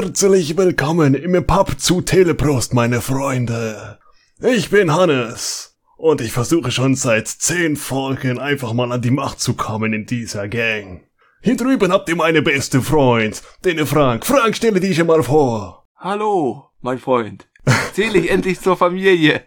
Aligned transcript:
Herzlich 0.00 0.56
willkommen 0.56 1.14
im 1.14 1.44
Pub 1.44 1.80
zu 1.80 2.00
Teleprost, 2.00 2.72
meine 2.72 3.00
Freunde. 3.00 3.98
Ich 4.40 4.70
bin 4.70 4.94
Hannes 4.94 5.76
und 5.96 6.20
ich 6.20 6.30
versuche 6.30 6.70
schon 6.70 6.94
seit 6.94 7.26
zehn 7.26 7.74
Folgen 7.74 8.38
einfach 8.38 8.72
mal 8.74 8.92
an 8.92 9.02
die 9.02 9.10
Macht 9.10 9.40
zu 9.40 9.54
kommen 9.54 9.92
in 9.92 10.06
dieser 10.06 10.46
Gang. 10.46 11.02
Hier 11.42 11.56
drüben 11.56 11.90
habt 11.90 12.08
ihr 12.08 12.14
meine 12.14 12.42
beste 12.42 12.80
Freund, 12.80 13.42
den 13.64 13.84
Frank. 13.86 14.24
Frank, 14.24 14.54
stelle 14.54 14.78
dich 14.78 15.02
mal 15.02 15.24
vor. 15.24 15.88
Hallo, 15.96 16.70
mein 16.80 17.00
Freund. 17.00 17.48
Zähle 17.92 18.20
ich 18.20 18.30
endlich 18.30 18.60
zur 18.60 18.76
Familie. 18.76 19.46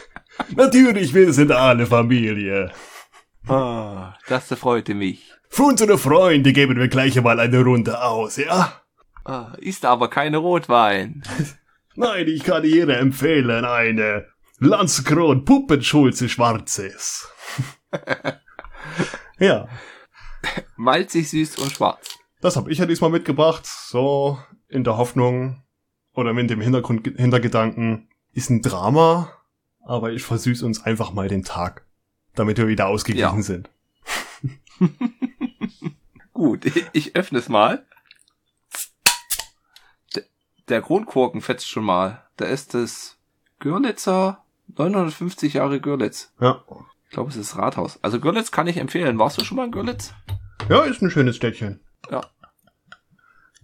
Natürlich, 0.56 1.12
wir 1.12 1.30
sind 1.34 1.52
alle 1.52 1.84
Familie. 1.84 2.72
Ah, 3.46 4.14
das 4.28 4.46
freute 4.54 4.94
mich. 4.94 5.30
Für 5.50 5.64
unsere 5.64 5.98
Freunde 5.98 6.54
geben 6.54 6.78
wir 6.78 6.88
gleich 6.88 7.20
mal 7.20 7.38
eine 7.38 7.62
Runde 7.62 8.02
aus, 8.02 8.38
ja? 8.38 8.79
Ah, 9.30 9.52
ist 9.58 9.84
aber 9.84 10.10
keine 10.10 10.38
Rotwein. 10.38 11.22
Nein, 11.94 12.26
ich 12.26 12.42
kann 12.42 12.64
jeder 12.64 12.98
empfehlen 12.98 13.64
eine 13.64 14.26
Landskron 14.58 15.44
Puppenschulze 15.44 16.28
Schwarzes. 16.28 17.28
ja. 19.38 19.68
Malzig, 20.74 21.30
süß 21.30 21.58
und 21.58 21.70
schwarz. 21.70 22.18
Das 22.40 22.56
habe 22.56 22.72
ich 22.72 22.78
ja 22.78 22.86
diesmal 22.86 23.10
mitgebracht, 23.10 23.66
so 23.66 24.36
in 24.66 24.82
der 24.82 24.96
Hoffnung 24.96 25.62
oder 26.12 26.32
mit 26.32 26.50
dem 26.50 26.60
Hintergrund 26.60 27.06
Hintergedanken 27.16 28.08
ist 28.32 28.50
ein 28.50 28.62
Drama, 28.62 29.32
aber 29.84 30.10
ich 30.10 30.24
versüß 30.24 30.64
uns 30.64 30.82
einfach 30.82 31.12
mal 31.12 31.28
den 31.28 31.44
Tag, 31.44 31.86
damit 32.34 32.58
wir 32.58 32.66
wieder 32.66 32.88
ausgeglichen 32.88 33.36
ja. 33.36 33.42
sind. 33.42 33.70
Gut, 36.32 36.64
ich 36.92 37.14
öffne 37.14 37.38
es 37.38 37.48
mal. 37.48 37.86
Der 40.70 40.82
Kronkorken 40.82 41.40
fetzt 41.40 41.68
schon 41.68 41.82
mal. 41.82 42.24
Da 42.36 42.44
ist 42.44 42.74
das 42.74 43.18
Görlitzer 43.58 44.44
950 44.68 45.54
Jahre 45.54 45.80
Görlitz. 45.80 46.32
Ja. 46.40 46.64
Ich 47.04 47.10
glaube, 47.10 47.30
es 47.30 47.36
ist 47.36 47.56
Rathaus. 47.56 47.98
Also 48.02 48.20
Görlitz 48.20 48.52
kann 48.52 48.68
ich 48.68 48.76
empfehlen. 48.76 49.18
Warst 49.18 49.36
du 49.36 49.44
schon 49.44 49.56
mal 49.56 49.64
in 49.66 49.72
Görlitz? 49.72 50.14
Ja, 50.68 50.82
ist 50.82 51.02
ein 51.02 51.10
schönes 51.10 51.34
Städtchen. 51.34 51.80
Ja. 52.08 52.20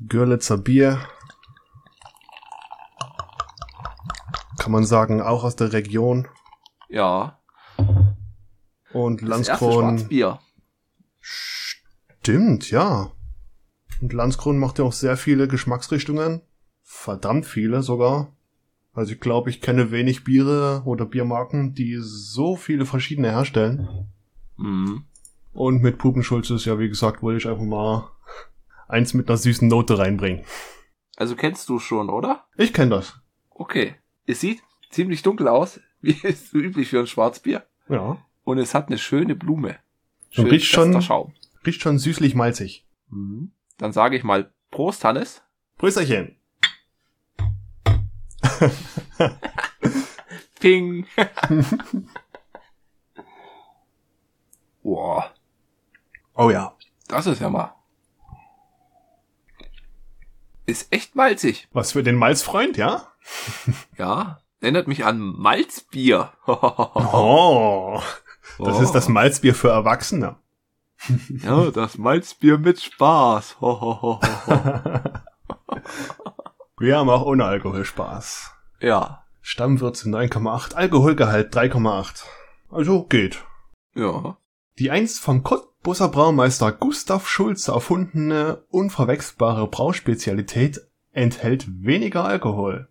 Görlitzer 0.00 0.58
Bier. 0.58 1.00
Kann 4.58 4.72
man 4.72 4.84
sagen, 4.84 5.22
auch 5.22 5.44
aus 5.44 5.54
der 5.54 5.72
Region. 5.72 6.26
Ja. 6.88 7.38
Und 8.92 9.22
Landskron. 9.22 10.08
Bier. 10.08 10.40
Stimmt, 11.20 12.68
ja. 12.72 13.12
Und 14.02 14.12
Landskron 14.12 14.58
macht 14.58 14.80
ja 14.80 14.84
auch 14.84 14.92
sehr 14.92 15.16
viele 15.16 15.46
Geschmacksrichtungen. 15.46 16.42
Verdammt 16.88 17.46
viele 17.46 17.82
sogar. 17.82 18.32
Also 18.94 19.12
ich 19.12 19.20
glaube, 19.20 19.50
ich 19.50 19.60
kenne 19.60 19.90
wenig 19.90 20.22
Biere 20.22 20.82
oder 20.84 21.04
Biermarken, 21.04 21.74
die 21.74 21.96
so 22.00 22.54
viele 22.54 22.86
verschiedene 22.86 23.28
herstellen. 23.32 24.08
Mhm. 24.56 25.04
Und 25.52 25.82
mit 25.82 25.98
Pupenschulz 25.98 26.48
ist 26.50 26.64
ja, 26.64 26.78
wie 26.78 26.88
gesagt, 26.88 27.22
wollte 27.22 27.38
ich 27.38 27.48
einfach 27.48 27.64
mal 27.64 28.08
eins 28.86 29.14
mit 29.14 29.28
einer 29.28 29.36
süßen 29.36 29.66
Note 29.66 29.98
reinbringen. 29.98 30.44
Also 31.16 31.34
kennst 31.34 31.68
du 31.68 31.80
schon, 31.80 32.08
oder? 32.08 32.46
Ich 32.56 32.72
kenne 32.72 32.90
das. 32.90 33.18
Okay. 33.50 33.96
Es 34.24 34.40
sieht 34.40 34.62
ziemlich 34.88 35.22
dunkel 35.22 35.48
aus, 35.48 35.80
wie 36.00 36.16
ist 36.22 36.52
so 36.52 36.58
üblich 36.58 36.88
für 36.88 37.00
ein 37.00 37.08
Schwarzbier. 37.08 37.66
Ja. 37.88 38.24
Und 38.44 38.58
es 38.58 38.74
hat 38.74 38.86
eine 38.86 38.98
schöne 38.98 39.34
Blume. 39.34 39.76
Schön 40.30 40.46
riecht 40.46 40.66
schon, 40.66 41.02
Schaum. 41.02 41.34
riecht 41.66 41.82
schon 41.82 41.98
süßlich 41.98 42.36
malzig. 42.36 42.86
Mhm. 43.10 43.50
Dann 43.76 43.92
sage 43.92 44.16
ich 44.16 44.22
mal 44.22 44.52
Prost, 44.70 45.04
Hannes. 45.04 45.42
Prösterchen. 45.78 46.35
Ping. 50.60 51.06
Boah. 54.82 55.30
Oh 56.34 56.50
ja. 56.50 56.74
Das 57.08 57.26
ist 57.26 57.40
ja 57.40 57.48
mal. 57.48 57.74
Ist 60.66 60.92
echt 60.92 61.14
malzig. 61.14 61.68
Was 61.72 61.92
für 61.92 62.02
den 62.02 62.16
Malzfreund, 62.16 62.76
ja? 62.76 63.12
ja. 63.96 64.40
Erinnert 64.60 64.88
mich 64.88 65.04
an 65.04 65.20
Malzbier. 65.20 66.32
oh. 66.46 68.00
Das 68.58 68.78
oh. 68.78 68.82
ist 68.82 68.92
das 68.92 69.08
Malzbier 69.08 69.54
für 69.54 69.68
Erwachsene. 69.68 70.36
ja, 71.28 71.70
das 71.70 71.98
Malzbier 71.98 72.58
mit 72.58 72.80
Spaß. 72.80 73.56
Wir 76.78 76.98
haben 76.98 77.08
auch 77.08 77.24
ohne 77.24 77.46
Alkohol 77.46 77.86
Spaß. 77.86 78.52
Ja. 78.80 79.24
Stammwürze 79.40 80.10
9,8, 80.10 80.74
Alkoholgehalt 80.74 81.56
3,8. 81.56 82.24
Also 82.70 83.04
geht. 83.04 83.42
Ja. 83.94 84.36
Die 84.78 84.90
einst 84.90 85.20
vom 85.20 85.42
Cottbusser 85.42 86.10
Braumeister 86.10 86.72
Gustav 86.72 87.28
Schulze 87.28 87.72
erfundene, 87.72 88.62
unverwechselbare 88.68 89.68
Brauspezialität 89.68 90.82
enthält 91.12 91.66
weniger 91.82 92.26
Alkohol. 92.26 92.88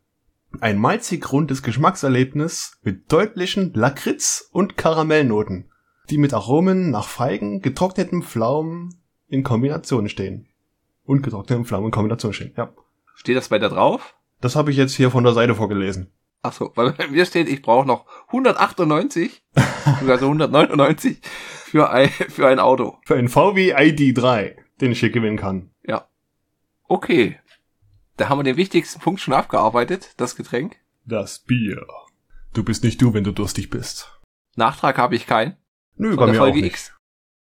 Ein 0.61 0.79
malzig 0.79 1.31
rundes 1.31 1.61
Geschmackserlebnis 1.61 2.79
mit 2.81 3.11
deutlichen 3.11 3.71
Lakritz- 3.73 4.49
und 4.51 4.77
Karamellnoten, 4.77 5.69
die 6.09 6.17
mit 6.17 6.33
Aromen 6.33 6.89
nach 6.89 7.07
Feigen, 7.07 7.61
getrocknetem 7.61 8.23
Pflaumen 8.23 8.95
in 9.27 9.43
Kombination 9.43 10.09
stehen. 10.09 10.47
Und 11.03 11.21
getrocknetem 11.21 11.65
Pflaumen 11.65 11.87
in 11.87 11.91
Kombination 11.91 12.33
stehen, 12.33 12.53
ja. 12.57 12.73
Steht 13.15 13.37
das 13.37 13.49
bei 13.49 13.59
da 13.59 13.69
drauf? 13.69 14.15
Das 14.41 14.55
habe 14.55 14.71
ich 14.71 14.77
jetzt 14.77 14.93
hier 14.93 15.11
von 15.11 15.23
der 15.23 15.33
Seite 15.33 15.55
vorgelesen. 15.55 16.11
Ach 16.41 16.53
so, 16.53 16.71
weil 16.75 16.91
bei 16.91 17.07
mir 17.07 17.25
steht, 17.25 17.49
ich 17.49 17.63
brauche 17.63 17.87
noch 17.87 18.05
198, 18.27 19.43
also 20.07 20.25
199 20.25 21.19
für 21.65 21.89
ein, 21.89 22.09
für 22.09 22.47
ein 22.47 22.59
Auto. 22.59 22.99
Für 23.05 23.15
ein 23.15 23.29
VW 23.29 23.75
ID3, 23.75 24.55
den 24.79 24.91
ich 24.91 24.99
hier 24.99 25.09
gewinnen 25.09 25.37
kann. 25.37 25.71
Ja. 25.83 26.07
Okay. 26.87 27.39
Da 28.17 28.29
haben 28.29 28.39
wir 28.39 28.43
den 28.43 28.57
wichtigsten 28.57 28.99
Punkt 28.99 29.21
schon 29.21 29.33
abgearbeitet, 29.33 30.13
das 30.17 30.35
Getränk. 30.35 30.77
Das 31.03 31.39
Bier. 31.39 31.85
Du 32.53 32.63
bist 32.63 32.83
nicht 32.83 33.01
du, 33.01 33.13
wenn 33.13 33.23
du 33.23 33.31
durstig 33.31 33.69
bist. 33.69 34.21
Nachtrag 34.55 34.97
habe 34.97 35.15
ich 35.15 35.27
keinen. 35.27 35.57
Nö, 35.97 36.15
bei 36.15 36.27
mir 36.27 36.35
Folge 36.35 36.59
auch 36.59 36.61
nicht. 36.61 36.73
X. 36.73 36.93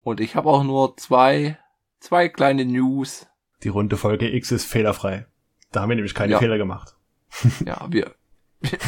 Und 0.02 0.20
ich 0.20 0.36
habe 0.36 0.48
auch 0.48 0.62
nur 0.62 0.96
zwei, 0.96 1.58
zwei 1.98 2.28
kleine 2.28 2.64
News. 2.64 3.26
Die 3.64 3.68
runde 3.68 3.96
Folge 3.96 4.32
X 4.32 4.52
ist 4.52 4.64
fehlerfrei. 4.64 5.26
Da 5.72 5.82
haben 5.82 5.88
wir 5.88 5.96
nämlich 5.96 6.14
keine 6.14 6.32
ja. 6.32 6.38
Fehler 6.38 6.58
gemacht. 6.58 6.96
ja, 7.64 7.86
wir, 7.90 8.14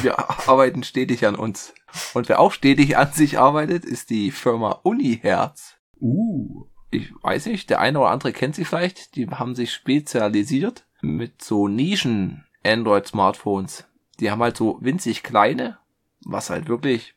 wir 0.02 0.18
arbeiten 0.48 0.82
stetig 0.82 1.26
an 1.26 1.34
uns. 1.34 1.74
Und 2.14 2.28
wer 2.28 2.40
auch 2.40 2.52
stetig 2.52 2.96
an 2.96 3.12
sich 3.12 3.38
arbeitet, 3.38 3.84
ist 3.84 4.10
die 4.10 4.30
Firma 4.30 4.80
Uniherz. 4.82 5.76
Uh. 6.00 6.66
Ich 6.90 7.12
weiß 7.22 7.46
nicht, 7.46 7.68
der 7.68 7.80
eine 7.80 8.00
oder 8.00 8.10
andere 8.10 8.32
kennt 8.32 8.54
sie 8.54 8.64
vielleicht. 8.64 9.14
Die 9.16 9.28
haben 9.28 9.54
sich 9.54 9.72
spezialisiert 9.72 10.86
mit 11.02 11.42
so 11.42 11.68
Nischen 11.68 12.46
Android-Smartphones. 12.64 13.84
Die 14.20 14.30
haben 14.30 14.42
halt 14.42 14.56
so 14.56 14.78
winzig 14.80 15.22
kleine, 15.22 15.78
was 16.24 16.50
halt 16.50 16.68
wirklich 16.68 17.14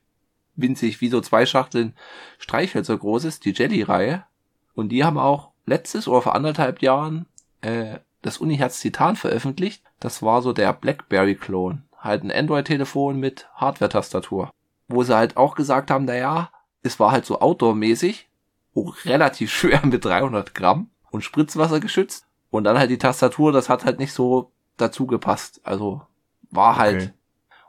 winzig 0.56 1.00
wie 1.02 1.10
so 1.10 1.22
zwei 1.22 1.46
Schachteln 1.46 1.96
Streichhölzer 2.38 2.98
groß 2.98 3.24
ist, 3.26 3.46
die 3.46 3.52
Jelly-Reihe. 3.52 4.26
Und 4.74 4.90
die 4.90 5.04
haben 5.04 5.18
auch 5.18 5.52
letztes 5.66 6.08
oder 6.08 6.22
vor 6.22 6.36
anderthalb 6.36 6.82
Jahren 6.82 7.28
äh, 7.62 8.00
das 8.22 8.38
Uniherz 8.38 8.80
Titan 8.80 9.16
veröffentlicht. 9.16 9.84
Das 10.00 10.22
war 10.22 10.42
so 10.42 10.54
der 10.54 10.74
BlackBerry-Klon. 10.74 11.84
Halt 12.00 12.24
ein 12.24 12.32
Android-Telefon 12.32 13.20
mit 13.20 13.48
Hardware-Tastatur. 13.56 14.52
Wo 14.88 15.04
sie 15.04 15.16
halt 15.16 15.38
auch 15.38 15.56
gesagt 15.56 15.92
haben, 15.92 16.06
naja, 16.06 16.52
es 16.84 17.00
war 17.00 17.12
halt 17.12 17.26
so 17.26 17.40
Outdoor-mäßig, 17.40 18.28
auch 18.76 18.96
relativ 19.06 19.52
schwer 19.54 19.86
mit 19.86 20.06
300 20.06 20.54
Gramm 20.56 20.90
und 21.12 21.24
Spritzwasser 21.24 21.80
geschützt. 21.80 22.26
Und 22.50 22.66
dann 22.66 22.78
halt 22.78 22.90
die 22.90 22.98
Tastatur, 22.98 23.52
das 23.52 23.70
hat 23.70 23.86
halt 23.86 24.00
nicht 24.00 24.14
so 24.14 24.52
dazu 24.78 25.08
gepasst. 25.08 25.62
Also 25.64 26.02
war 26.50 26.78
halt. 26.78 27.02
Okay. 27.02 27.12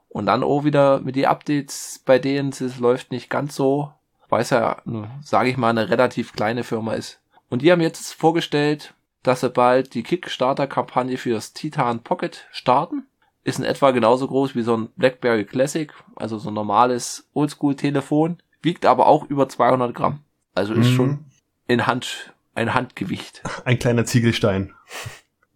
Und 0.09 0.27
dann 0.27 0.43
auch 0.43 0.65
wieder 0.65 1.01
mit 1.01 1.17
die 1.17 1.27
Updates, 1.27 2.03
bei 2.05 2.19
denen 2.19 2.51
es 2.51 2.79
läuft 2.79 3.13
nicht 3.13 3.31
ganz 3.31 3.57
so, 3.57 3.93
weil 4.29 4.43
es 4.43 4.51
ja, 4.51 4.83
sage 5.23 5.49
ich 5.49 5.57
mal, 5.57 5.71
eine 5.71 5.89
relativ 5.89 6.35
kleine 6.35 6.65
Firma 6.65 6.93
ist. 6.93 7.21
Und 7.49 7.63
die 7.63 7.73
haben 7.73 7.81
jetzt 7.81 8.13
vorgestellt, 8.13 8.93
dass 9.23 9.41
sie 9.41 9.51
bald 9.51 9.95
die 9.95 10.03
Kickstarter-Kampagne 10.03 11.17
fürs 11.17 11.53
Titan 11.53 12.03
Pocket 12.03 12.47
starten. 12.53 13.07
Ist 13.45 13.59
in 13.59 13.65
etwa 13.65 13.91
genauso 13.91 14.29
groß 14.29 14.55
wie 14.55 14.63
so 14.63 14.77
ein 14.77 14.89
BlackBerry 14.97 15.45
Classic, 15.45 15.93
also 16.17 16.39
so 16.39 16.51
ein 16.51 16.55
normales 16.55 17.29
Oldschool-Telefon, 17.35 18.39
wiegt 18.63 18.87
aber 18.87 19.07
auch 19.07 19.29
über 19.29 19.49
200 19.49 19.95
Gramm. 19.95 20.21
Also 20.55 20.75
ist 20.75 20.91
mhm. 20.91 20.95
schon 20.95 21.25
in 21.67 21.87
Hand, 21.87 22.33
ein 22.55 22.75
Handgewicht. 22.75 23.43
Ein 23.65 23.79
kleiner 23.79 24.05
Ziegelstein. 24.05 24.75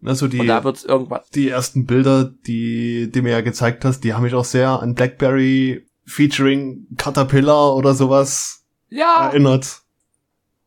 Also 0.03 0.27
die, 0.27 0.39
Und 0.39 0.47
da 0.47 0.63
wird's 0.63 0.83
irgendwann. 0.83 1.21
die 1.33 1.49
ersten 1.49 1.85
Bilder, 1.85 2.25
die, 2.25 3.11
die 3.11 3.21
mir 3.21 3.31
ja 3.31 3.41
gezeigt 3.41 3.83
hast, 3.85 4.01
die 4.01 4.13
haben 4.13 4.23
mich 4.23 4.33
auch 4.33 4.45
sehr 4.45 4.81
an 4.81 4.95
BlackBerry 4.95 5.87
featuring 6.05 6.87
Caterpillar 6.97 7.75
oder 7.75 7.93
sowas 7.93 8.65
ja. 8.89 9.27
erinnert. 9.27 9.81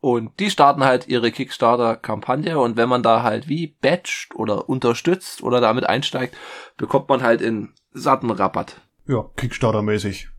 Und 0.01 0.39
die 0.39 0.49
starten 0.49 0.83
halt 0.83 1.07
ihre 1.07 1.31
Kickstarter-Kampagne 1.31 2.59
und 2.59 2.75
wenn 2.75 2.89
man 2.89 3.03
da 3.03 3.21
halt 3.21 3.47
wie 3.47 3.67
batcht 3.67 4.33
oder 4.33 4.67
unterstützt 4.67 5.43
oder 5.43 5.61
damit 5.61 5.85
einsteigt, 5.85 6.35
bekommt 6.75 7.07
man 7.07 7.21
halt 7.21 7.39
in 7.41 7.69
satten 7.93 8.31
Rabatt. 8.31 8.81
Ja, 9.07 9.29
Kickstarter-mäßig. 9.37 10.29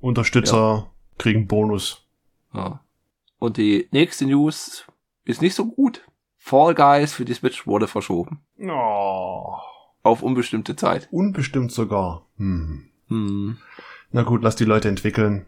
Unterstützer 0.00 0.90
kriegen 1.16 1.46
Bonus. 1.46 2.04
Ja. 2.52 2.80
Und 3.38 3.56
die 3.56 3.88
nächste 3.90 4.26
News 4.26 4.84
ist 5.24 5.40
nicht 5.40 5.54
so 5.54 5.64
gut. 5.66 6.02
Fall 6.36 6.74
Guys 6.74 7.14
für 7.14 7.24
die 7.24 7.34
Switch 7.34 7.66
wurde 7.66 7.88
verschoben. 7.88 8.40
Oh, 8.60 9.54
Auf 10.02 10.22
unbestimmte 10.22 10.76
Zeit. 10.76 11.08
unbestimmt 11.10 11.72
sogar. 11.72 12.26
Hm. 12.36 12.90
Hm. 13.08 13.56
Na 14.12 14.22
gut, 14.22 14.42
lass 14.42 14.56
die 14.56 14.64
Leute 14.64 14.88
entwickeln. 14.88 15.46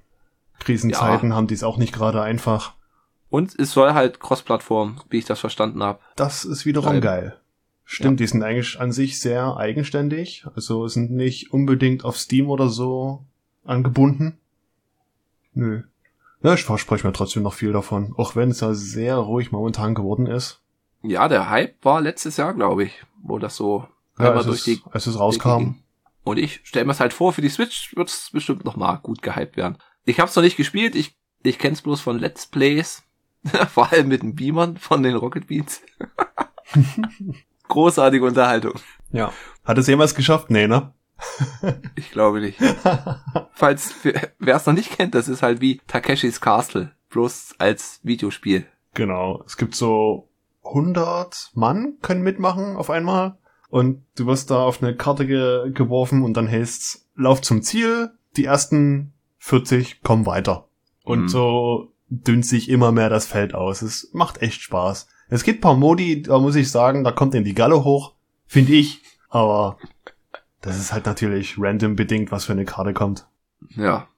Krisenzeiten 0.59 1.35
haben 1.35 1.47
die 1.47 1.55
es 1.55 1.62
auch 1.62 1.76
nicht 1.76 1.94
gerade 1.94 2.23
einfach. 2.23 2.75
Und 3.30 3.58
es 3.58 3.72
soll 3.72 3.92
halt 3.92 4.20
Cross-Plattform, 4.20 5.00
wie 5.10 5.19
ich 5.19 5.26
das 5.26 5.40
verstanden 5.40 5.82
habe. 5.82 6.00
Das 6.16 6.44
ist 6.44 6.64
wiederum 6.64 6.92
Geil. 6.92 7.00
geil. 7.00 7.40
Stimmt, 7.84 8.20
die 8.20 8.26
sind 8.26 8.42
eigentlich 8.42 8.78
an 8.78 8.92
sich 8.92 9.19
sehr 9.19 9.56
eigenständig. 9.56 10.44
Also 10.54 10.88
sind 10.88 11.10
nicht 11.10 11.52
unbedingt 11.52 12.04
auf 12.04 12.19
Steam 12.19 12.50
oder 12.50 12.69
so 12.69 13.25
angebunden. 13.64 14.38
Nö. 15.54 15.82
Ja, 16.42 16.54
ich 16.54 16.64
verspreche 16.64 17.06
mir 17.06 17.14
trotzdem 17.14 17.42
noch 17.42 17.54
viel 17.54 17.72
davon. 17.72 18.14
Auch 18.16 18.36
wenn 18.36 18.50
es 18.50 18.60
ja 18.60 18.75
sehr 18.75 19.16
ruhig 19.16 19.52
momentan 19.52 19.94
geworden 19.94 20.26
ist. 20.26 20.60
Ja, 21.02 21.28
der 21.28 21.48
Hype 21.48 21.82
war 21.84 22.00
letztes 22.00 22.36
Jahr, 22.36 22.54
glaube 22.54 22.84
ich, 22.84 22.92
wo 23.22 23.38
das 23.38 23.56
so 23.56 23.88
Ja, 24.19 24.32
als, 24.32 24.44
durch 24.44 24.58
es, 24.58 24.64
die 24.64 24.82
als 24.90 25.06
es 25.06 25.19
rauskam. 25.19 25.76
Und 26.24 26.38
ich 26.38 26.60
stelle 26.64 26.84
mir 26.84 26.92
es 26.92 27.00
halt 27.00 27.14
vor, 27.14 27.32
für 27.32 27.40
die 27.40 27.48
Switch 27.48 27.96
wird 27.96 28.10
es 28.10 28.31
bestimmt 28.32 28.64
noch 28.64 28.76
mal 28.76 28.96
gut 28.96 29.22
gehypt 29.22 29.56
werden. 29.56 29.78
Ich 30.04 30.20
habe 30.20 30.28
es 30.28 30.36
noch 30.36 30.42
nicht 30.42 30.58
gespielt, 30.58 30.94
ich, 30.94 31.16
ich 31.42 31.58
kenne 31.58 31.72
es 31.72 31.82
bloß 31.82 32.02
von 32.02 32.19
Let's 32.19 32.46
Plays, 32.46 33.02
vor 33.73 33.93
allem 33.93 34.08
mit 34.08 34.23
den 34.23 34.35
Beamern 34.35 34.76
von 34.76 35.02
den 35.02 35.17
Rocket 35.17 35.46
Beans. 35.46 35.81
Großartige 37.69 38.25
Unterhaltung. 38.25 38.75
Ja. 39.11 39.32
Hat 39.64 39.79
es 39.79 39.87
jemals 39.87 40.14
geschafft? 40.14 40.50
Nee, 40.50 40.67
ne? 40.67 40.93
Ich 41.96 42.11
glaube 42.12 42.40
nicht. 42.40 42.58
Falls 43.52 43.94
wer 44.38 44.56
es 44.56 44.67
noch 44.67 44.73
nicht 44.75 44.96
kennt, 44.96 45.14
das 45.14 45.29
ist 45.29 45.43
halt 45.43 45.61
wie 45.61 45.81
Takeshis 45.87 46.40
Castle, 46.40 46.93
bloß 47.11 47.56
als 47.58 48.00
Videospiel. 48.02 48.67
Genau. 48.94 49.43
Es 49.46 49.56
gibt 49.56 49.75
so 49.75 50.29
100 50.64 51.50
Mann 51.55 51.94
können 52.02 52.23
mitmachen 52.23 52.76
auf 52.76 52.91
einmal. 52.91 53.37
Und 53.69 54.05
du 54.17 54.26
wirst 54.26 54.50
da 54.50 54.62
auf 54.62 54.82
eine 54.82 54.96
Karte 54.96 55.26
ge 55.26 55.70
geworfen 55.73 56.23
und 56.25 56.34
dann 56.37 56.50
heißt's, 56.50 57.06
lauf 57.14 57.43
zum 57.43 57.62
Ziel, 57.62 58.11
die 58.37 58.44
ersten 58.46 59.12
40 59.38 60.02
kommen 60.02 60.25
weiter. 60.25 60.69
Und 61.05 61.23
Mhm. 61.25 61.29
so 61.29 61.93
dünnt 62.08 62.46
sich 62.46 62.69
immer 62.69 62.93
mehr 62.93 63.08
das 63.08 63.26
Feld 63.26 63.55
aus. 63.55 63.82
Es 63.82 64.10
macht 64.12 64.43
echt 64.43 64.62
Spaß. 64.62 65.08
Es 65.28 65.44
gibt 65.44 65.60
paar 65.60 65.76
Modi, 65.76 66.22
da 66.22 66.38
muss 66.38 66.56
ich 66.56 66.70
sagen, 66.70 67.05
da 67.05 67.12
kommt 67.12 67.34
in 67.34 67.44
die 67.44 67.55
Galle 67.55 67.84
hoch, 67.84 68.14
finde 68.46 68.72
ich. 68.72 69.02
Aber 69.28 69.78
das 70.60 70.78
ist 70.78 70.93
halt 70.93 71.06
natürlich 71.06 71.56
random 71.58 71.96
bedingt, 71.96 72.32
was 72.32 72.46
für 72.46 72.52
eine 72.52 72.64
Karte 72.64 72.94
kommt. 72.94 73.26
Ja. 73.76 74.08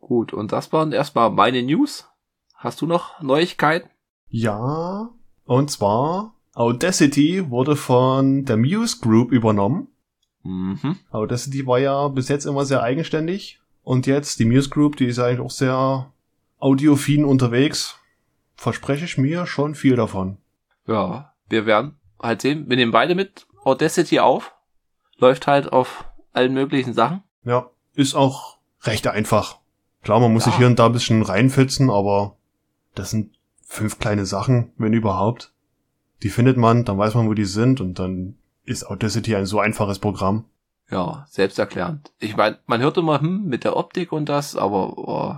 Gut, 0.00 0.32
und 0.32 0.52
das 0.52 0.72
waren 0.72 0.92
erstmal 0.92 1.30
meine 1.30 1.62
News. 1.62 2.08
Hast 2.56 2.80
du 2.80 2.86
noch 2.86 3.20
Neuigkeiten? 3.22 3.88
Ja, 4.28 5.10
und 5.44 5.70
zwar 5.70 6.34
Audacity 6.54 7.50
wurde 7.50 7.76
von 7.76 8.44
der 8.44 8.56
Muse 8.56 8.98
Group 9.00 9.32
übernommen. 9.32 9.88
Mhm. 10.42 10.96
Audacity 11.10 11.66
war 11.66 11.78
ja 11.78 12.08
bis 12.08 12.28
jetzt 12.28 12.46
immer 12.46 12.64
sehr 12.64 12.82
eigenständig. 12.82 13.60
Und 13.82 14.06
jetzt 14.06 14.38
die 14.38 14.44
Muse 14.44 14.70
Group, 14.70 14.96
die 14.96 15.06
ist 15.06 15.18
eigentlich 15.18 15.40
auch 15.40 15.50
sehr 15.50 16.12
audiophil 16.62 17.24
unterwegs. 17.24 17.98
Verspreche 18.54 19.04
ich 19.04 19.18
mir 19.18 19.46
schon 19.46 19.74
viel 19.74 19.96
davon. 19.96 20.38
Ja, 20.86 21.32
wir 21.48 21.66
werden 21.66 21.96
halt 22.22 22.42
sehen. 22.42 22.68
Wir 22.68 22.76
nehmen 22.76 22.92
beide 22.92 23.14
mit 23.14 23.46
Audacity 23.64 24.20
auf. 24.20 24.54
Läuft 25.16 25.46
halt 25.46 25.72
auf 25.72 26.04
allen 26.32 26.54
möglichen 26.54 26.94
Sachen. 26.94 27.22
Ja, 27.44 27.70
ist 27.94 28.14
auch 28.14 28.58
recht 28.82 29.06
einfach. 29.08 29.58
Klar, 30.02 30.20
man 30.20 30.32
muss 30.32 30.44
Ja. 30.46 30.52
sich 30.52 30.58
hier 30.58 30.66
und 30.68 30.78
da 30.78 30.86
ein 30.86 30.92
bisschen 30.92 31.22
reinfitzen, 31.22 31.90
aber 31.90 32.36
das 32.94 33.10
sind 33.10 33.36
fünf 33.64 33.98
kleine 33.98 34.26
Sachen, 34.26 34.72
wenn 34.76 34.92
überhaupt. 34.92 35.52
Die 36.22 36.28
findet 36.30 36.56
man, 36.56 36.84
dann 36.84 36.98
weiß 36.98 37.14
man, 37.14 37.28
wo 37.28 37.34
die 37.34 37.44
sind 37.44 37.80
und 37.80 37.98
dann 37.98 38.36
ist 38.64 38.84
Audacity 38.84 39.34
ein 39.34 39.46
so 39.46 39.58
einfaches 39.58 39.98
Programm. 39.98 40.44
Ja, 40.90 41.26
selbsterklärend. 41.28 42.12
Ich 42.18 42.36
meine, 42.36 42.58
man 42.66 42.80
hört 42.80 42.96
immer, 42.98 43.20
hm, 43.20 43.44
mit 43.46 43.64
der 43.64 43.76
Optik 43.76 44.12
und 44.12 44.28
das, 44.28 44.54
aber 44.56 44.98
oh, 44.98 45.36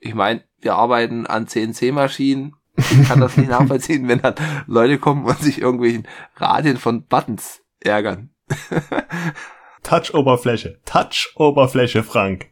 ich 0.00 0.14
meine, 0.14 0.42
wir 0.60 0.74
arbeiten 0.74 1.26
an 1.26 1.46
CNC-Maschinen. 1.46 2.54
Ich 2.76 3.08
kann 3.08 3.20
das 3.20 3.36
nicht 3.36 3.50
nachvollziehen, 3.50 4.08
wenn 4.08 4.20
dann 4.20 4.34
Leute 4.66 4.98
kommen 4.98 5.24
und 5.24 5.38
sich 5.38 5.60
irgendwelchen 5.60 6.06
Radien 6.36 6.76
von 6.76 7.04
Buttons 7.04 7.62
ärgern. 7.80 8.30
Touch-Oberfläche. 9.82 10.80
Touch-Oberfläche, 10.84 12.02
Frank. 12.02 12.50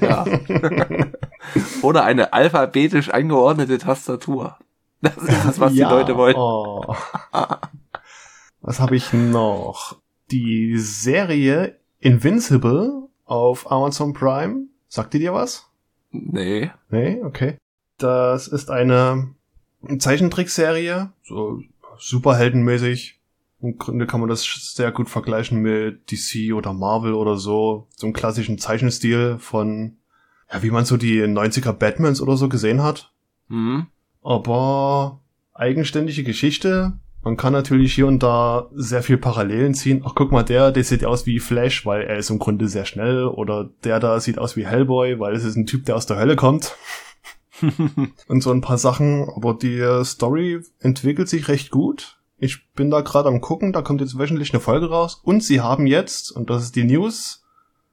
Ja. 0.00 0.24
Oder 1.82 2.04
eine 2.04 2.32
alphabetisch 2.32 3.10
angeordnete 3.10 3.78
Tastatur. 3.78 4.56
Das 5.00 5.16
ist 5.16 5.44
es, 5.44 5.60
was 5.60 5.74
Ja, 5.74 5.88
die 5.88 5.94
Leute 5.94 6.16
wollen. 6.16 6.34
Oh. 6.36 6.94
Was 8.60 8.80
habe 8.80 8.96
ich 8.96 9.12
noch? 9.12 9.96
Die 10.30 10.76
Serie 10.78 11.78
Invincible 12.00 13.08
auf 13.24 13.70
Amazon 13.70 14.12
Prime. 14.12 14.66
Sagt 14.88 15.14
die 15.14 15.18
dir 15.18 15.32
was? 15.32 15.67
Nee. 16.10 16.70
Nee, 16.90 17.20
okay. 17.22 17.56
Das 17.98 18.48
ist 18.48 18.70
eine 18.70 19.34
Zeichentrickserie, 19.98 21.10
so 21.22 21.62
superheldenmäßig. 21.98 23.20
Im 23.60 23.76
Grunde 23.76 24.06
kann 24.06 24.20
man 24.20 24.28
das 24.28 24.44
sehr 24.74 24.92
gut 24.92 25.08
vergleichen 25.08 25.60
mit 25.60 26.10
DC 26.10 26.54
oder 26.54 26.72
Marvel 26.72 27.14
oder 27.14 27.36
so. 27.36 27.88
So 27.96 28.06
einem 28.06 28.14
klassischen 28.14 28.58
Zeichenstil 28.58 29.38
von, 29.38 29.96
ja, 30.52 30.62
wie 30.62 30.70
man 30.70 30.84
so 30.84 30.96
die 30.96 31.20
90er 31.22 31.72
Batmans 31.72 32.20
oder 32.20 32.36
so 32.36 32.48
gesehen 32.48 32.82
hat. 32.82 33.12
Hm. 33.48 33.86
Aber 34.22 35.20
eigenständige 35.54 36.22
Geschichte. 36.22 36.92
Man 37.28 37.36
kann 37.36 37.52
natürlich 37.52 37.92
hier 37.92 38.06
und 38.06 38.22
da 38.22 38.70
sehr 38.72 39.02
viel 39.02 39.18
Parallelen 39.18 39.74
ziehen. 39.74 40.02
Ach, 40.02 40.14
guck 40.14 40.32
mal, 40.32 40.44
der, 40.44 40.72
der 40.72 40.82
sieht 40.82 41.04
aus 41.04 41.26
wie 41.26 41.40
Flash, 41.40 41.84
weil 41.84 42.04
er 42.04 42.16
ist 42.16 42.30
im 42.30 42.38
Grunde 42.38 42.68
sehr 42.68 42.86
schnell. 42.86 43.26
Oder 43.26 43.68
der 43.84 44.00
da 44.00 44.18
sieht 44.18 44.38
aus 44.38 44.56
wie 44.56 44.66
Hellboy, 44.66 45.20
weil 45.20 45.34
es 45.34 45.44
ist 45.44 45.54
ein 45.54 45.66
Typ, 45.66 45.84
der 45.84 45.96
aus 45.96 46.06
der 46.06 46.16
Hölle 46.16 46.36
kommt. 46.36 46.74
und 48.28 48.42
so 48.42 48.50
ein 48.50 48.62
paar 48.62 48.78
Sachen. 48.78 49.28
Aber 49.28 49.52
die 49.52 49.86
Story 50.06 50.62
entwickelt 50.80 51.28
sich 51.28 51.48
recht 51.48 51.70
gut. 51.70 52.18
Ich 52.38 52.72
bin 52.72 52.88
da 52.88 53.02
gerade 53.02 53.28
am 53.28 53.42
gucken, 53.42 53.74
da 53.74 53.82
kommt 53.82 54.00
jetzt 54.00 54.18
wöchentlich 54.18 54.54
eine 54.54 54.60
Folge 54.60 54.88
raus. 54.88 55.20
Und 55.22 55.44
sie 55.44 55.60
haben 55.60 55.86
jetzt, 55.86 56.30
und 56.30 56.48
das 56.48 56.62
ist 56.62 56.76
die 56.76 56.84
News, 56.84 57.44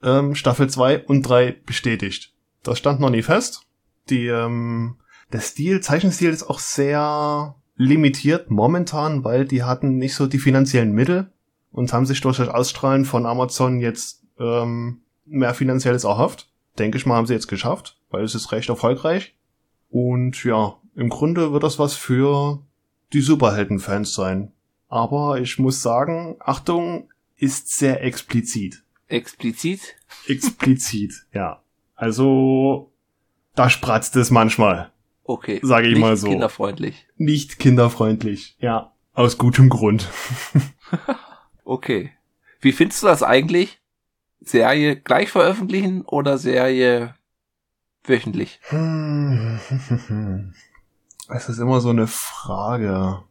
ähm, 0.01 0.33
Staffel 0.35 0.69
2 0.69 1.07
und 1.07 1.23
3 1.23 1.57
bestätigt. 1.65 2.33
Das 2.63 2.77
stand 2.77 3.01
noch 3.01 3.09
nie 3.09 3.21
fest. 3.21 3.63
Die, 4.09 4.27
ähm, 4.27 4.95
der 5.33 5.41
Stil, 5.41 5.81
Zeichenstil 5.81 6.29
ist 6.29 6.49
auch 6.49 6.59
sehr 6.59 7.55
limitiert 7.75 8.49
momentan, 8.49 9.23
weil 9.23 9.45
die 9.45 9.63
hatten 9.63 9.97
nicht 9.97 10.15
so 10.15 10.27
die 10.27 10.39
finanziellen 10.39 10.93
Mittel 10.93 11.31
und 11.71 11.91
haben 11.91 12.05
sich 12.05 12.21
durch 12.21 12.37
das 12.37 12.47
Ausstrahlen 12.47 13.05
von 13.05 13.25
Amazon 13.25 13.79
jetzt 13.79 14.23
ähm, 14.39 15.01
mehr 15.25 15.53
finanzielles 15.53 16.03
erhofft. 16.03 16.49
Denke 16.79 16.97
ich 16.97 17.05
mal, 17.05 17.15
haben 17.15 17.27
sie 17.27 17.33
jetzt 17.33 17.47
geschafft, 17.47 17.97
weil 18.09 18.23
es 18.23 18.35
ist 18.35 18.51
recht 18.51 18.69
erfolgreich. 18.69 19.35
Und 19.89 20.43
ja, 20.43 20.77
im 20.95 21.09
Grunde 21.09 21.51
wird 21.51 21.63
das 21.63 21.79
was 21.79 21.95
für 21.95 22.61
die 23.13 23.21
Superhelden-Fans 23.21 24.13
sein. 24.13 24.51
Aber 24.87 25.39
ich 25.39 25.59
muss 25.59 25.81
sagen, 25.81 26.37
Achtung, 26.39 27.09
ist 27.37 27.77
sehr 27.77 28.03
explizit. 28.03 28.83
Explizit? 29.07 29.95
Explizit, 30.27 31.25
ja. 31.33 31.61
Also, 31.95 32.91
da 33.55 33.69
spratzt 33.69 34.15
es 34.15 34.31
manchmal. 34.31 34.91
Okay. 35.27 35.59
Sage 35.63 35.87
ich 35.87 35.93
Nicht 35.95 36.01
mal 36.01 36.15
so. 36.15 36.29
Kinderfreundlich. 36.29 37.07
Nicht 37.17 37.59
kinderfreundlich, 37.59 38.55
ja. 38.59 38.93
Aus 39.13 39.37
gutem 39.37 39.69
Grund. 39.69 40.09
Okay. 41.67 42.11
Wie 42.61 42.71
findest 42.71 43.01
du 43.01 43.07
das 43.07 43.23
eigentlich? 43.23 43.81
Serie 44.39 44.95
gleich 44.95 45.31
veröffentlichen 45.31 46.03
oder 46.03 46.37
Serie 46.37 47.15
wöchentlich? 48.03 48.59
Es 51.27 51.49
ist 51.49 51.57
immer 51.57 51.81
so 51.81 51.89
eine 51.89 52.05
Frage. 52.05 53.23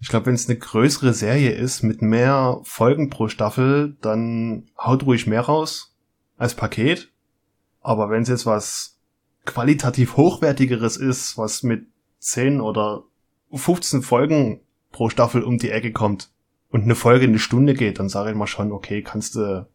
Ich 0.00 0.08
glaube, 0.08 0.24
wenn 0.24 0.34
es 0.34 0.48
eine 0.48 0.58
größere 0.58 1.12
Serie 1.12 1.50
ist 1.50 1.82
mit 1.82 2.00
mehr 2.00 2.60
Folgen 2.64 3.10
pro 3.10 3.28
Staffel, 3.28 3.94
dann 4.00 4.70
haut 4.78 5.04
ruhig 5.04 5.26
mehr 5.26 5.42
raus 5.42 5.94
als 6.38 6.54
Paket. 6.54 7.12
Aber 7.82 8.08
wenn 8.08 8.22
es 8.22 8.30
jetzt 8.30 8.46
was 8.46 8.95
qualitativ 9.46 10.16
hochwertigeres 10.16 10.96
ist, 10.96 11.38
was 11.38 11.62
mit 11.62 11.86
10 12.18 12.60
oder 12.60 13.04
15 13.52 14.02
Folgen 14.02 14.60
pro 14.92 15.08
Staffel 15.08 15.42
um 15.42 15.58
die 15.58 15.70
Ecke 15.70 15.92
kommt 15.92 16.30
und 16.70 16.82
eine 16.82 16.94
Folge 16.94 17.24
eine 17.26 17.38
Stunde 17.38 17.74
geht, 17.74 17.98
dann 17.98 18.08
sage 18.08 18.30
ich 18.30 18.36
mal 18.36 18.46
schon, 18.46 18.72
okay, 18.72 19.02
kannst 19.02 19.34
du, 19.36 19.66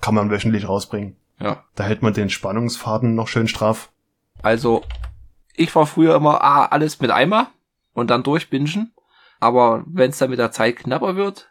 kann 0.00 0.14
man 0.14 0.30
wöchentlich 0.30 0.68
rausbringen. 0.68 1.16
Ja. 1.40 1.64
Da 1.74 1.84
hält 1.84 2.02
man 2.02 2.14
den 2.14 2.30
Spannungsfaden 2.30 3.14
noch 3.14 3.28
schön 3.28 3.48
straff. 3.48 3.90
Also, 4.42 4.82
Ich 5.54 5.74
war 5.74 5.86
früher 5.86 6.14
immer 6.14 6.42
ah, 6.42 6.66
alles 6.66 7.00
mit 7.00 7.10
Eimer 7.10 7.50
und 7.92 8.10
dann 8.10 8.22
durchbingen. 8.22 8.92
Aber 9.40 9.82
wenn 9.86 10.10
es 10.10 10.18
dann 10.18 10.30
mit 10.30 10.38
der 10.38 10.52
Zeit 10.52 10.76
knapper 10.76 11.16
wird, 11.16 11.50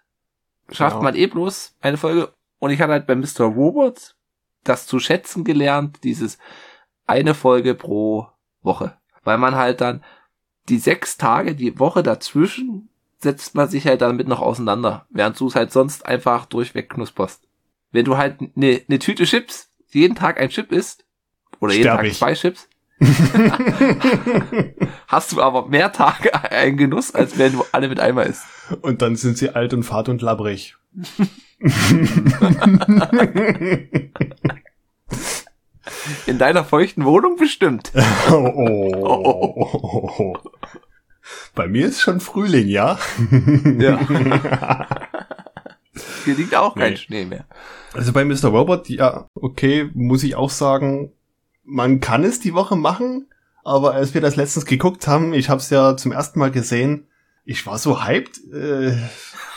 schafft 0.71 0.95
Genau. 0.95 1.03
man 1.03 1.15
eh 1.15 1.27
bloß 1.27 1.75
eine 1.81 1.97
Folge. 1.97 2.33
Und 2.59 2.71
ich 2.71 2.79
hatte 2.81 2.93
halt 2.93 3.07
bei 3.07 3.15
Mr. 3.15 3.43
Robot 3.45 4.15
das 4.63 4.87
zu 4.87 4.99
schätzen 4.99 5.43
gelernt, 5.43 6.03
dieses 6.03 6.37
eine 7.07 7.33
Folge 7.33 7.73
pro 7.73 8.27
Woche. 8.61 8.95
Weil 9.23 9.37
man 9.37 9.55
halt 9.55 9.81
dann 9.81 10.03
die 10.69 10.77
sechs 10.77 11.17
Tage, 11.17 11.55
die 11.55 11.79
Woche 11.79 12.03
dazwischen, 12.03 12.89
setzt 13.19 13.55
man 13.55 13.67
sich 13.67 13.87
halt 13.87 14.01
damit 14.01 14.27
noch 14.27 14.41
auseinander, 14.41 15.05
während 15.09 15.39
du 15.39 15.47
es 15.47 15.55
halt 15.55 15.71
sonst 15.71 16.05
einfach 16.05 16.45
durchweg 16.45 16.89
knusperst. 16.89 17.41
Wenn 17.91 18.05
du 18.05 18.17
halt 18.17 18.39
eine 18.39 18.81
ne 18.87 18.99
Tüte 18.99 19.23
Chips, 19.23 19.71
jeden 19.89 20.15
Tag 20.15 20.39
ein 20.39 20.49
Chip 20.49 20.71
isst, 20.71 21.05
oder 21.59 21.73
jeden 21.73 21.85
Sterb 21.85 21.97
Tag 21.97 22.05
ich. 22.05 22.17
zwei 22.17 22.33
Chips, 22.33 22.67
hast 25.07 25.31
du 25.31 25.41
aber 25.41 25.67
mehr 25.67 25.91
Tage 25.91 26.33
einen 26.51 26.77
Genuss, 26.77 27.13
als 27.13 27.37
wenn 27.37 27.53
du 27.53 27.63
alle 27.71 27.89
mit 27.89 27.99
einmal 27.99 28.25
isst. 28.25 28.43
und 28.81 29.01
dann 29.03 29.15
sind 29.15 29.37
sie 29.37 29.51
alt 29.51 29.73
und 29.73 29.83
fad 29.83 30.09
und 30.09 30.21
labbrig. 30.21 30.75
In 36.25 36.37
deiner 36.37 36.63
feuchten 36.63 37.05
Wohnung 37.05 37.37
bestimmt. 37.37 37.91
oh. 38.31 40.35
Bei 41.55 41.67
mir 41.67 41.87
ist 41.87 42.01
schon 42.01 42.19
Frühling, 42.19 42.67
ja? 42.67 42.97
Ja. 43.77 43.99
Hier 46.25 46.35
liegt 46.35 46.55
auch 46.55 46.75
kein 46.75 46.91
Nee. 46.91 46.97
Schnee 46.97 47.25
mehr. 47.25 47.45
Also 47.93 48.13
bei 48.13 48.23
Mr. 48.23 48.49
Robot, 48.49 48.89
ja, 48.89 49.27
okay, 49.33 49.89
muss 49.93 50.23
ich 50.23 50.35
auch 50.35 50.49
sagen, 50.49 51.11
man 51.63 51.99
kann 51.99 52.23
es 52.23 52.39
die 52.39 52.53
Woche 52.53 52.75
machen, 52.75 53.27
aber 53.63 53.93
als 53.93 54.13
wir 54.13 54.21
das 54.21 54.35
letztens 54.35 54.65
geguckt 54.65 55.07
haben, 55.07 55.33
ich 55.33 55.49
habe 55.49 55.59
es 55.59 55.69
ja 55.69 55.97
zum 55.97 56.11
ersten 56.11 56.39
Mal 56.39 56.51
gesehen, 56.51 57.07
ich 57.43 57.65
war 57.65 57.77
so 57.77 58.05
hyped. 58.05 58.39
Äh, 58.53 58.97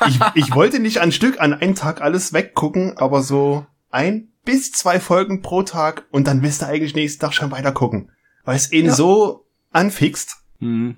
ich, 0.07 0.19
ich 0.35 0.55
wollte 0.55 0.81
nicht 0.81 1.01
an 1.01 1.13
Stück 1.13 1.41
an 1.41 1.53
einem 1.53 1.75
Tag 1.75 2.01
alles 2.01 2.33
weggucken, 2.33 2.97
aber 2.97 3.23
so 3.23 3.67
ein 3.91 4.29
bis 4.51 4.73
zwei 4.73 4.99
Folgen 5.01 5.43
pro 5.43 5.63
Tag 5.63 6.07
und 6.11 6.27
dann 6.27 6.43
willst 6.43 6.63
du 6.63 6.67
eigentlich 6.67 6.95
nächsten 6.95 7.21
Tag 7.21 7.33
schon 7.35 7.51
weiter 7.51 7.73
gucken, 7.73 8.11
weil 8.45 8.57
es 8.57 8.73
ihn 8.73 8.87
Ja. 8.87 8.95
so 8.95 9.47
anfixt. 9.71 10.37
Hm. 10.59 10.97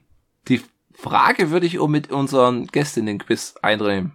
Die 0.48 0.60
Frage 0.94 1.50
würde 1.50 1.66
ich 1.66 1.78
um 1.78 1.90
mit 1.90 2.10
unseren 2.10 2.66
Gästinnen-Quiz 2.66 3.54
eindrehen. 3.62 4.12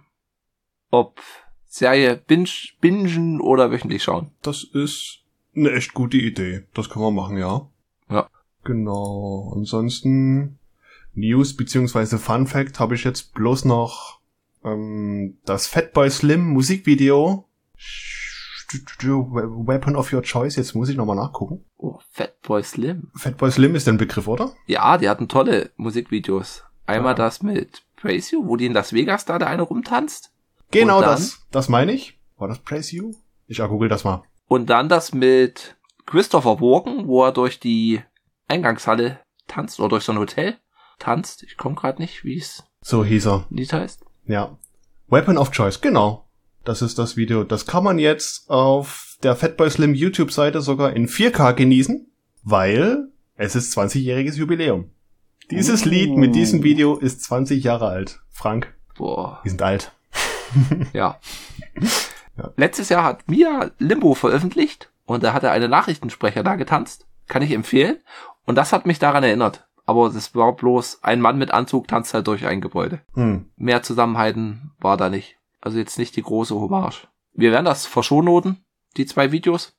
Ob 0.90 1.20
Serie 1.66 2.16
binge, 2.16 2.48
bingen 2.80 3.40
oder 3.40 3.70
wöchentlich 3.70 4.02
schauen. 4.02 4.30
Das 4.42 4.64
ist 4.64 5.20
eine 5.54 5.72
echt 5.72 5.94
gute 5.94 6.16
Idee. 6.16 6.64
Das 6.74 6.88
kann 6.88 7.02
man 7.02 7.14
machen, 7.14 7.36
ja. 7.36 7.68
Ja. 8.10 8.28
Genau. 8.64 9.52
Ansonsten 9.54 10.58
News 11.14 11.56
beziehungsweise 11.56 12.18
Fun 12.18 12.46
Fact 12.46 12.80
habe 12.80 12.94
ich 12.94 13.04
jetzt 13.04 13.34
bloß 13.34 13.64
noch 13.66 14.20
ähm, 14.64 15.38
das 15.44 15.66
Fatboy 15.66 16.10
Slim 16.10 16.48
Musikvideo. 16.48 17.44
Weapon 18.72 19.96
of 19.96 20.12
Your 20.12 20.22
Choice. 20.22 20.56
Jetzt 20.56 20.74
muss 20.74 20.88
ich 20.88 20.96
nochmal 20.96 21.16
nachgucken. 21.16 21.64
Oh, 21.76 21.98
Fatboy 22.12 22.62
Slim. 22.62 23.10
Fatboy 23.14 23.50
Slim 23.50 23.74
ist 23.74 23.88
ein 23.88 23.96
Begriff, 23.98 24.28
oder? 24.28 24.52
Ja, 24.66 24.98
die 24.98 25.08
hatten 25.08 25.28
tolle 25.28 25.70
Musikvideos. 25.76 26.64
Einmal 26.86 27.12
Ja. 27.12 27.16
das 27.16 27.42
mit 27.42 27.82
Praise 27.96 28.34
You, 28.36 28.46
wo 28.46 28.56
die 28.56 28.66
in 28.66 28.72
Las 28.72 28.92
Vegas 28.92 29.24
da 29.24 29.38
der 29.38 29.48
eine 29.48 29.62
rumtanzt. 29.62 30.32
Genau 30.70 31.00
das. 31.00 31.46
Das 31.50 31.68
meine 31.68 31.92
ich. 31.92 32.18
War 32.36 32.48
das 32.48 32.58
Praise 32.60 32.94
You? 32.94 33.14
Ich 33.46 33.58
google 33.58 33.88
das 33.88 34.04
mal. 34.04 34.22
Und 34.46 34.70
dann 34.70 34.88
das 34.88 35.12
mit 35.12 35.76
Christopher 36.06 36.60
Walken, 36.60 37.06
wo 37.06 37.24
er 37.24 37.32
durch 37.32 37.60
die 37.60 38.02
Eingangshalle 38.48 39.20
tanzt 39.46 39.80
oder 39.80 39.88
durch 39.90 40.04
so 40.04 40.12
ein 40.12 40.18
Hotel 40.18 40.56
tanzt. 40.98 41.42
Ich 41.42 41.56
komme 41.56 41.74
gerade 41.74 42.00
nicht, 42.00 42.24
wie 42.24 42.38
es 42.38 42.64
So 42.80 43.04
hieß 43.04 43.26
er. 43.26 43.46
Lied 43.50 43.72
heißt. 43.72 44.04
Ja. 44.26 44.56
Weapon 45.08 45.38
of 45.38 45.50
Choice, 45.50 45.80
genau. 45.80 46.27
Das 46.68 46.82
ist 46.82 46.98
das 46.98 47.16
Video. 47.16 47.44
Das 47.44 47.64
kann 47.64 47.82
man 47.82 47.98
jetzt 47.98 48.50
auf 48.50 49.16
der 49.22 49.36
Fatboy 49.36 49.70
Slim 49.70 49.94
YouTube-Seite 49.94 50.60
sogar 50.60 50.92
in 50.92 51.08
4K 51.08 51.54
genießen, 51.54 52.06
weil 52.42 53.08
es 53.36 53.56
ist 53.56 53.74
20-jähriges 53.74 54.36
Jubiläum. 54.36 54.90
Dieses 55.50 55.86
Uh. 55.86 55.88
Lied 55.88 56.18
mit 56.18 56.34
diesem 56.34 56.62
Video 56.62 56.98
ist 56.98 57.22
20 57.22 57.64
Jahre 57.64 57.86
alt. 57.88 58.20
Frank, 58.28 58.74
Boah. 58.98 59.40
die 59.44 59.48
sind 59.48 59.62
alt. 59.62 59.92
Ja. 60.92 61.18
Ja. 62.36 62.52
Letztes 62.58 62.90
Jahr 62.90 63.02
hat 63.02 63.26
Mia 63.28 63.70
Limbo 63.78 64.12
veröffentlicht 64.12 64.90
und 65.06 65.22
da 65.22 65.32
hat 65.32 65.44
er 65.44 65.52
eine 65.52 65.70
Nachrichtensprecher 65.70 66.42
da 66.42 66.56
getanzt. 66.56 67.06
Kann 67.28 67.40
ich 67.40 67.52
empfehlen. 67.52 67.96
Und 68.44 68.56
das 68.56 68.74
hat 68.74 68.84
mich 68.84 68.98
daran 68.98 69.24
erinnert. 69.24 69.66
Aber 69.86 70.08
es 70.08 70.34
war 70.34 70.54
bloß 70.54 71.02
ein 71.02 71.22
Mann 71.22 71.38
mit 71.38 71.50
Anzug 71.50 71.88
tanzt 71.88 72.12
halt 72.12 72.26
durch 72.26 72.44
ein 72.44 72.60
Gebäude. 72.60 73.00
Hm. 73.14 73.46
Mehr 73.56 73.82
Zusammenhalten 73.82 74.72
war 74.80 74.98
da 74.98 75.08
nicht. 75.08 75.37
Also 75.60 75.78
jetzt 75.78 75.98
nicht 75.98 76.16
die 76.16 76.22
große 76.22 76.54
Hommage. 76.54 77.08
Wir 77.34 77.52
werden 77.52 77.64
das 77.64 77.86
verschonoten, 77.86 78.64
die 78.96 79.06
zwei 79.06 79.32
Videos. 79.32 79.74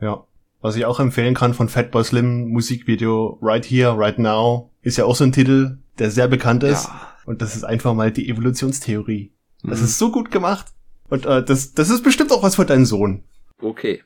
Ja. 0.00 0.24
Was 0.60 0.76
ich 0.76 0.86
auch 0.86 0.98
empfehlen 0.98 1.34
kann 1.34 1.52
von 1.52 1.68
Fatboy 1.68 2.02
Slim 2.04 2.48
Musikvideo 2.48 3.38
Right 3.42 3.66
Here, 3.66 3.98
Right 3.98 4.18
Now 4.18 4.70
ist 4.80 4.96
ja 4.96 5.04
auch 5.04 5.14
so 5.16 5.24
ein 5.24 5.32
Titel, 5.32 5.78
der 5.98 6.10
sehr 6.10 6.26
bekannt 6.28 6.62
ist. 6.62 6.88
Und 7.26 7.42
das 7.42 7.54
ist 7.54 7.64
einfach 7.64 7.92
mal 7.94 8.10
die 8.10 8.28
Evolutionstheorie. 8.30 9.32
Das 9.62 9.80
Mhm. 9.80 9.84
ist 9.84 9.98
so 9.98 10.10
gut 10.10 10.30
gemacht. 10.30 10.66
Und 11.10 11.26
äh, 11.26 11.44
das, 11.44 11.74
das 11.74 11.90
ist 11.90 12.02
bestimmt 12.02 12.32
auch 12.32 12.42
was 12.42 12.56
für 12.56 12.64
deinen 12.64 12.86
Sohn. 12.86 13.24
Okay. 13.60 14.02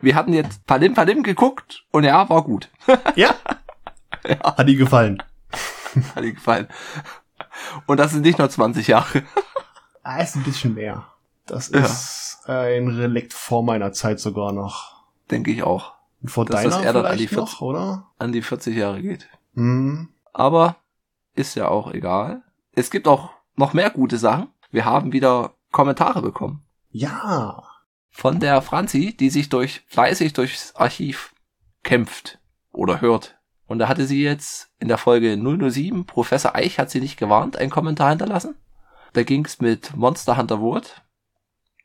Wir 0.00 0.16
hatten 0.16 0.32
jetzt 0.32 0.66
Palim 0.66 0.94
Palim 0.94 1.22
geguckt 1.22 1.84
und 1.92 2.02
ja, 2.04 2.28
war 2.28 2.42
gut. 2.42 2.68
Ja? 3.16 3.34
Hat 4.42 4.68
dir 4.68 4.76
gefallen. 4.76 5.22
Hat 6.16 6.24
dir 6.24 6.32
gefallen. 6.32 6.66
Und 7.86 7.98
das 7.98 8.10
sind 8.12 8.22
nicht 8.22 8.38
nur 8.38 8.50
20 8.50 8.88
Jahre. 8.88 9.22
Ah, 10.02 10.20
ist 10.20 10.36
ein 10.36 10.42
bisschen 10.42 10.74
mehr. 10.74 11.06
Das 11.46 11.70
Ja. 11.70 11.80
ist 11.80 12.40
ein 12.46 12.88
Relikt 12.88 13.32
vor 13.32 13.62
meiner 13.62 13.92
Zeit 13.92 14.20
sogar 14.20 14.52
noch. 14.52 15.04
Denke 15.30 15.50
ich 15.50 15.62
auch. 15.62 15.94
Und 16.20 16.28
vor 16.30 16.44
Dass 16.44 16.62
deiner 16.62 16.70
das 16.76 16.84
eher 16.84 16.92
dann 16.92 17.06
an 17.06 17.18
die 17.18 17.28
noch, 17.34 17.60
oder? 17.60 18.06
An 18.18 18.32
die 18.32 18.42
40 18.42 18.76
Jahre 18.76 19.02
geht. 19.02 19.28
Hm. 19.54 20.08
Aber 20.32 20.76
ist 21.34 21.54
ja 21.54 21.68
auch 21.68 21.92
egal. 21.92 22.42
Es 22.72 22.90
gibt 22.90 23.08
auch 23.08 23.30
noch 23.56 23.72
mehr 23.72 23.90
gute 23.90 24.18
Sachen. 24.18 24.48
Wir 24.70 24.84
haben 24.84 25.12
wieder 25.12 25.54
Kommentare 25.70 26.22
bekommen. 26.22 26.64
Ja. 26.90 27.62
Von 28.10 28.40
der 28.40 28.62
Franzi, 28.62 29.16
die 29.18 29.30
sich 29.30 29.48
durch, 29.48 29.82
fleißig 29.88 30.32
durchs 30.34 30.76
Archiv 30.76 31.34
kämpft 31.82 32.38
oder 32.72 33.00
hört. 33.00 33.36
Und 33.66 33.78
da 33.78 33.88
hatte 33.88 34.06
sie 34.06 34.22
jetzt 34.22 34.70
in 34.78 34.88
der 34.88 34.98
Folge 34.98 35.36
007, 35.36 36.04
Professor 36.04 36.54
Eich 36.54 36.78
hat 36.78 36.90
sie 36.90 37.00
nicht 37.00 37.16
gewarnt, 37.18 37.56
einen 37.56 37.70
Kommentar 37.70 38.10
hinterlassen. 38.10 38.54
Da 39.12 39.22
ging's 39.22 39.60
mit 39.60 39.94
Monster 39.94 40.36
Hunter 40.36 40.60
World. 40.60 41.02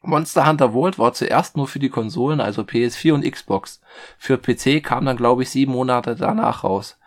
Monster 0.01 0.48
Hunter 0.48 0.74
World 0.74 0.98
war 0.98 1.13
zuerst 1.13 1.57
nur 1.57 1.67
für 1.67 1.79
die 1.79 1.89
Konsolen, 1.89 2.39
also 2.39 2.62
PS4 2.62 3.13
und 3.13 3.29
Xbox. 3.29 3.81
Für 4.17 4.38
PC 4.38 4.81
kam 4.81 5.05
dann, 5.05 5.17
glaube 5.17 5.43
ich, 5.43 5.50
sieben 5.50 5.74
Monate 5.74 6.15
danach 6.15 6.63
raus. 6.63 6.98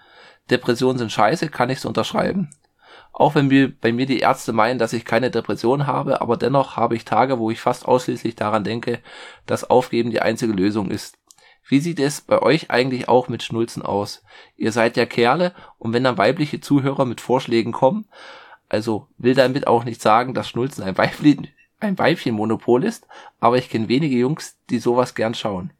Depressionen 0.51 0.99
sind 0.99 1.13
scheiße, 1.13 1.49
kann 1.49 1.71
ich 1.71 1.81
so 1.81 1.89
unterschreiben. 1.89 2.51
Auch 3.13 3.35
wenn 3.35 3.51
wir, 3.51 3.75
bei 3.75 3.93
mir 3.93 4.07
die 4.07 4.21
Ärzte 4.21 4.53
meinen, 4.53 4.79
dass 4.79 4.93
ich 4.93 5.05
keine 5.05 5.31
Depression 5.31 5.87
habe, 5.87 6.21
aber 6.21 6.37
dennoch 6.37 6.77
habe 6.77 6.97
ich 6.97 7.05
Tage, 7.05 7.39
wo 7.39 7.51
ich 7.51 7.61
fast 7.61 7.87
ausschließlich 7.87 8.35
daran 8.35 8.65
denke, 8.65 9.01
dass 9.47 9.69
Aufgeben 9.69 10.11
die 10.11 10.21
einzige 10.21 10.53
Lösung 10.53 10.91
ist. 10.91 11.17
Wie 11.67 11.81
sieht 11.81 12.01
es 12.01 12.21
bei 12.21 12.43
euch 12.43 12.71
eigentlich 12.71 13.09
auch 13.09 13.29
mit 13.29 13.43
Schnulzen 13.43 13.83
aus? 13.83 14.23
Ihr 14.57 14.73
seid 14.73 14.97
ja 14.97 15.07
Kerle 15.07 15.55
und 15.79 15.93
wenn 15.93 16.05
dann 16.05 16.19
weibliche 16.19 16.61
Zuhörer 16.61 17.05
mit 17.05 17.21
Vorschlägen 17.21 17.73
kommen, 17.73 18.07
also 18.71 19.09
will 19.19 19.35
damit 19.35 19.67
auch 19.67 19.85
nicht 19.85 20.01
sagen, 20.01 20.33
dass 20.33 20.49
Schnulzen 20.49 20.83
ein, 20.85 20.97
Weibli 20.97 21.51
ein 21.81 21.99
Weibchenmonopol 21.99 22.85
ist, 22.85 23.07
aber 23.41 23.59
ich 23.59 23.69
kenne 23.69 23.89
wenige 23.89 24.17
Jungs, 24.17 24.57
die 24.71 24.79
sowas 24.79 25.15
gern 25.15 25.35
schauen. 25.35 25.73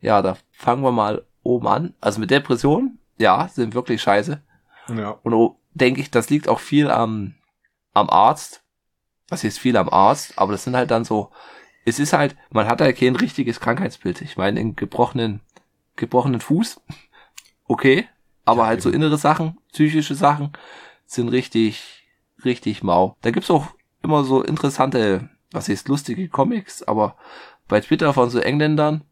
Ja, 0.00 0.22
da 0.22 0.36
fangen 0.52 0.82
wir 0.82 0.92
mal 0.92 1.24
oben 1.42 1.66
an. 1.66 1.94
Also 2.00 2.20
mit 2.20 2.30
Depressionen, 2.30 2.98
ja, 3.18 3.48
sind 3.48 3.74
wirklich 3.74 4.02
scheiße. 4.02 4.42
Ja. 4.88 5.18
Und 5.22 5.34
oh, 5.34 5.58
denke 5.72 6.00
ich, 6.00 6.10
das 6.10 6.30
liegt 6.30 6.48
auch 6.48 6.60
viel 6.60 6.90
am, 6.90 7.34
am 7.94 8.10
Arzt. 8.10 8.62
Was 9.28 9.44
ist 9.44 9.58
viel 9.58 9.76
am 9.76 9.88
Arzt, 9.88 10.38
aber 10.38 10.52
das 10.52 10.64
sind 10.64 10.76
halt 10.76 10.90
dann 10.90 11.04
so, 11.04 11.30
es 11.86 11.98
ist 11.98 12.12
halt, 12.12 12.36
man 12.50 12.66
hat 12.66 12.80
halt 12.80 12.96
kein 12.98 13.16
richtiges 13.16 13.60
Krankheitsbild. 13.60 14.20
Ich 14.20 14.36
meine, 14.36 14.60
in 14.60 14.76
gebrochenen, 14.76 15.40
gebrochenen 15.96 16.40
Fuß, 16.40 16.80
okay, 17.66 18.06
aber 18.44 18.66
Ja, 18.66 18.66
halt 18.66 18.82
so 18.82 18.90
eben. 18.90 18.96
innere 18.96 19.16
Sachen, 19.16 19.58
psychische 19.72 20.14
Sachen 20.14 20.52
sind 21.06 21.28
richtig, 21.30 22.03
richtig 22.44 22.82
mau. 22.82 23.16
Da 23.22 23.30
gibt's 23.30 23.50
auch 23.50 23.66
immer 24.02 24.24
so 24.24 24.42
interessante, 24.42 25.28
was 25.52 25.68
ist, 25.68 25.88
lustige 25.88 26.28
Comics, 26.28 26.82
aber 26.82 27.16
bei 27.68 27.80
Twitter 27.80 28.12
von 28.12 28.30
so 28.30 28.38
Engländern, 28.38 29.02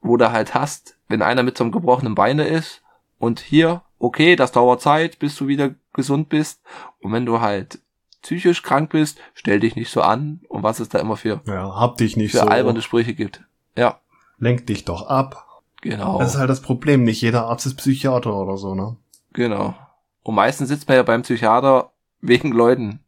wo 0.00 0.16
du 0.16 0.30
halt 0.32 0.54
hast, 0.54 0.96
wenn 1.08 1.22
einer 1.22 1.42
mit 1.42 1.56
so 1.56 1.64
einem 1.64 1.72
gebrochenen 1.72 2.14
Beine 2.14 2.46
ist 2.46 2.82
und 3.18 3.40
hier, 3.40 3.82
okay, 3.98 4.36
das 4.36 4.52
dauert 4.52 4.80
Zeit, 4.80 5.18
bis 5.18 5.36
du 5.36 5.46
wieder 5.46 5.74
gesund 5.92 6.28
bist. 6.28 6.60
Und 7.00 7.12
wenn 7.12 7.26
du 7.26 7.40
halt 7.40 7.80
psychisch 8.22 8.62
krank 8.62 8.90
bist, 8.90 9.18
stell 9.34 9.60
dich 9.60 9.76
nicht 9.76 9.90
so 9.90 10.02
an 10.02 10.40
und 10.48 10.62
was 10.62 10.80
es 10.80 10.88
da 10.88 10.98
immer 10.98 11.16
für, 11.16 11.40
Ja, 11.46 11.74
hab 11.76 11.96
dich 11.98 12.16
nicht 12.16 12.32
für 12.32 12.38
so. 12.38 12.46
alberne 12.46 12.82
Sprüche 12.82 13.14
gibt. 13.14 13.42
Ja, 13.76 14.00
Lenk 14.40 14.66
dich 14.68 14.84
doch 14.84 15.08
ab. 15.08 15.44
Genau. 15.80 16.18
Das 16.18 16.34
ist 16.34 16.38
halt 16.38 16.50
das 16.50 16.62
Problem. 16.62 17.02
Nicht 17.04 17.20
jeder 17.22 17.46
Arzt 17.46 17.66
ist 17.66 17.74
Psychiater 17.76 18.34
oder 18.36 18.56
so, 18.56 18.74
ne? 18.74 18.96
Genau. 19.32 19.74
Und 20.22 20.34
meistens 20.36 20.68
sitzt 20.68 20.86
man 20.88 20.96
ja 20.96 21.02
beim 21.02 21.22
Psychiater 21.22 21.90
wegen 22.20 22.52
Leuten. 22.52 23.00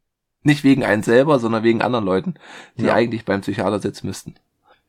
Nicht 0.43 0.65
wegen 0.65 0.85
einen 0.85 1.03
selber, 1.03 1.39
sondern 1.39 1.63
wegen 1.65 1.83
anderen 1.83 2.05
Leuten, 2.05 2.35
die 2.79 2.85
Ja. 2.85 2.95
eigentlich 2.95 3.25
beim 3.25 3.43
Psychiater 3.43 3.79
sitzen 3.81 4.07
müssten. 4.07 4.35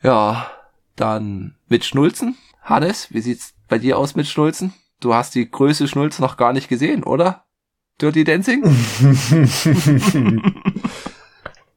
Ja, 0.01 0.49
dann 0.95 1.55
mit 1.67 1.83
Schnulzen. 1.85 2.37
Hannes, 2.61 3.11
wie 3.11 3.21
sieht's 3.21 3.53
bei 3.67 3.77
dir 3.79 3.97
aus 3.97 4.15
mit 4.15 4.27
Schnulzen? 4.27 4.73
Du 4.99 5.13
hast 5.13 5.35
die 5.35 5.49
Größe 5.49 5.87
Schnulz 5.87 6.19
noch 6.19 6.37
gar 6.37 6.53
nicht 6.53 6.69
gesehen, 6.69 7.03
oder? 7.03 7.45
Dirty 7.99 8.23
Dancing? 8.23 8.63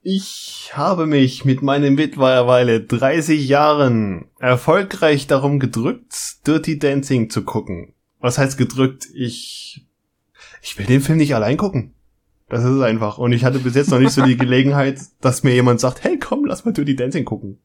Ich 0.06 0.72
habe 0.74 1.06
mich 1.06 1.46
mit 1.46 1.62
meinen 1.62 1.94
mittlerweile 1.94 2.82
30 2.82 3.48
Jahren 3.48 4.26
erfolgreich 4.38 5.26
darum 5.26 5.58
gedrückt, 5.58 6.14
Dirty 6.46 6.78
Dancing 6.78 7.30
zu 7.30 7.42
gucken. 7.42 7.94
Was 8.20 8.36
heißt 8.36 8.58
gedrückt? 8.58 9.06
Ich, 9.14 9.86
ich 10.60 10.76
will 10.78 10.84
den 10.84 11.00
Film 11.00 11.16
nicht 11.16 11.34
allein 11.34 11.56
gucken. 11.56 11.93
Das 12.54 12.62
ist 12.62 12.80
einfach. 12.82 13.18
Und 13.18 13.32
ich 13.32 13.44
hatte 13.44 13.58
bis 13.58 13.74
jetzt 13.74 13.90
noch 13.90 13.98
nicht 13.98 14.12
so 14.12 14.22
die 14.22 14.36
Gelegenheit, 14.36 15.00
dass 15.20 15.42
mir 15.42 15.52
jemand 15.52 15.80
sagt, 15.80 16.04
hey 16.04 16.20
komm, 16.20 16.44
lass 16.44 16.64
mal 16.64 16.70
Dirty 16.70 16.94
Dancing 16.94 17.24
gucken. 17.24 17.58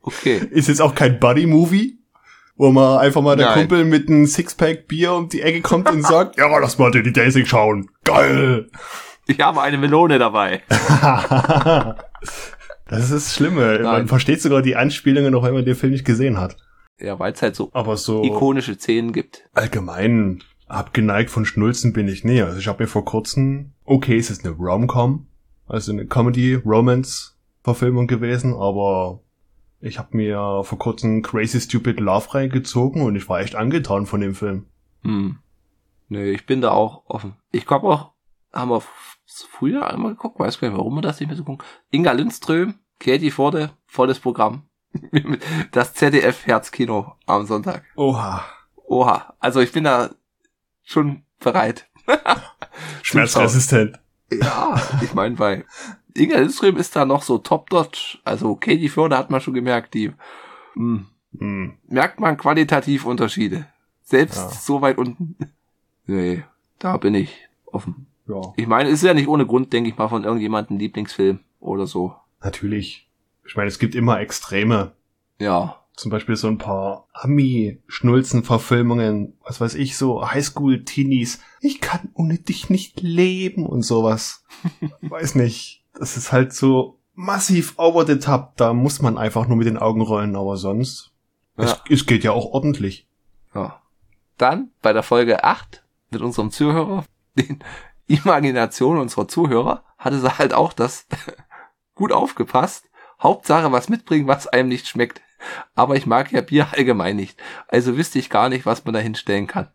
Okay. 0.00 0.40
Ist 0.50 0.68
jetzt 0.68 0.80
auch 0.80 0.94
kein 0.94 1.20
Buddy-Movie, 1.20 1.98
wo 2.56 2.72
man 2.72 3.00
einfach 3.00 3.20
mal 3.20 3.36
der 3.36 3.48
Nein. 3.48 3.58
Kumpel 3.58 3.84
mit 3.84 4.08
einem 4.08 4.24
Sixpack 4.26 4.88
Bier 4.88 5.12
um 5.12 5.28
die 5.28 5.42
Ecke 5.42 5.60
kommt 5.60 5.90
und 5.90 6.06
sagt, 6.06 6.38
ja, 6.38 6.46
lass 6.58 6.78
mal 6.78 6.90
Dirty 6.90 7.12
Dancing 7.12 7.44
schauen. 7.44 7.90
Geil! 8.04 8.70
Ich 9.26 9.40
habe 9.40 9.60
eine 9.60 9.76
Melone 9.76 10.18
dabei. 10.18 10.62
das 12.88 13.04
ist 13.04 13.12
das 13.12 13.34
Schlimme. 13.34 13.74
Man 13.74 13.82
Nein. 13.82 14.08
versteht 14.08 14.40
sogar 14.40 14.62
die 14.62 14.76
Anspielungen, 14.76 15.34
auch 15.34 15.42
wenn 15.42 15.52
man 15.52 15.66
den 15.66 15.74
Film 15.74 15.92
nicht 15.92 16.06
gesehen 16.06 16.40
hat. 16.40 16.56
Ja, 16.98 17.18
weil 17.18 17.34
es 17.34 17.42
halt 17.42 17.56
so 17.56 17.68
Aber 17.74 17.98
so 17.98 18.24
ikonische 18.24 18.76
Szenen 18.78 19.12
gibt. 19.12 19.50
allgemein 19.52 20.42
abgeneigt 20.66 21.30
von 21.30 21.44
Schnulzen 21.44 21.92
bin 21.92 22.08
ich 22.08 22.24
nie. 22.24 22.42
Also 22.42 22.58
ich 22.58 22.68
habe 22.68 22.82
mir 22.82 22.88
vor 22.88 23.04
kurzem, 23.04 23.72
okay, 23.84 24.16
es 24.16 24.30
ist 24.30 24.44
eine 24.44 24.54
Rom-Com, 24.54 25.26
also 25.66 25.92
eine 25.92 26.06
Comedy-Romance-Verfilmung 26.06 28.06
gewesen, 28.06 28.54
aber 28.54 29.20
ich 29.80 29.98
habe 29.98 30.16
mir 30.16 30.62
vor 30.64 30.78
kurzem 30.78 31.22
Crazy 31.22 31.60
Stupid 31.60 32.00
Love 32.00 32.34
reingezogen 32.34 33.02
und 33.02 33.16
ich 33.16 33.28
war 33.28 33.40
echt 33.40 33.54
angetan 33.54 34.06
von 34.06 34.20
dem 34.20 34.34
Film. 34.34 34.66
Hm. 35.02 35.38
Nö, 36.08 36.30
ich 36.30 36.46
bin 36.46 36.60
da 36.60 36.70
auch 36.70 37.02
offen. 37.06 37.34
Ich 37.52 37.66
glaube 37.66 37.88
auch, 37.88 38.12
haben 38.52 38.70
wir 38.70 38.82
früher 39.26 39.92
einmal 39.92 40.12
geguckt, 40.12 40.38
weiß 40.38 40.60
gar 40.60 40.68
nicht, 40.68 40.78
warum 40.78 40.94
wir 40.94 41.02
das 41.02 41.20
nicht 41.20 41.28
mehr 41.28 41.36
so 41.36 41.44
gucken. 41.44 41.64
Inga 41.90 42.12
Lindström, 42.12 42.74
Katie 42.98 43.30
Forde, 43.30 43.70
volles 43.86 44.18
Programm. 44.18 44.62
Das 45.72 45.92
ZDF 45.92 46.46
Herzkino 46.46 47.16
am 47.26 47.44
Sonntag. 47.44 47.84
Oha. 47.96 48.44
Oha, 48.86 49.34
also 49.40 49.60
ich 49.60 49.72
bin 49.72 49.84
da 49.84 50.10
schon 50.86 51.22
bereit. 51.40 51.86
Schmerzresistent. 53.02 53.98
Ja, 54.32 54.80
ich 55.02 55.12
meine, 55.14 55.34
bei 55.36 55.64
Inga 56.14 56.38
Lindström 56.38 56.76
ist 56.78 56.96
da 56.96 57.04
noch 57.04 57.22
so 57.22 57.38
top-dotch. 57.38 58.18
Also 58.24 58.56
Katie 58.56 58.88
Forde 58.88 59.16
hat 59.18 59.30
man 59.30 59.40
schon 59.40 59.54
gemerkt, 59.54 59.92
die 59.94 60.12
hm, 60.74 61.06
Hm. 61.38 61.74
merkt 61.88 62.18
man 62.20 62.36
qualitativ 62.38 63.04
Unterschiede. 63.04 63.66
Selbst 64.02 64.36
Ja. 64.38 64.48
so 64.48 64.80
weit 64.80 64.96
unten. 64.98 65.36
Nee, 66.06 66.44
da 66.78 66.96
bin 66.96 67.14
ich 67.14 67.48
offen. 67.66 68.06
Ja, 68.26 68.40
Ich 68.56 68.66
meine, 68.66 68.88
es 68.88 68.96
ist 68.96 69.02
ja 69.04 69.14
nicht 69.14 69.28
ohne 69.28 69.46
Grund, 69.46 69.72
denke 69.72 69.90
ich 69.90 69.96
mal, 69.98 70.08
von 70.08 70.24
irgendjemandem 70.24 70.78
Lieblingsfilm 70.78 71.40
oder 71.60 71.86
so. 71.86 72.14
natürlich. 72.42 73.08
Ich 73.46 73.54
meine, 73.54 73.68
es 73.68 73.78
gibt 73.78 73.94
immer 73.94 74.18
Extreme. 74.20 74.92
Ja. 75.38 75.80
Zum 75.96 76.10
Beispiel 76.10 76.36
so 76.36 76.46
ein 76.48 76.58
paar 76.58 77.08
Ami-Schnulzen-Verfilmungen, 77.14 79.34
was 79.42 79.60
weiß 79.60 79.74
ich, 79.74 79.96
so 79.96 80.26
Highschool-Teenies. 80.28 81.40
Ich 81.60 81.80
kann 81.80 82.10
ohne 82.14 82.38
dich 82.38 82.68
nicht 82.70 83.00
leben 83.00 83.66
und 83.66 83.82
sowas. 83.82 84.44
weiß 85.00 85.34
nicht. 85.36 85.82
Das 85.94 86.16
ist 86.16 86.32
halt 86.32 86.52
so 86.52 86.98
massiv 87.14 87.74
over 87.78 88.04
the 88.06 88.18
top. 88.18 88.56
Da 88.56 88.72
muss 88.74 89.00
man 89.00 89.16
einfach 89.18 89.46
nur 89.48 89.56
mit 89.56 89.66
den 89.66 89.78
Augen 89.78 90.02
rollen, 90.02 90.36
aber 90.36 90.56
sonst. 90.56 91.12
Es, 91.56 91.70
Ja. 91.70 91.78
es 91.88 92.06
geht 92.06 92.24
ja 92.24 92.32
auch 92.32 92.46
ordentlich. 92.52 93.08
ja. 93.54 93.80
Dann 94.38 94.70
bei 94.82 94.92
der 94.92 95.02
Folge 95.02 95.44
8 95.44 95.82
mit 96.10 96.20
unserem 96.20 96.50
Zuhörer, 96.50 97.06
den 97.36 97.60
Imagination 98.06 98.98
unserer 98.98 99.28
Zuhörer, 99.28 99.82
hatte 99.96 100.20
sie 100.20 100.36
halt 100.38 100.52
auch 100.52 100.74
das 100.74 101.06
gut 101.94 102.12
aufgepasst. 102.12 102.90
Hauptsache 103.18 103.72
was 103.72 103.88
mitbringen, 103.88 104.26
was 104.26 104.46
einem 104.46 104.68
nicht 104.68 104.88
schmeckt. 104.88 105.22
Aber 105.74 105.96
ich 105.96 106.06
mag 106.06 106.32
ja 106.32 106.40
Bier 106.40 106.68
allgemein 106.72 107.16
nicht. 107.16 107.38
Also 107.68 107.96
wüsste 107.96 108.18
ich 108.18 108.30
gar 108.30 108.48
nicht, 108.48 108.66
was 108.66 108.84
man 108.84 108.94
da 108.94 109.00
hinstellen 109.00 109.46
kann. 109.46 109.68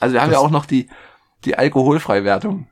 Also 0.00 0.14
wir 0.14 0.22
haben 0.22 0.30
ja 0.30 0.36
Das- 0.38 0.44
auch 0.44 0.50
noch 0.50 0.66
die, 0.66 0.88
die 1.44 1.56
Alkoholfreiwertung. 1.58 2.68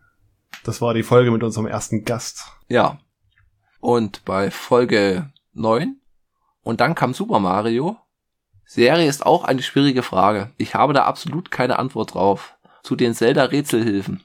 Das 0.65 0.81
war 0.81 0.95
die 0.95 1.03
Folge 1.03 1.31
mit 1.31 1.43
unserem 1.43 1.67
ersten 1.67 2.05
Gast. 2.05 2.45
Ja. 2.69 2.99
Und 3.81 4.25
bei 4.25 4.51
Folge 4.51 5.31
9 5.53 5.97
und 6.63 6.81
dann 6.81 6.95
kam 6.95 7.15
Super 7.15 7.39
Mario. 7.39 7.97
Serie 8.65 9.07
ist 9.09 9.25
auch 9.25 9.45
eine 9.45 9.63
schwierige 9.63 10.03
Frage. 10.03 10.51
Ich 10.57 10.75
habe 10.75 10.93
da 10.93 11.05
absolut 11.05 11.51
keine 11.53 11.79
Antwort 11.79 12.15
drauf. 12.15 12.57
Zu 12.83 12.97
den 12.97 13.15
Zelda-Rätselhilfen. 13.15 14.25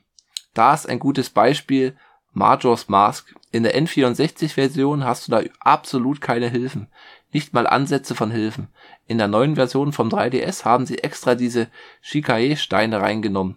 Da 0.55 0.73
ist 0.73 0.89
ein 0.89 0.97
gutes 0.99 1.29
Beispiel 1.29 1.95
Majora's 2.33 2.87
Mask. 2.89 3.35
In 3.51 3.63
der 3.63 3.75
N64-Version 3.79 5.03
hast 5.03 5.27
du 5.27 5.31
da 5.31 5.41
absolut 5.59 6.21
keine 6.21 6.47
Hilfen. 6.47 6.87
Nicht 7.33 7.53
mal 7.53 7.67
Ansätze 7.67 8.13
von 8.13 8.31
Hilfen. 8.31 8.67
In 9.07 9.17
der 9.17 9.27
neuen 9.27 9.55
Version 9.55 9.93
vom 9.93 10.09
3DS 10.09 10.65
haben 10.65 10.85
sie 10.85 10.99
extra 10.99 11.35
diese 11.35 11.67
Shikae-Steine 12.01 13.01
reingenommen, 13.01 13.55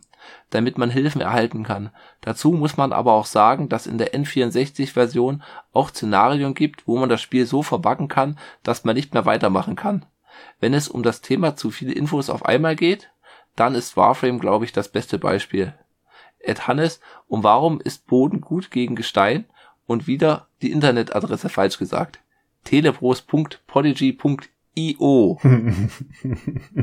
damit 0.50 0.78
man 0.78 0.90
Hilfen 0.90 1.20
erhalten 1.20 1.64
kann. 1.64 1.90
Dazu 2.20 2.52
muss 2.52 2.76
man 2.76 2.92
aber 2.92 3.12
auch 3.12 3.26
sagen, 3.26 3.68
dass 3.68 3.86
in 3.86 3.98
der 3.98 4.14
N64-Version 4.14 5.42
auch 5.72 5.90
Szenarien 5.90 6.54
gibt, 6.54 6.86
wo 6.86 6.98
man 6.98 7.08
das 7.08 7.20
Spiel 7.20 7.46
so 7.46 7.62
verbacken 7.62 8.08
kann, 8.08 8.38
dass 8.62 8.84
man 8.84 8.94
nicht 8.94 9.12
mehr 9.12 9.26
weitermachen 9.26 9.74
kann. 9.74 10.06
Wenn 10.60 10.74
es 10.74 10.88
um 10.88 11.02
das 11.02 11.20
Thema 11.20 11.56
zu 11.56 11.70
viele 11.70 11.92
Infos 11.92 12.30
auf 12.30 12.44
einmal 12.44 12.76
geht, 12.76 13.10
dann 13.56 13.74
ist 13.74 13.96
Warframe, 13.96 14.38
glaube 14.38 14.64
ich, 14.64 14.72
das 14.72 14.88
beste 14.88 15.18
Beispiel. 15.18 15.74
Ed 16.38 16.66
Hannes, 16.66 17.00
und 17.26 17.42
warum 17.42 17.80
ist 17.80 18.06
Boden 18.06 18.40
gut 18.40 18.70
gegen 18.70 18.96
Gestein? 18.96 19.46
Und 19.86 20.06
wieder 20.06 20.48
die 20.62 20.72
Internetadresse 20.72 21.48
falsch 21.48 21.78
gesagt. 21.78 22.20
telebros.podigy.io 22.64 25.38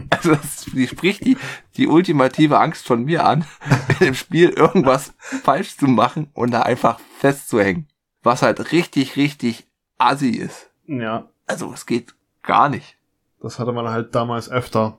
Also 0.09 0.35
das 0.35 0.65
die 0.73 0.87
spricht 0.87 1.25
die, 1.25 1.37
die 1.77 1.87
ultimative 1.87 2.59
Angst 2.59 2.85
von 2.87 3.03
mir 3.05 3.25
an, 3.25 3.45
in 3.99 4.05
dem 4.07 4.13
Spiel 4.13 4.49
irgendwas 4.49 5.13
falsch 5.19 5.77
zu 5.77 5.87
machen 5.87 6.29
und 6.33 6.51
da 6.51 6.61
einfach 6.61 6.99
festzuhängen. 7.19 7.87
Was 8.23 8.41
halt 8.41 8.71
richtig, 8.71 9.15
richtig 9.17 9.67
assi 9.97 10.29
ist. 10.29 10.69
ja, 10.87 11.29
Also 11.47 11.71
es 11.73 11.85
geht 11.85 12.13
gar 12.43 12.69
nicht. 12.69 12.97
das 13.41 13.59
hatte 13.59 13.71
man 13.71 13.89
halt 13.89 14.15
damals 14.15 14.49
öfter. 14.49 14.97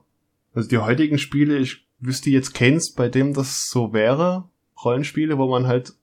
Also 0.55 0.69
die 0.69 0.79
heutigen 0.79 1.19
Spiele, 1.19 1.59
ich 1.59 1.87
wüsste 1.99 2.31
jetzt 2.31 2.55
keins, 2.55 2.93
bei 2.93 3.09
dem 3.09 3.33
das 3.33 3.69
so 3.71 3.93
wäre. 3.93 4.49
Rollenspiele, 4.85 5.39
wo 5.39 5.49
man 5.49 5.67
halt 5.67 5.95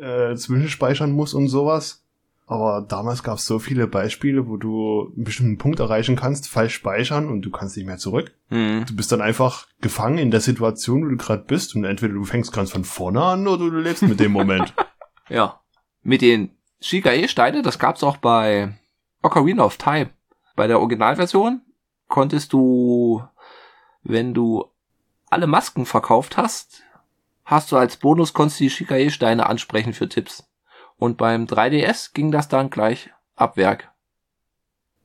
äh, 0.00 0.34
zwischenspeichern 0.34 1.12
muss 1.12 1.34
und 1.34 1.48
sowas. 1.48 2.03
Aber 2.46 2.82
damals 2.82 3.22
gab 3.22 3.38
es 3.38 3.46
so 3.46 3.58
viele 3.58 3.86
Beispiele, 3.86 4.46
wo 4.46 4.58
du 4.58 5.12
einen 5.14 5.24
bestimmten 5.24 5.56
Punkt 5.56 5.80
erreichen 5.80 6.14
kannst, 6.14 6.48
falsch 6.48 6.74
speichern 6.74 7.28
und 7.28 7.42
du 7.42 7.50
kannst 7.50 7.76
nicht 7.76 7.86
mehr 7.86 7.96
zurück. 7.96 8.34
Hm. 8.48 8.84
Du 8.86 8.94
bist 8.94 9.10
dann 9.12 9.22
einfach 9.22 9.66
gefangen 9.80 10.18
in 10.18 10.30
der 10.30 10.40
Situation, 10.40 11.04
wo 11.04 11.08
du 11.08 11.16
gerade 11.16 11.44
bist 11.44 11.74
und 11.74 11.84
entweder 11.84 12.12
du 12.12 12.24
fängst 12.24 12.52
ganz 12.52 12.70
von 12.70 12.84
vorne 12.84 13.22
an 13.22 13.48
oder 13.48 13.70
du 13.70 13.78
lebst 13.78 14.02
mit 14.02 14.20
dem 14.20 14.32
Moment. 14.32 14.74
Ja. 15.30 15.60
Mit 16.02 16.20
den 16.20 16.50
Shikae-Steine, 16.82 17.62
das 17.62 17.78
gab's 17.78 18.04
auch 18.04 18.18
bei 18.18 18.78
Ocarina 19.22 19.64
of 19.64 19.78
Time. 19.78 20.10
Bei 20.54 20.66
der 20.66 20.80
Originalversion 20.80 21.62
konntest 22.08 22.52
du, 22.52 23.22
wenn 24.02 24.34
du 24.34 24.66
alle 25.30 25.46
Masken 25.46 25.86
verkauft 25.86 26.36
hast, 26.36 26.82
hast 27.46 27.72
du 27.72 27.78
als 27.78 27.96
Bonus 27.96 28.34
konntest 28.34 28.60
du 28.60 28.64
die 28.64 28.70
Shikae-Steine 28.70 29.46
ansprechen 29.46 29.94
für 29.94 30.10
Tipps. 30.10 30.46
Und 30.98 31.16
beim 31.16 31.44
3DS 31.44 32.14
ging 32.14 32.30
das 32.30 32.48
dann 32.48 32.70
gleich 32.70 33.10
ab 33.36 33.56
Werk. 33.56 33.90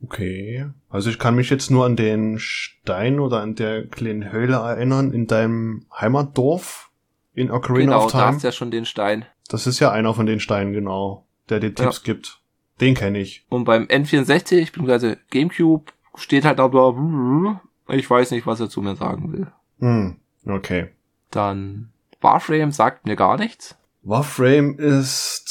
Okay. 0.03 0.67
Also 0.89 1.09
ich 1.09 1.19
kann 1.19 1.35
mich 1.35 1.49
jetzt 1.49 1.69
nur 1.69 1.85
an 1.85 1.95
den 1.95 2.39
Stein 2.39 3.19
oder 3.19 3.41
an 3.41 3.55
der 3.55 3.85
kleinen 3.87 4.31
Höhle 4.31 4.55
erinnern 4.55 5.11
in 5.11 5.27
deinem 5.27 5.85
Heimatdorf 5.99 6.89
in 7.33 7.51
Ocarina 7.51 7.93
genau, 7.93 8.05
of 8.05 8.11
da 8.11 8.19
Time. 8.19 8.33
hast 8.33 8.43
du 8.43 8.47
ja 8.47 8.51
schon 8.51 8.71
den 8.71 8.85
Stein. 8.85 9.25
Das 9.49 9.67
ist 9.67 9.79
ja 9.79 9.91
einer 9.91 10.13
von 10.13 10.25
den 10.25 10.39
Steinen, 10.39 10.73
genau, 10.73 11.25
der 11.49 11.59
dir 11.59 11.73
Tipps 11.73 12.03
gibt. 12.03 12.41
Den 12.81 12.95
kenne 12.95 13.19
ich. 13.19 13.45
Und 13.49 13.65
beim 13.65 13.83
N64 13.85 14.71
bzw. 14.71 15.17
Gamecube 15.29 15.91
steht 16.15 16.45
halt 16.45 16.59
aber, 16.59 17.61
ich 17.89 18.09
weiß 18.09 18.31
nicht, 18.31 18.47
was 18.47 18.59
er 18.59 18.69
zu 18.69 18.81
mir 18.81 18.95
sagen 18.95 19.33
will. 19.33 19.47
Hm, 19.79 20.17
okay. 20.45 20.89
Dann 21.31 21.91
Warframe 22.21 22.71
sagt 22.71 23.05
mir 23.05 23.15
gar 23.15 23.37
nichts. 23.37 23.77
Warframe 24.03 24.77
ist 24.77 25.48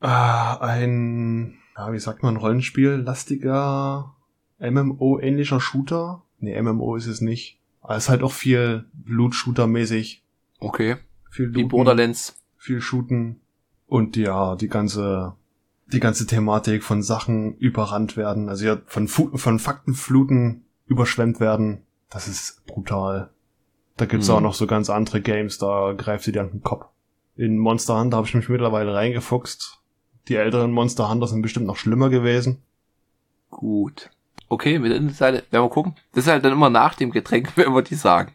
äh, 0.00 0.06
ein, 0.06 1.58
ja, 1.76 1.92
wie 1.92 1.98
sagt 1.98 2.22
man, 2.22 2.36
Rollenspiel, 2.36 2.90
lastiger 2.96 4.14
MMO-ähnlicher 4.58 5.60
Shooter, 5.60 6.22
Nee, 6.42 6.60
MMO 6.62 6.96
ist 6.96 7.06
es 7.06 7.20
nicht. 7.20 7.58
Aber 7.82 7.96
es 7.96 8.04
ist 8.04 8.08
halt 8.08 8.22
auch 8.22 8.32
viel 8.32 8.86
Loot-Shooter-mäßig. 9.04 10.22
Okay. 10.58 10.96
Viel 11.30 11.50
Wie 11.54 11.58
Looten, 11.62 11.68
Borderlands. 11.68 12.34
viel 12.56 12.80
Shooten. 12.80 13.40
Und 13.86 14.16
ja, 14.16 14.56
die 14.56 14.68
ganze, 14.68 15.34
die 15.92 16.00
ganze 16.00 16.26
Thematik 16.26 16.82
von 16.82 17.02
Sachen 17.02 17.56
überrannt 17.58 18.16
werden. 18.16 18.48
Also 18.48 18.64
ja, 18.66 18.78
von, 18.86 19.06
Fu 19.06 19.36
von 19.36 19.58
Faktenfluten 19.58 20.64
überschwemmt 20.86 21.40
werden. 21.40 21.82
Das 22.08 22.26
ist 22.26 22.64
brutal. 22.66 23.28
Da 23.98 24.06
gibt's 24.06 24.28
Mhm. 24.28 24.34
auch 24.34 24.40
noch 24.40 24.54
so 24.54 24.66
ganz 24.66 24.88
andere 24.88 25.20
Games, 25.20 25.58
da 25.58 25.92
greift 25.92 26.24
sie 26.24 26.32
dir 26.32 26.40
an 26.40 26.50
den 26.52 26.62
Kopf. 26.62 26.86
In 27.36 27.58
Monster 27.58 27.98
Hunter 28.00 28.16
habe 28.16 28.26
ich 28.26 28.34
mich 28.34 28.48
mittlerweile 28.48 28.94
reingefuchst. 28.94 29.79
Die 30.28 30.36
älteren 30.36 30.70
Monster 30.72 31.08
Hunter 31.10 31.26
sind 31.26 31.42
bestimmt 31.42 31.66
noch 31.66 31.76
schlimmer 31.76 32.08
gewesen. 32.08 32.62
Gut. 33.50 34.10
Okay, 34.48 34.78
mit 34.78 34.90
der 34.90 34.96
Internetseite 34.98 35.44
werden 35.50 35.64
wir 35.64 35.70
gucken. 35.70 35.94
Das 36.12 36.24
ist 36.24 36.30
halt 36.30 36.44
dann 36.44 36.52
immer 36.52 36.70
nach 36.70 36.94
dem 36.94 37.10
Getränk, 37.12 37.52
wenn 37.56 37.72
wir 37.72 37.82
die 37.82 37.94
sagen. 37.94 38.32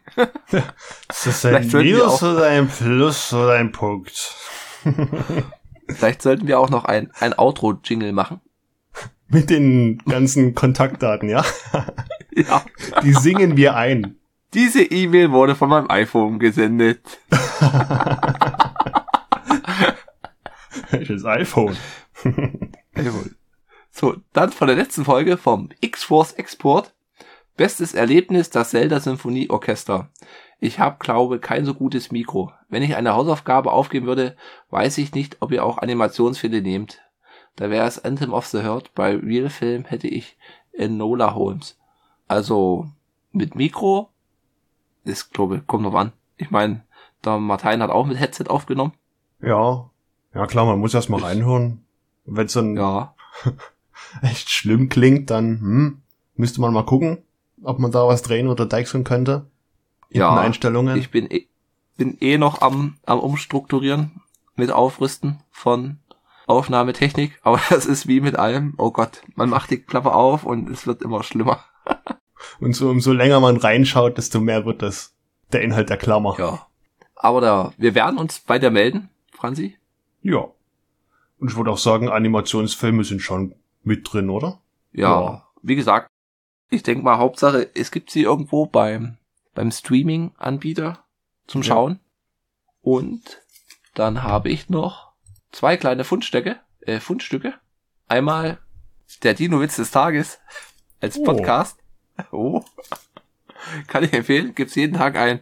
Ist 0.50 1.26
das 1.26 1.42
sollten 1.42 1.72
wir 1.72 2.06
auch- 2.08 2.22
oder 2.22 2.46
ein 2.46 2.68
Plus 2.68 3.32
oder 3.32 3.52
ein 3.52 3.72
Punkt? 3.72 4.34
Vielleicht 5.88 6.22
sollten 6.22 6.46
wir 6.46 6.58
auch 6.58 6.70
noch 6.70 6.84
ein, 6.84 7.10
ein 7.20 7.38
Outro-Jingle 7.38 8.12
machen. 8.12 8.40
Mit 9.28 9.50
den 9.50 9.98
ganzen 10.08 10.54
Kontaktdaten, 10.54 11.28
ja? 11.28 11.44
Ja. 12.38 12.62
Die 13.02 13.14
singen 13.14 13.56
wir 13.56 13.76
ein. 13.76 14.16
Diese 14.52 14.82
E-Mail 14.82 15.32
wurde 15.32 15.54
von 15.54 15.70
meinem 15.70 15.90
iPhone 15.90 16.38
gesendet. 16.38 17.00
Welches 20.90 21.24
iPhone? 21.24 21.76
Jawohl. 22.24 23.34
So, 23.90 24.16
dann 24.32 24.52
von 24.52 24.68
der 24.68 24.76
letzten 24.76 25.04
Folge 25.04 25.36
vom 25.36 25.70
X-Force 25.80 26.32
Export. 26.32 26.92
Bestes 27.56 27.94
Erlebnis, 27.94 28.50
das 28.50 28.70
Zelda 28.70 29.00
Symphonie 29.00 29.48
Orchester. 29.48 30.10
Ich 30.60 30.78
habe, 30.78 30.96
glaube, 30.98 31.38
kein 31.38 31.64
so 31.64 31.74
gutes 31.74 32.10
Mikro. 32.12 32.52
Wenn 32.68 32.82
ich 32.82 32.96
eine 32.96 33.14
Hausaufgabe 33.14 33.72
aufgeben 33.72 34.06
würde, 34.06 34.36
weiß 34.70 34.98
ich 34.98 35.14
nicht, 35.14 35.38
ob 35.40 35.52
ihr 35.52 35.64
auch 35.64 35.78
Animationsfilme 35.78 36.60
nehmt. 36.60 37.00
Da 37.56 37.70
wäre 37.70 37.86
es 37.86 38.04
Anthem 38.04 38.32
of 38.32 38.46
the 38.46 38.60
Herd. 38.60 38.94
Bei 38.94 39.16
Real 39.16 39.48
Film 39.48 39.86
hätte 39.86 40.08
ich 40.08 40.36
Enola 40.72 41.34
Holmes. 41.34 41.78
Also, 42.28 42.86
mit 43.32 43.54
Mikro, 43.54 44.10
ist, 45.04 45.32
glaube, 45.32 45.62
kommt 45.66 45.84
noch 45.84 45.94
an. 45.94 46.12
Ich 46.36 46.50
meine, 46.50 46.84
der 47.24 47.38
Martin 47.38 47.82
hat 47.82 47.90
auch 47.90 48.06
mit 48.06 48.18
Headset 48.18 48.48
aufgenommen. 48.48 48.92
Ja. 49.40 49.90
Ja 50.36 50.46
klar, 50.46 50.66
man 50.66 50.78
muss 50.78 50.92
erst 50.92 51.08
mal 51.08 51.22
reinhören. 51.22 51.82
Wenn 52.26 52.44
es 52.44 52.52
dann 52.52 52.76
Ja, 52.76 53.14
echt 54.22 54.50
schlimm 54.50 54.90
klingt, 54.90 55.30
dann 55.30 55.60
hm, 55.60 56.02
müsste 56.34 56.60
man 56.60 56.74
mal 56.74 56.84
gucken, 56.84 57.22
ob 57.62 57.78
man 57.78 57.90
da 57.90 58.06
was 58.06 58.20
drehen 58.20 58.48
oder 58.48 58.66
deichseln 58.66 59.02
könnte. 59.02 59.46
In 60.10 60.20
Ja, 60.20 60.36
Einstellungen. 60.38 60.98
Ich 60.98 61.10
bin 61.10 61.30
eh, 61.30 61.46
bin 61.96 62.18
eh 62.20 62.36
noch 62.36 62.60
am, 62.60 62.98
am 63.06 63.18
Umstrukturieren 63.18 64.20
mit 64.56 64.70
Aufrüsten 64.70 65.40
von 65.50 66.00
Aufnahmetechnik, 66.46 67.40
aber 67.42 67.58
das 67.70 67.86
ist 67.86 68.06
wie 68.06 68.20
mit 68.20 68.36
allem. 68.36 68.74
Oh 68.76 68.90
Gott, 68.90 69.22
man 69.36 69.48
macht 69.48 69.70
die 69.70 69.78
Klappe 69.78 70.12
auf 70.12 70.44
und 70.44 70.68
es 70.68 70.86
wird 70.86 71.00
immer 71.00 71.22
schlimmer. 71.22 71.64
Und 72.60 72.74
so 72.74 72.90
umso 72.90 73.12
länger 73.12 73.40
man 73.40 73.56
reinschaut, 73.56 74.18
desto 74.18 74.40
mehr 74.40 74.64
wird 74.64 74.80
das 74.80 75.14
der 75.52 75.62
Inhalt 75.62 75.90
der 75.90 75.96
Klammer. 75.96 76.36
Ja. 76.38 76.66
Aber 77.16 77.40
da, 77.40 77.72
wir 77.76 77.94
werden 77.94 78.18
uns 78.18 78.40
bei 78.40 78.58
dir 78.58 78.70
melden, 78.70 79.10
Franzi. 79.32 79.76
Ja. 80.28 80.48
Und 81.38 81.50
ich 81.50 81.56
würde 81.56 81.70
auch 81.70 81.78
sagen, 81.78 82.08
Animationsfilme 82.08 83.04
sind 83.04 83.20
schon 83.20 83.54
mit 83.82 84.10
drin, 84.12 84.30
oder? 84.30 84.60
Ja, 84.92 85.20
Ja. 85.20 85.48
wie 85.62 85.76
gesagt, 85.76 86.08
ich 86.70 86.82
denke 86.82 87.04
mal, 87.04 87.18
Hauptsache, 87.18 87.70
es 87.74 87.90
gibt 87.90 88.10
sie 88.10 88.22
irgendwo 88.22 88.66
beim, 88.66 89.18
beim 89.54 89.70
Streaming-Anbieter 89.70 91.04
zum 91.46 91.62
Ja. 91.62 91.68
Schauen. 91.68 92.00
Und 92.82 93.42
dann 93.94 94.22
habe 94.22 94.48
ich 94.48 94.68
noch 94.68 95.12
zwei 95.52 95.76
kleine 95.76 96.04
Fundstücke, 96.04 96.58
äh, 96.80 97.00
Fundstücke. 97.00 97.54
Einmal 98.08 98.58
der 99.22 99.34
Dino-Witz 99.34 99.76
des 99.76 99.90
Tages 99.90 100.38
als 101.00 101.18
Oh. 101.18 101.24
Podcast. 101.24 101.78
Oh. 102.32 102.62
Kann 103.88 104.04
ich 104.04 104.12
empfehlen. 104.12 104.54
Gibt's 104.54 104.74
jeden 104.74 104.96
Tag 104.96 105.16
ein, 105.16 105.40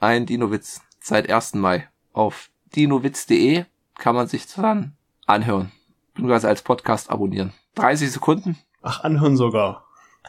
ein 0.00 0.26
Dino-Witz 0.26 0.80
seit 1.00 1.28
1. 1.30 1.54
Mai. 1.54 1.88
Auf 2.12 2.50
dinowitz.de 2.76 3.64
kann 3.98 4.14
man 4.14 4.26
sich 4.26 4.46
dann 4.54 4.96
anhören. 5.26 5.72
Beziehungsweise 6.14 6.48
als 6.48 6.62
Podcast 6.62 7.10
abonnieren. 7.10 7.52
30 7.76 8.12
Sekunden. 8.12 8.56
Ach, 8.82 9.02
anhören 9.02 9.36
sogar. 9.36 9.84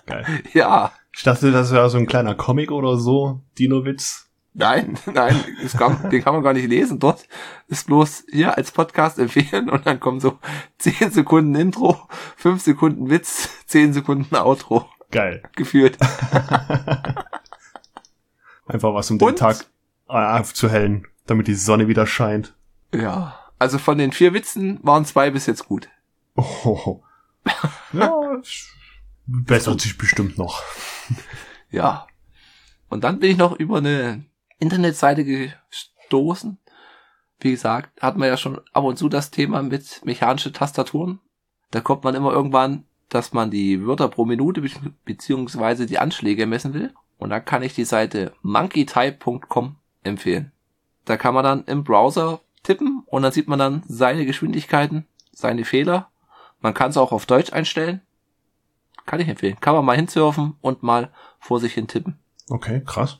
Geil. 0.06 0.26
Ja. 0.54 0.92
Ich 1.16 1.24
dachte, 1.24 1.52
das 1.52 1.72
wäre 1.72 1.90
so 1.90 1.98
ein 1.98 2.08
kleiner 2.08 2.36
Comic 2.36 2.72
oder 2.72 2.98
so, 2.98 3.42
Dino-Witz. 3.58 4.30
Nein, 4.54 4.98
nein, 5.14 5.36
kann, 5.78 6.10
den 6.10 6.22
kann 6.24 6.34
man 6.34 6.44
gar 6.44 6.54
nicht 6.54 6.68
lesen. 6.68 7.00
Dort 7.00 7.28
ist 7.68 7.88
bloß 7.88 8.26
hier 8.32 8.58
als 8.58 8.72
Podcast 8.72 9.20
empfehlen 9.20 9.70
und 9.70 9.86
dann 9.86 10.00
kommen 10.00 10.20
so 10.20 10.40
10 10.80 11.12
Sekunden 11.12 11.56
Intro, 11.56 11.98
5 12.38 12.62
Sekunden 12.62 13.10
Witz, 13.10 13.50
10 13.68 13.94
Sekunden 13.94 14.36
Outro 14.36 14.86
Geil. 15.12 15.44
geführt. 15.56 15.98
Einfach 18.66 18.94
was, 18.94 19.12
um 19.12 19.18
den 19.20 19.28
Und? 19.30 19.40
Tag 19.40 19.66
äh, 20.10 20.14
aufzuhellen, 20.14 21.08
damit 21.28 21.48
die 21.48 21.56
Sonne 21.56 21.88
wieder 21.88 22.08
scheint. 22.08 22.56
Ja, 22.94 23.38
also 23.60 23.78
von 23.78 23.98
den 23.98 24.12
vier 24.12 24.34
Witzen 24.34 24.80
waren 24.84 25.06
zwei 25.06 25.30
bis 25.30 25.46
jetzt 25.46 25.68
gut. 25.68 25.90
Oh. 26.36 27.02
Ja, 27.94 28.12
es 28.42 28.68
bessert 29.26 29.80
sich 29.80 29.98
bestimmt 29.98 30.38
noch. 30.38 30.62
Ja. 31.72 32.08
Und 32.88 33.04
dann 33.04 33.20
bin 33.20 33.32
ich 33.32 33.38
noch 33.38 33.52
über 33.54 33.80
eine 33.80 34.24
Internetseite 34.60 35.26
gestoßen. 35.26 36.58
Wie 37.40 37.52
gesagt, 37.52 38.02
hat 38.02 38.16
man 38.16 38.30
ja 38.30 38.38
schon 38.38 38.62
ab 38.72 38.84
und 38.86 38.98
zu 38.98 39.10
das 39.10 39.32
Thema 39.32 39.62
mit 39.62 40.06
mechanische 40.06 40.54
Tastaturen. 40.54 41.20
Da 41.72 41.82
kommt 41.82 42.06
man 42.06 42.16
immer 42.16 42.32
irgendwann, 42.32 42.86
dass 43.10 43.34
man 43.34 43.52
die 43.52 43.86
Wörter 43.86 44.08
pro 44.08 44.24
Minute 44.24 44.62
be 44.62 44.70
beziehungsweise 45.04 45.86
die 45.86 46.00
Anschläge 46.00 46.46
messen 46.46 46.74
will. 46.74 46.94
Und 47.18 47.32
dann 47.32 47.44
kann 47.44 47.64
ich 47.64 47.74
die 47.76 47.84
Seite 47.84 48.34
monkeytype.com 48.42 49.76
empfehlen. 50.04 50.52
Da 51.04 51.18
kann 51.18 51.34
man 51.34 51.44
dann 51.44 51.66
im 51.66 51.84
Browser 51.84 52.42
tippen 52.66 53.04
und 53.06 53.22
dann 53.24 53.32
sieht 53.32 53.48
man 53.48 53.60
dann 53.60 53.84
seine 53.88 54.26
Geschwindigkeiten, 54.26 55.06
seine 55.32 55.64
Fehler. 55.66 56.10
Man 56.62 56.74
kann 56.74 56.90
es 56.90 56.98
auch 56.98 57.12
auf 57.12 57.26
Deutsch 57.26 57.54
einstellen. 57.54 58.02
Kann 59.06 59.20
ich 59.20 59.28
empfehlen. 59.28 59.58
Kann 59.62 59.76
man 59.76 59.86
mal 59.86 59.96
hinsurfen 59.96 60.56
und 60.62 60.82
mal 60.84 61.12
vor 61.40 61.60
sich 61.60 61.74
hin 61.74 61.88
tippen. 61.88 62.18
Okay, 62.50 62.82
krass. 62.86 63.20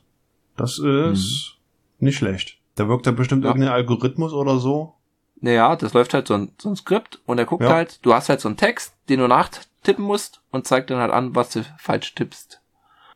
Das 0.58 0.80
ist 0.80 1.58
nicht 2.00 2.18
schlecht. 2.18 2.58
Da 2.76 2.88
wirkt 2.88 3.06
ja 3.06 3.12
bestimmt 3.12 3.44
Ja. 3.44 3.50
irgendein 3.52 3.72
Algorithmus 3.74 4.34
oder 4.34 4.58
so. 4.58 4.96
Naja, 5.42 5.76
das 5.76 5.94
läuft 5.94 6.14
halt 6.14 6.28
so 6.28 6.34
ein, 6.34 6.52
so 6.60 6.70
ein 6.70 6.76
Skript 6.76 7.20
und 7.26 7.38
er 7.38 7.46
guckt 7.46 7.64
Ja. 7.64 7.74
halt, 7.74 8.04
du 8.06 8.14
hast 8.14 8.30
halt 8.30 8.42
so 8.42 8.48
einen 8.50 8.58
Text, 8.58 8.96
den 9.10 9.20
du 9.20 9.28
nachtippen 9.28 10.04
musst 10.04 10.42
und 10.52 10.66
zeigt 10.66 10.90
dann 10.90 10.98
halt 11.00 11.12
an, 11.12 11.36
was 11.36 11.52
du 11.52 11.64
falsch 11.78 12.16
tippst. 12.16 12.62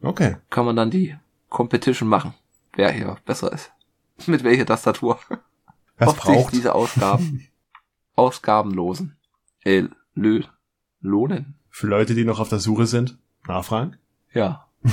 Okay. 0.02 0.38
Kann 0.50 0.66
man 0.66 0.76
dann 0.76 0.92
die 0.92 1.16
Competition 1.50 2.08
machen, 2.08 2.34
wer 2.74 2.92
hier 2.92 3.18
besser 3.26 3.52
ist. 3.52 3.72
Mit 4.28 4.44
welcher 4.44 4.66
Tastatur. 4.66 5.20
Es 6.00 6.08
Oft 6.08 6.24
sich 6.26 6.36
braucht. 6.36 6.54
diese 6.54 6.74
Ausgaben, 6.76 7.46
Ausgabenlosen, 8.16 9.18
äh, 9.64 9.84
lö, 10.16 10.44
lohnen. 11.02 11.56
Für 11.70 11.88
Leute, 11.88 12.16
die 12.16 12.24
noch 12.26 12.40
auf 12.40 12.50
der 12.50 12.60
Suche 12.60 12.86
sind. 12.88 13.18
Nachfragen. 13.48 13.98
Ja. 14.34 14.66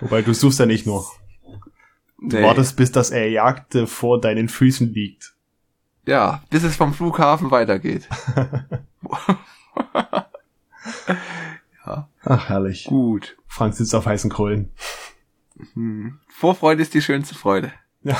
Wobei 0.00 0.22
du 0.22 0.32
suchst 0.34 0.58
ja 0.60 0.66
nicht 0.66 0.86
nur. 0.86 1.04
Du 2.20 2.36
Nee. 2.36 2.42
wartest, 2.42 2.76
bis 2.76 2.90
das 2.92 3.10
Erjagte 3.10 3.86
vor 3.86 4.20
deinen 4.20 4.48
Füßen 4.48 4.92
liegt. 4.92 5.34
Ja, 6.06 6.42
bis 6.50 6.64
es 6.64 6.74
vom 6.76 6.92
Flughafen 6.94 7.50
weitergeht. 7.50 8.08
Ach, 12.24 12.48
herrlich. 12.48 12.84
Gut. 12.84 13.36
Frank 13.46 13.74
sitzt 13.74 13.94
auf 13.94 14.06
heißen 14.06 14.30
Kohlen. 14.30 14.70
Hm. 15.74 16.18
Vorfreude 16.28 16.82
ist 16.82 16.94
die 16.94 17.02
schönste 17.02 17.34
Freude. 17.34 17.72
Ja. 18.08 18.16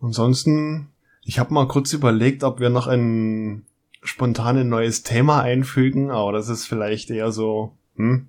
Ansonsten, 0.00 0.88
ich 1.22 1.38
habe 1.38 1.54
mal 1.54 1.68
kurz 1.68 1.92
überlegt, 1.92 2.42
ob 2.42 2.58
wir 2.58 2.70
noch 2.70 2.88
ein 2.88 3.64
spontanes 4.02 4.64
neues 4.64 5.04
Thema 5.04 5.42
einfügen, 5.42 6.10
aber 6.10 6.32
das 6.32 6.48
ist 6.48 6.66
vielleicht 6.66 7.10
eher 7.10 7.30
so, 7.30 7.76
hm? 7.94 8.26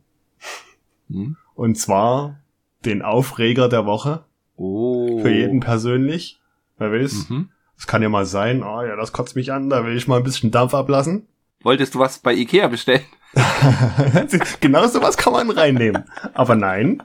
Hm? 1.09 1.35
Und 1.55 1.79
zwar 1.79 2.39
den 2.85 3.01
Aufreger 3.01 3.69
der 3.69 3.87
Woche. 3.87 4.23
Oh. 4.55 5.19
Für 5.19 5.31
jeden 5.31 5.61
persönlich. 5.61 6.39
Wer 6.77 6.91
will's? 6.91 7.27
Mhm. 7.27 7.49
Es 7.75 7.87
kann 7.87 8.03
ja 8.03 8.09
mal 8.09 8.27
sein, 8.27 8.61
ah 8.61 8.85
ja, 8.85 8.95
das 8.95 9.13
kotzt 9.13 9.35
mich 9.35 9.51
an, 9.51 9.71
da 9.71 9.83
will 9.83 9.97
ich 9.97 10.07
mal 10.07 10.17
ein 10.17 10.23
bisschen 10.23 10.51
Dampf 10.51 10.75
ablassen. 10.75 11.25
Wolltest 11.63 11.95
du 11.95 11.99
was 11.99 12.19
bei 12.19 12.33
Ikea 12.35 12.67
bestellen? 12.67 13.01
genau 14.59 14.85
sowas 14.85 15.17
kann 15.17 15.33
man 15.33 15.49
reinnehmen. 15.49 16.03
Aber 16.35 16.55
nein, 16.55 17.01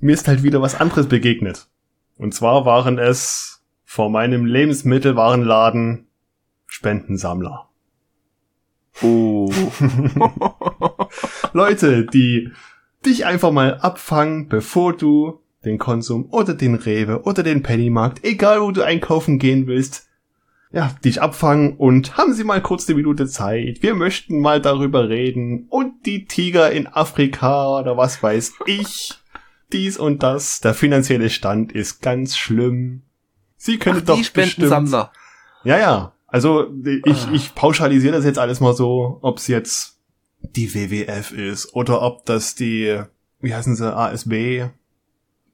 mir 0.00 0.14
ist 0.14 0.26
halt 0.26 0.42
wieder 0.42 0.60
was 0.60 0.74
anderes 0.74 1.06
begegnet. 1.06 1.68
Und 2.16 2.34
zwar 2.34 2.64
waren 2.64 2.98
es 2.98 3.62
vor 3.84 4.10
meinem 4.10 4.46
Lebensmittelwarenladen 4.46 6.06
Spendensammler. 6.66 7.68
Oh. 9.02 9.50
Leute, 11.52 12.06
die 12.06 12.50
dich 13.04 13.26
einfach 13.26 13.50
mal 13.50 13.78
abfangen, 13.78 14.48
bevor 14.48 14.96
du 14.96 15.40
den 15.64 15.78
Konsum 15.78 16.28
oder 16.30 16.54
den 16.54 16.74
Rewe 16.74 17.22
oder 17.22 17.42
den 17.42 17.62
Pennymarkt, 17.62 18.24
egal 18.24 18.60
wo 18.60 18.70
du 18.70 18.82
einkaufen 18.82 19.38
gehen 19.38 19.66
willst, 19.66 20.08
ja, 20.72 20.94
dich 21.04 21.22
abfangen 21.22 21.76
und 21.76 22.16
haben 22.16 22.32
Sie 22.32 22.42
mal 22.42 22.60
kurz 22.60 22.88
eine 22.88 22.96
Minute 22.96 23.28
Zeit. 23.28 23.82
Wir 23.82 23.94
möchten 23.94 24.40
mal 24.40 24.60
darüber 24.60 25.08
reden 25.08 25.66
und 25.70 26.04
die 26.04 26.24
Tiger 26.24 26.70
in 26.72 26.88
Afrika 26.88 27.78
oder 27.78 27.96
was 27.96 28.22
weiß 28.22 28.54
ich. 28.66 29.12
Dies 29.74 29.98
und 29.98 30.22
das. 30.22 30.60
Der 30.60 30.72
finanzielle 30.72 31.28
Stand 31.28 31.72
ist 31.72 32.00
ganz 32.00 32.36
schlimm. 32.36 33.02
Sie 33.56 33.78
können 33.78 34.00
Ach, 34.02 34.06
doch 34.06 34.16
die 34.16 34.28
bestimmt. 34.32 34.70
Ja, 35.64 35.78
ja. 35.78 36.12
Also 36.26 36.72
ich, 37.04 37.26
Ah. 37.26 37.30
ich 37.32 37.54
pauschalisiere 37.54 38.14
das 38.14 38.24
jetzt 38.24 38.38
alles 38.38 38.60
mal 38.60 38.74
so, 38.74 39.18
ob 39.22 39.38
es 39.38 39.46
jetzt 39.46 39.98
die 40.40 40.74
WWF 40.74 41.32
ist 41.32 41.74
oder 41.74 42.02
ob 42.02 42.24
das 42.24 42.54
die, 42.54 43.00
wie 43.40 43.54
heißen 43.54 43.76
sie, 43.76 43.94
ASB, 43.94 44.64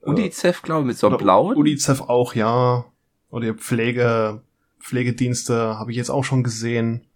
UNICEF, 0.02 0.62
glaube 0.62 0.82
ich, 0.82 0.86
mit 0.88 0.98
so 0.98 1.08
einem 1.08 1.18
blauen. 1.18 1.56
UNICEF 1.56 2.00
auch, 2.02 2.34
ja. 2.34 2.86
Oder 3.30 3.52
die 3.52 3.58
Pflege, 3.58 4.42
Pflegedienste 4.80 5.78
habe 5.78 5.90
ich 5.90 5.96
jetzt 5.96 6.10
auch 6.10 6.24
schon 6.24 6.42
gesehen. 6.42 7.06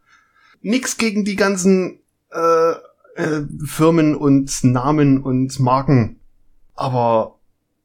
Nix 0.60 0.96
gegen 0.96 1.24
die 1.24 1.36
ganzen 1.36 2.00
äh, 2.30 2.72
äh, 3.16 3.46
Firmen 3.64 4.14
und 4.14 4.62
Namen 4.62 5.22
und 5.22 5.58
Marken. 5.60 6.20
Aber 6.74 7.38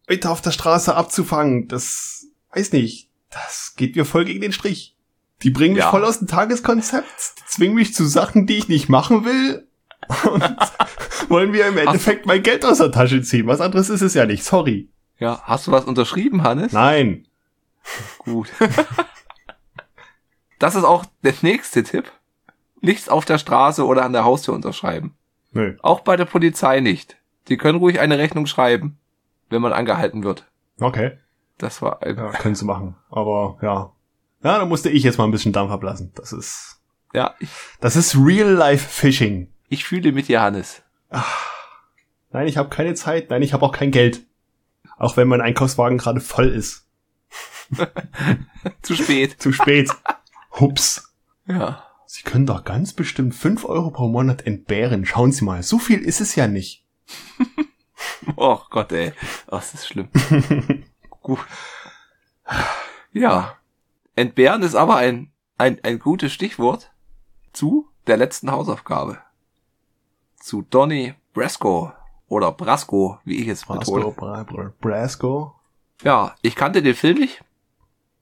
Leute 0.07 0.29
auf 0.29 0.41
der 0.41 0.51
Straße 0.51 0.95
abzufangen, 0.95 1.67
das 1.67 2.27
weiß 2.53 2.71
nicht. 2.73 3.09
Das 3.29 3.73
geht 3.75 3.95
mir 3.95 4.05
voll 4.05 4.25
gegen 4.25 4.41
den 4.41 4.53
Strich. 4.53 4.95
Die 5.43 5.51
bringen 5.51 5.75
mich 5.75 5.83
Ja. 5.83 5.91
voll 5.91 6.03
aus 6.03 6.19
dem 6.19 6.27
Tageskonzept, 6.27 7.07
die 7.39 7.45
zwingen 7.47 7.75
mich 7.75 7.93
zu 7.93 8.05
Sachen, 8.05 8.47
die 8.47 8.57
ich 8.57 8.67
nicht 8.67 8.89
machen 8.89 9.23
will. 9.25 9.67
Und 10.31 10.43
wollen 11.29 11.51
mir 11.51 11.67
im 11.67 11.77
Endeffekt 11.77 12.25
mein 12.25 12.41
Geld 12.41 12.65
aus 12.65 12.79
der 12.79 12.91
Tasche 12.91 13.21
ziehen. 13.21 13.45
Was 13.47 13.61
anderes 13.61 13.89
ist 13.89 14.01
es 14.01 14.15
ja 14.15 14.25
nicht. 14.25 14.43
Sorry. 14.43 14.89
Ja, 15.19 15.41
hast 15.43 15.67
du 15.67 15.71
was 15.71 15.85
unterschrieben, 15.85 16.43
Hannes? 16.43 16.71
Nein. 16.73 17.27
Gut. 18.19 18.49
das 20.59 20.75
ist 20.75 20.83
auch 20.83 21.05
der 21.23 21.33
nächste 21.41 21.83
Tipp. 21.83 22.11
Nichts 22.81 23.09
auf 23.09 23.25
der 23.25 23.37
Straße 23.37 23.85
oder 23.85 24.03
an 24.05 24.13
der 24.13 24.23
Haustür 24.23 24.53
unterschreiben. 24.53 25.15
Nö. 25.51 25.75
Auch 25.81 26.01
bei 26.01 26.15
der 26.15 26.25
Polizei 26.25 26.79
nicht. 26.79 27.17
Die 27.49 27.57
können 27.57 27.79
ruhig 27.79 27.99
eine 27.99 28.17
Rechnung 28.17 28.45
schreiben, 28.45 28.97
wenn 29.49 29.61
man 29.61 29.73
angehalten 29.73 30.23
wird. 30.23 30.45
Okay. 30.79 31.17
Das 31.57 31.81
war 31.81 32.01
ein, 32.03 32.15
Ja, 32.15 32.29
können 32.31 32.55
sie 32.55 32.65
machen. 32.65 32.95
Aber 33.09 33.57
ja. 33.61 33.91
Ja, 34.43 34.59
da 34.59 34.65
musste 34.65 34.89
ich 34.89 35.03
jetzt 35.03 35.17
mal 35.17 35.25
ein 35.25 35.31
bisschen 35.31 35.51
Dampf 35.51 35.71
ablassen. 35.71 36.11
Das 36.15 36.31
ist. 36.31 36.79
ja, 37.13 37.35
ich, 37.39 37.49
Das 37.81 37.95
ist 37.95 38.15
Real-Life-Fishing. 38.15 39.51
ich 39.67 39.83
fühle 39.83 40.11
mit 40.13 40.29
dir, 40.29 40.41
Hannes. 40.41 40.81
Nein, 42.31 42.47
ich 42.47 42.57
habe 42.57 42.69
keine 42.69 42.93
Zeit. 42.93 43.29
Nein, 43.29 43.41
ich 43.41 43.53
habe 43.53 43.65
auch 43.65 43.73
kein 43.73 43.91
Geld. 43.91 44.25
Auch 44.97 45.17
wenn 45.17 45.27
mein 45.27 45.41
Einkaufswagen 45.41 45.97
gerade 45.97 46.21
voll 46.21 46.47
ist. 46.47 46.87
Zu 48.81 48.95
spät. 48.95 49.41
Zu 49.41 49.51
spät. 49.51 49.89
Hups. 50.59 51.13
Ja. 51.47 51.83
Sie 52.05 52.23
können 52.23 52.45
doch 52.45 52.63
ganz 52.63 52.93
bestimmt 52.93 53.35
5 53.35 53.65
Euro 53.65 53.91
pro 53.91 54.07
Monat 54.07 54.45
entbehren. 54.45 55.05
Schauen 55.05 55.31
Sie 55.31 55.43
mal, 55.45 55.61
so 55.63 55.77
viel 55.79 55.99
ist 55.99 56.21
es 56.21 56.35
ja 56.35 56.47
nicht. 56.47 56.85
Oh 58.35 58.59
Gott, 58.69 58.91
ey. 58.91 59.13
Oh, 59.47 59.57
das 59.57 59.73
ist 59.73 59.87
schlimm. 59.87 60.09
Gut. 61.21 61.39
Ja. 63.11 63.55
Entbehren 64.15 64.61
ist 64.61 64.75
aber 64.75 64.97
ein, 64.97 65.31
ein, 65.57 65.83
ein 65.83 65.99
gutes 65.99 66.31
Stichwort 66.33 66.91
zu 67.53 67.87
der 68.07 68.17
letzten 68.17 68.51
Hausaufgabe. 68.51 69.19
Zu 70.37 70.61
Donny 70.61 71.15
Brasco 71.33 71.91
oder 72.27 72.51
Brasco, 72.51 73.19
wie 73.25 73.41
ich 73.41 73.47
es 73.47 73.65
Brasco, 73.65 73.95
betone. 73.95 74.13
Bra 74.13 74.43
Bra 74.43 74.73
Brasco. 74.79 75.55
Ja, 76.03 76.35
ich 76.41 76.55
kannte 76.55 76.81
den 76.81 76.95
Film 76.95 77.19
nicht. 77.19 77.43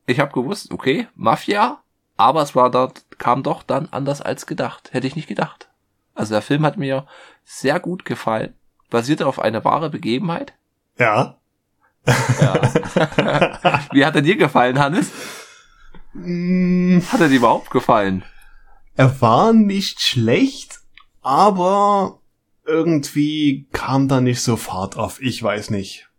Ich 0.06 0.19
habe 0.19 0.32
gewusst, 0.32 0.71
okay, 0.71 1.08
Mafia, 1.15 1.82
aber 2.15 2.41
es 2.41 2.56
war 2.56 2.71
dort, 2.71 3.06
kam 3.19 3.43
doch 3.43 3.62
dann 3.62 3.89
anders 3.91 4.21
als 4.21 4.45
gedacht. 4.47 4.93
Hätte 4.93 5.08
ich 5.08 5.15
nicht 5.15 5.28
gedacht. 5.28 5.69
Also 6.15 6.34
der 6.34 6.41
Film 6.41 6.65
hat 6.65 6.78
mir 6.78 7.06
sehr 7.43 7.80
gut 7.80 8.06
gefallen. 8.06 8.56
Basierte 8.89 9.28
auf 9.28 9.39
einer 9.39 9.63
wahre 9.65 9.89
Begebenheit. 9.89 10.54
Ja. 10.97 11.38
Ja. 12.06 12.62
Wie 13.91 14.06
hat 14.06 14.15
er 14.15 14.21
dir 14.21 14.38
gefallen, 14.38 14.80
Hannes? 14.80 15.12
Mm, 16.13 17.00
Hat 17.12 17.19
er 17.21 17.28
dir 17.30 17.38
überhaupt 17.38 17.69
gefallen? 17.69 18.23
Er 18.95 19.21
war 19.21 19.54
nicht 19.54 20.02
schlecht, 20.02 20.80
aber 21.21 22.19
irgendwie 22.65 23.67
kam 23.71 24.08
da 24.08 24.21
nicht 24.21 24.41
so 24.41 24.56
Fahrt 24.56 24.97
auf. 24.97 25.21
Ich 25.21 25.41
weiß 25.43 25.69
nicht. 25.69 26.10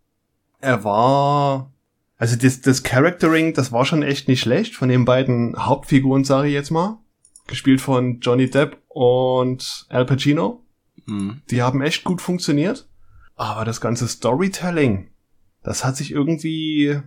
Er 0.60 0.84
war, 0.84 1.72
also 2.18 2.36
das, 2.36 2.60
das 2.60 2.82
Charactering, 2.82 3.54
das 3.54 3.72
war 3.72 3.84
schon 3.84 4.02
echt 4.02 4.28
nicht 4.28 4.40
schlecht 4.40 4.74
von 4.74 4.88
den 4.88 5.04
beiden 5.04 5.56
Hauptfiguren, 5.56 6.24
sage 6.24 6.48
ich 6.48 6.54
jetzt 6.54 6.70
mal. 6.70 6.98
Gespielt 7.46 7.80
von 7.80 8.20
Johnny 8.20 8.48
Depp 8.50 8.76
und 8.88 9.86
Al 9.88 10.04
Pacino. 10.04 10.62
Hm. 11.08 11.42
Die 11.50 11.62
haben 11.62 11.82
echt 11.82 12.04
gut 12.04 12.20
funktioniert. 12.20 12.88
Aber 13.34 13.64
das 13.64 13.80
ganze 13.80 14.06
Storytelling, 14.08 15.10
das 15.62 15.84
hat 15.84 15.96
sich 15.96 16.10
irgendwie 16.12 17.00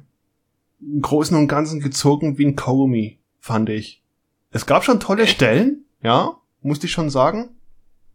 im 0.80 1.02
Großen 1.02 1.38
und 1.38 1.48
Ganzen 1.48 1.80
gezogen 1.80 2.38
wie 2.38 2.46
ein 2.46 2.56
Kaugummi, 2.56 3.20
fand 3.40 3.70
ich. 3.70 4.02
Es 4.50 4.66
gab 4.66 4.84
schon 4.84 5.00
tolle 5.00 5.28
Stellen, 5.28 5.86
ja, 6.02 6.38
musste 6.62 6.88
ich 6.88 6.92
schon 6.92 7.10
sagen. 7.10 7.50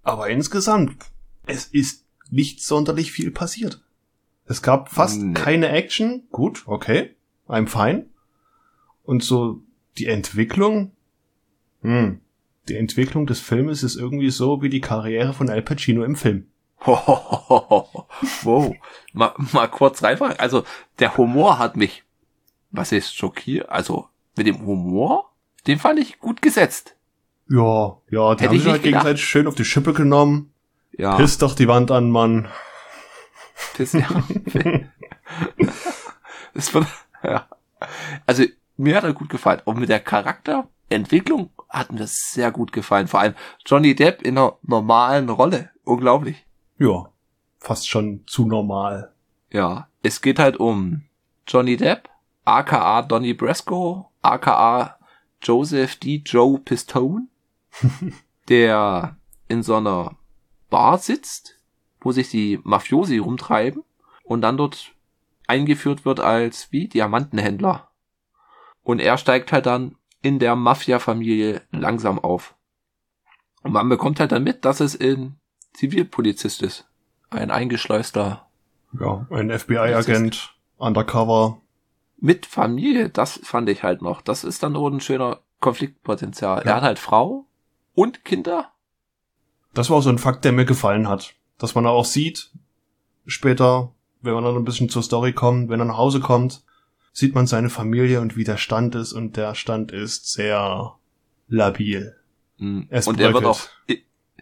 Aber 0.03 0.29
insgesamt, 0.29 0.97
es 1.47 1.67
ist 1.67 2.05
nicht 2.31 2.63
sonderlich 2.63 3.13
viel 3.13 3.31
passiert. 3.31 3.83
Es 4.47 4.63
gab 4.63 4.91
fast 4.91 5.21
Nee. 5.21 5.35
keine 5.35 5.69
Action. 5.69 6.23
Gut, 6.31 6.63
okay, 6.67 7.15
I'm 7.49 7.67
fine. 7.69 8.07
Und 9.05 9.23
so 9.23 9.63
die 9.99 10.07
Entwicklung, 10.07 10.93
hm, 11.83 12.21
die 12.69 12.77
Entwicklung 12.77 13.27
des 13.27 13.41
Filmes 13.41 13.83
ist 13.83 13.97
irgendwie 13.97 14.31
so 14.31 14.63
wie 14.63 14.69
die 14.69 14.81
Karriere 14.81 15.33
von 15.33 15.49
Al 15.51 15.63
Pacino 15.63 16.05
im 16.05 16.17
Film. 16.17 16.47
wow. 16.85 18.75
Mal, 19.13 19.35
mal 19.53 19.69
kurz 19.69 20.03
reinfragen. 20.03 20.39
Also, 20.39 20.65
der 20.99 21.17
Humor 21.17 21.59
hat 21.59 21.77
mich, 21.77 22.05
was 22.71 22.93
ist 22.93 23.17
schockiert? 23.17 23.69
Also, 23.69 24.09
mit 24.37 24.47
dem 24.47 24.65
Humor, 24.67 25.33
den 25.67 25.79
fand 25.79 25.99
ich 25.99 26.19
gut 26.19 26.43
gesetzt. 26.43 26.97
Ja, 27.49 27.97
ja, 28.11 28.35
die 28.35 28.43
Hätte 28.43 28.49
haben 28.49 28.57
ich 28.57 28.63
sich 28.63 28.73
halt 28.73 28.83
gedacht. 28.83 28.83
gegenseitig 28.83 29.25
schön 29.25 29.47
auf 29.47 29.55
die 29.55 29.65
Schippe 29.65 29.93
genommen. 29.93 30.53
Ja, 30.93 31.17
Piss 31.17 31.39
doch 31.39 31.55
die 31.55 31.69
Wand 31.69 31.91
an, 31.91 32.11
Mann. 32.11 32.49
das, 33.79 33.93
ja. 33.93 34.09
das 36.55 36.75
wird, 36.75 36.87
ja. 37.23 37.49
Also, 38.27 38.45
mir 38.77 38.97
hat 38.97 39.05
er 39.05 39.13
gut 39.13 39.29
gefallen. 39.29 39.63
Und 39.65 39.79
mit 39.79 39.89
der 39.89 40.01
Charakterentwicklung 40.01 41.51
hat 41.69 41.93
mir 41.93 42.07
sehr 42.07 42.51
gut 42.51 42.73
gefallen. 42.73 43.09
Vor 43.09 43.21
allem 43.21 43.35
Johnny 43.65 43.95
Depp 43.95 44.23
in 44.23 44.39
einer 44.39 44.57
normalen 44.63 45.29
Rolle. 45.29 45.71
Unglaublich. 45.85 46.47
Ja, 46.79 47.11
fast 47.59 47.89
schon 47.89 48.25
zu 48.27 48.47
normal. 48.47 49.13
Ja, 49.51 49.89
es 50.03 50.21
geht 50.21 50.39
halt 50.39 50.59
um 50.59 51.03
Johnny 51.47 51.77
Depp, 51.77 52.09
aka 52.45 53.03
Donny 53.03 53.35
Brasco, 53.35 54.11
aka 54.23 54.99
Joseph 55.43 55.97
D. 55.97 56.23
Joe 56.25 56.59
Pistone, 56.59 57.29
der 58.49 59.17
in 59.49 59.63
so 59.63 59.77
einer 59.77 60.17
Bar 60.71 60.99
sitzt, 60.99 61.59
wo 62.01 62.13
sich 62.13 62.31
die 62.31 62.61
Mafiosi 62.63 63.19
rumtreiben 63.19 63.83
und 64.25 64.41
dann 64.43 64.57
dort 64.57 64.93
eingeführt 65.47 66.05
wird 66.05 66.21
als 66.21 66.73
wie 66.73 66.89
Diamantenhändler. 66.89 67.89
Und 68.83 69.01
er 69.01 69.19
steigt 69.19 69.53
halt 69.53 69.67
dann 69.67 69.97
in 70.27 70.41
der 70.41 70.57
Mafia-Familie 70.57 71.63
langsam 71.71 72.19
auf. 72.19 72.57
Und 73.63 73.73
man 73.73 73.89
bekommt 73.89 74.19
halt 74.19 74.33
dann 74.33 74.43
mit, 74.43 74.65
dass 74.65 74.81
es 74.81 74.99
ein 75.01 75.37
Zivilpolizist 75.73 76.63
ist. 76.63 76.89
Ein 77.31 77.53
eingeschleuster 77.53 78.49
Ja, 78.99 79.25
ein 79.31 79.57
FBI-Agent, 79.57 80.55
undercover. 80.79 81.61
mit 82.17 82.45
Familie, 82.45 83.09
das 83.09 83.39
fand 83.45 83.69
ich 83.69 83.85
halt 83.85 84.03
noch. 84.03 84.21
Das 84.21 84.43
ist 84.43 84.63
dann 84.65 84.73
nur 84.73 84.91
ein 84.91 85.01
schöner 85.01 85.41
Konfliktpotenzial. 85.61 86.63
Ja. 86.65 86.71
Er 86.71 86.77
hat 86.77 86.83
halt 86.83 86.99
Frau 86.99 87.47
und 87.95 88.25
Kinder. 88.25 88.73
Das 89.75 89.91
war 89.91 90.03
so 90.03 90.11
ein 90.11 90.19
Fakt, 90.19 90.45
der 90.45 90.53
mir 90.53 90.65
gefallen 90.65 91.09
hat. 91.09 91.35
Dass 91.59 91.75
man 91.77 91.87
auch 91.87 92.05
sieht, 92.05 92.51
später, 93.27 93.93
wenn 94.23 94.35
man 94.35 94.43
dann 94.45 94.57
ein 94.57 94.65
bisschen 94.65 94.89
zur 94.89 95.03
Story 95.05 95.33
kommt, 95.33 95.69
wenn 95.69 95.81
er 95.81 95.87
nach 95.87 95.99
Hause 95.99 96.19
kommt, 96.21 96.65
sieht 97.17 97.35
man 97.35 97.47
seine 97.47 97.71
Familie 97.71 98.21
und 98.21 98.37
wie 98.37 98.45
der 98.45 98.59
Stand 98.59 98.95
ist 98.95 99.15
und 99.15 99.39
der 99.39 99.55
Stand 99.55 99.91
ist 99.91 100.31
sehr 100.31 100.97
labil. 101.49 102.15
Mhm. 102.59 102.89
Es 102.91 103.09
Und 103.09 103.19
er 103.19 103.33
wird 103.33 103.47
auch 103.47 103.61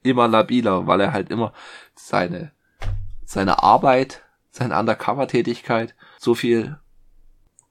immer 0.02 0.26
labiler, 0.26 0.88
weil 0.88 1.00
er 1.00 1.12
halt 1.12 1.30
immer 1.30 1.52
seine, 1.94 2.50
seine 3.24 3.62
Arbeit, 3.62 4.22
seine 4.50 4.76
Undercover-Tätigkeit 4.76 5.94
so 6.18 6.34
viel 6.34 6.76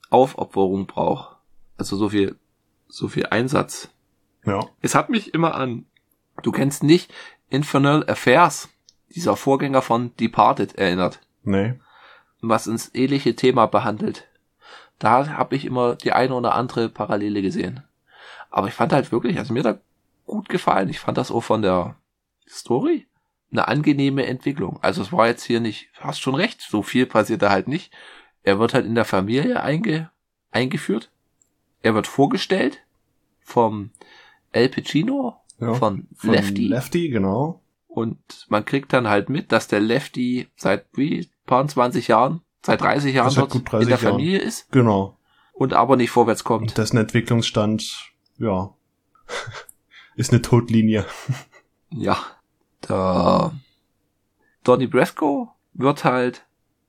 Aufopferung 0.10 0.88
braucht. 0.88 1.36
Also 1.76 1.98
so 1.98 2.08
viel, 2.08 2.38
so 2.88 3.10
viel 3.10 3.26
Einsatz. 3.26 3.90
Ja. 4.46 4.62
Es 4.82 4.96
hat 4.96 5.10
mich 5.10 5.34
immer 5.34 5.54
an 5.54 5.86
du 6.44 6.54
kennst 6.54 6.82
nicht 6.82 7.14
Infernal 7.50 8.10
Affairs, 8.10 8.70
dieser 9.14 9.36
Vorgänger 9.36 9.82
von 9.82 10.16
Departed 10.16 10.76
erinnert, 10.76 11.20
Nee. 11.44 11.74
was 12.40 12.68
ins 12.68 12.90
ähnliche 12.96 13.36
Thema 13.36 13.66
behandelt. 13.66 14.30
Da 15.00 15.28
habe 15.30 15.56
ich 15.56 15.66
immer 15.66 15.96
die 15.96 16.14
eine 16.14 16.34
oder 16.34 16.56
andere 16.56 16.90
Parallele 16.90 17.42
gesehen. 17.42 17.84
Aber 18.50 18.68
ich 18.68 18.74
fand 18.74 18.94
halt 18.94 19.12
wirklich, 19.12 19.38
also 19.38 19.54
mir 19.54 19.66
er 19.66 19.82
gut 20.26 20.48
gefallen. 20.50 20.90
Ich 20.90 21.00
fand 21.00 21.18
das 21.18 21.32
auch 21.32 21.42
von 21.42 21.62
der 21.62 21.96
Story 22.48 23.08
eine 23.52 23.68
angenehme 23.68 24.26
Entwicklung. 24.26 24.80
Also 24.82 25.02
es 25.02 25.12
war 25.12 25.28
jetzt 25.28 25.44
hier 25.44 25.60
nicht, 25.60 25.90
hast 26.00 26.22
schon 26.22 26.36
recht, 26.36 26.62
so 26.62 26.82
viel 26.82 27.06
passiert 27.06 27.42
da 27.42 27.50
halt 27.52 27.68
nicht. 27.68 27.94
Er 28.44 28.60
wird 28.60 28.74
halt 28.74 28.86
in 28.86 28.96
der 28.96 29.06
Familie 29.06 29.62
einge, 29.62 30.10
eingeführt. 30.52 31.12
Er 31.82 31.94
wird 31.96 32.08
vorgestellt 32.08 32.84
vom 33.42 33.92
El 34.52 34.70
Pacino, 34.70 35.36
Ja. 35.60 35.74
von, 35.74 36.08
Von 36.16 36.32
Lefty. 36.32 36.68
Lefty, 36.68 37.10
genau. 37.10 37.62
Und 37.88 38.18
man 38.50 38.66
kriegt 38.66 38.92
dann 38.92 39.08
halt 39.08 39.30
mit, 39.30 39.52
dass 39.52 39.68
der 39.68 39.80
Lefty 39.80 40.48
seit 40.56 40.86
wie 40.94 41.30
paar 41.46 41.68
20 41.68 42.08
Jahren, 42.08 42.42
seit 42.66 42.82
30 42.82 43.14
Jahren 43.16 43.34
dort 43.36 43.52
gut 43.52 43.72
30 43.72 43.82
in 43.84 43.90
der 43.90 43.98
Jahren. 44.00 44.12
Familie 44.14 44.40
ist 44.40 44.72
Genau. 44.72 45.18
und 45.54 45.74
aber 45.74 45.96
nicht 45.98 46.10
vorwärts 46.12 46.44
kommt. 46.44 46.70
Und 46.70 46.78
dessen 46.78 46.98
Entwicklungsstand, 46.98 48.12
ja, 48.38 48.74
ist 50.16 50.32
eine 50.32 50.42
Todlinie. 50.42 51.06
Ja. 51.96 52.18
Der 52.90 53.54
Donny 54.64 54.88
Brasco 54.88 55.52
wird 55.74 56.04
halt 56.04 56.44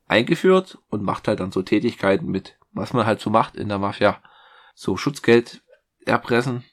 eingeführt 0.08 0.78
und 0.88 1.02
macht 1.02 1.28
halt 1.28 1.40
dann 1.40 1.52
so 1.52 1.60
Tätigkeiten 1.60 2.26
mit, 2.26 2.56
was 2.72 2.94
man 2.94 3.04
halt 3.04 3.20
so 3.20 3.28
macht 3.28 3.54
in 3.54 3.68
der 3.68 3.78
Mafia. 3.78 4.16
So 4.74 4.96
Schutzgeld 4.96 5.62
erpressen. 6.06 6.64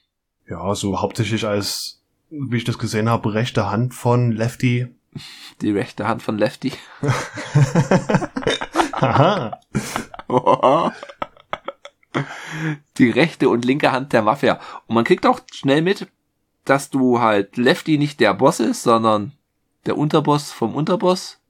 Ja, 0.48 0.74
so 0.74 1.00
hauptsächlich 1.02 1.46
als, 1.46 2.02
wie 2.30 2.56
ich 2.56 2.64
das 2.64 2.78
gesehen 2.78 3.10
habe, 3.10 3.34
rechte 3.34 3.70
Hand 3.70 3.92
von 3.92 4.32
Lefty. 4.32 4.88
Die 5.60 5.70
rechte 5.72 6.08
Hand 6.08 6.22
von 6.22 6.38
Lefty. 6.38 6.72
Die 12.98 13.10
rechte 13.10 13.48
und 13.48 13.64
linke 13.64 13.90
Hand 13.92 14.12
der 14.12 14.22
Mafia. 14.22 14.60
Und 14.86 14.94
man 14.94 15.04
kriegt 15.04 15.26
auch 15.26 15.40
schnell 15.52 15.82
mit, 15.82 16.08
dass 16.64 16.90
du 16.90 17.20
halt 17.20 17.56
Lefty 17.56 17.98
nicht 17.98 18.20
der 18.20 18.34
Boss 18.34 18.60
ist, 18.60 18.82
sondern 18.82 19.32
der 19.86 19.96
Unterboss 19.96 20.52
vom 20.52 20.74
Unterboss. 20.74 21.40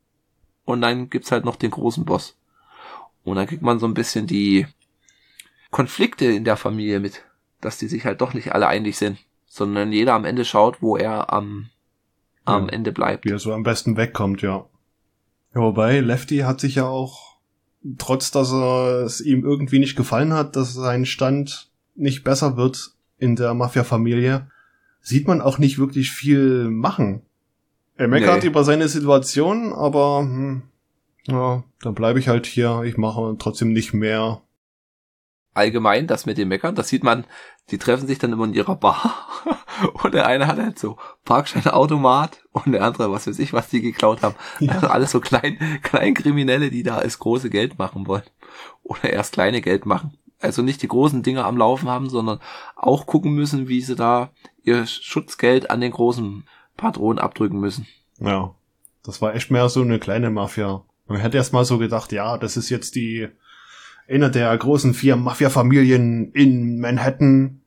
Und 0.65 0.81
dann 0.81 1.11
gibt's 1.11 1.33
halt 1.33 1.45
noch 1.45 1.57
den 1.57 1.73
großen 1.73 2.05
Boss. 2.05 2.39
Und 3.25 3.37
dann 3.37 3.47
kriegt 3.47 3.63
man 3.63 3.79
so 3.79 3.87
ein 3.87 3.95
bisschen 3.95 4.27
die 4.27 4.67
Konflikte 5.71 6.27
in 6.27 6.45
der 6.45 6.57
Familie 6.57 7.01
mit, 7.01 7.25
dass 7.61 7.79
die 7.79 7.89
sich 7.89 8.05
halt 8.05 8.21
doch 8.21 8.35
nicht 8.35 8.53
alle 8.53 8.69
einig 8.69 8.97
sind, 8.97 9.19
sondern 9.47 9.93
jeder 9.93 10.15
am 10.15 10.25
Ende 10.25 10.45
schaut, 10.45 10.81
wo 10.81 10.97
er 10.97 11.33
am, 11.33 11.71
am 12.45 12.67
Ja. 12.67 12.73
Ende 12.73 12.93
bleibt. 12.93 13.25
Wie 13.25 13.31
er 13.31 13.39
so 13.39 13.53
am 13.53 13.63
besten 13.65 13.97
wegkommt, 13.97 14.43
ja. 14.43 14.67
Ja, 15.55 15.61
wobei, 15.61 16.01
Lefty 16.01 16.39
hat 16.39 16.61
sich 16.61 16.77
ja 16.77 16.87
auch, 16.87 17.32
trotz 17.99 18.31
dass 18.31 18.53
er 18.53 19.03
es 19.05 19.21
ihm 19.21 19.45
irgendwie 19.45 19.79
nicht 19.79 19.97
gefallen 19.97 20.33
hat, 20.33 20.57
dass 20.57 20.75
sein 20.75 21.07
Stand 21.07 21.71
nicht 21.95 22.25
besser 22.25 22.57
wird 22.57 22.93
in 23.19 23.37
der 23.37 23.55
Mafia-Familie, 23.55 24.49
sieht 25.01 25.27
man 25.27 25.41
auch 25.41 25.59
nicht 25.59 25.79
wirklich 25.79 26.11
viel 26.11 26.69
machen. 26.71 27.23
Er 27.97 28.09
meckert 28.09 28.43
Nee. 28.43 28.49
über 28.49 28.65
seine 28.65 28.89
Situation, 28.89 29.73
aber 29.73 30.21
hm, 30.21 30.63
ja, 31.27 31.63
dann 31.83 31.95
bleibe 31.95 32.19
ich 32.19 32.29
halt 32.29 32.47
hier. 32.47 32.83
Ich 32.85 32.97
mache 32.97 33.37
trotzdem 33.39 33.73
nicht 33.73 33.93
mehr. 33.93 34.41
Allgemein, 35.55 36.07
das 36.07 36.27
mit 36.27 36.39
dem 36.39 36.49
Meckern, 36.49 36.75
das 36.75 36.89
sieht 36.89 37.05
man, 37.05 37.25
die 37.71 37.79
treffen 37.79 38.07
sich 38.07 38.19
dann 38.19 38.33
immer 38.33 38.45
in 38.45 38.55
ihrer 38.55 38.77
Bar 38.77 39.29
und 40.03 40.15
der 40.15 40.27
eine 40.27 40.47
hat 40.47 40.59
halt 40.59 40.79
so 40.79 40.99
Parkscheinautomat 41.25 42.43
und 42.53 42.73
der 42.73 42.85
andere, 42.85 43.11
was 43.13 43.27
weiß 43.27 43.39
ich, 43.39 43.53
was 43.53 43.69
die 43.69 43.81
geklaut 43.81 44.23
haben. 44.23 44.35
Ja. 44.61 44.73
Also 44.73 44.89
alles 44.89 45.11
so 45.11 45.21
klein, 45.21 45.59
klein 45.83 46.15
Kriminelle, 46.15 46.71
die 46.71 46.83
da 46.83 46.97
als 46.97 47.19
große 47.19 47.51
Geld 47.51 47.79
machen 47.79 48.07
wollen. 48.07 48.25
Oder 48.83 49.11
erst 49.11 49.33
kleine 49.33 49.61
Geld 49.61 49.87
machen. 49.87 50.19
Also 50.41 50.63
nicht 50.63 50.83
die 50.83 50.89
großen 50.89 51.23
Dinger 51.23 51.45
am 51.45 51.57
Laufen 51.57 51.89
haben, 51.89 52.11
sondern 52.11 52.41
auch 52.75 53.07
gucken 53.07 53.33
müssen, 53.33 53.69
wie 53.69 53.81
sie 53.81 53.95
da 53.95 54.31
ihr 54.65 54.87
Schutzgeld 54.87 55.71
an 55.71 55.81
den 55.81 55.93
großen 55.93 56.45
Patron 56.77 57.19
abdrücken 57.19 57.61
müssen. 57.61 57.87
Ja, 58.19 58.55
das 59.05 59.23
war 59.23 59.35
echt 59.35 59.51
mehr 59.51 59.69
so 59.69 59.83
eine 59.83 60.01
kleine 60.01 60.31
Mafia. 60.31 60.83
Man 61.07 61.21
hätte 61.21 61.37
erst 61.37 61.53
mal 61.53 61.65
so 61.65 61.79
gedacht, 61.79 62.11
ja, 62.13 62.39
das 62.39 62.57
ist 62.57 62.71
jetzt 62.71 62.97
die 62.97 63.29
eine 64.13 64.31
der 64.31 64.57
großen 64.57 64.95
vier 64.95 65.17
Mafia-Familien 65.17 66.33
in 66.33 66.81
Manhattan. 66.81 67.61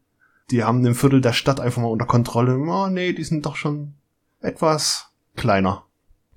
Die 0.51 0.63
haben 0.63 0.85
ein 0.85 0.95
Viertel 0.95 1.21
der 1.21 1.33
Stadt 1.33 1.59
einfach 1.59 1.81
mal 1.81 1.87
unter 1.87 2.05
Kontrolle. 2.05 2.57
Oh, 2.57 2.87
nee, 2.87 3.13
die 3.13 3.23
sind 3.23 3.45
doch 3.45 3.55
schon 3.55 3.93
etwas 4.41 5.11
kleiner. 5.35 5.83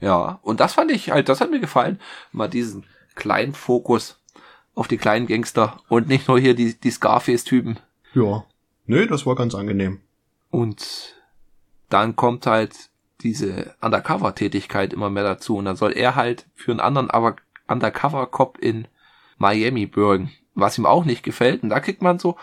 Ja, 0.00 0.38
und 0.42 0.60
das 0.60 0.74
fand 0.74 0.90
ich 0.90 1.10
halt, 1.10 1.28
das 1.28 1.40
hat 1.40 1.50
mir 1.50 1.60
gefallen, 1.60 2.00
mal 2.32 2.48
diesen 2.48 2.84
kleinen 3.14 3.52
Fokus 3.52 4.20
auf 4.74 4.88
die 4.88 4.96
kleinen 4.96 5.26
Gangster 5.26 5.80
und 5.88 6.08
nicht 6.08 6.28
nur 6.28 6.38
hier 6.38 6.54
die, 6.54 6.78
die 6.78 6.90
Scarface-Typen. 6.90 7.78
Ja. 8.14 8.44
Nee, 8.86 9.06
das 9.06 9.26
war 9.26 9.34
ganz 9.34 9.54
angenehm. 9.54 10.00
Und 10.50 11.16
dann 11.90 12.16
kommt 12.16 12.46
halt 12.46 12.90
diese 13.20 13.74
Undercover-Tätigkeit 13.80 14.92
immer 14.92 15.10
mehr 15.10 15.24
dazu 15.24 15.56
und 15.56 15.64
dann 15.64 15.76
soll 15.76 15.92
er 15.92 16.14
halt 16.14 16.46
für 16.54 16.70
einen 16.70 16.80
anderen 16.80 17.10
aber 17.10 17.36
Undercover-Cop 17.66 18.58
in 18.58 18.86
Miami 19.38 19.86
bürgen, 19.86 20.30
was 20.54 20.76
ihm 20.78 20.86
auch 20.86 21.04
nicht 21.04 21.22
gefällt. 21.22 21.62
Und 21.62 21.70
da 21.70 21.80
kriegt 21.80 22.02
man 22.02 22.18
so, 22.18 22.36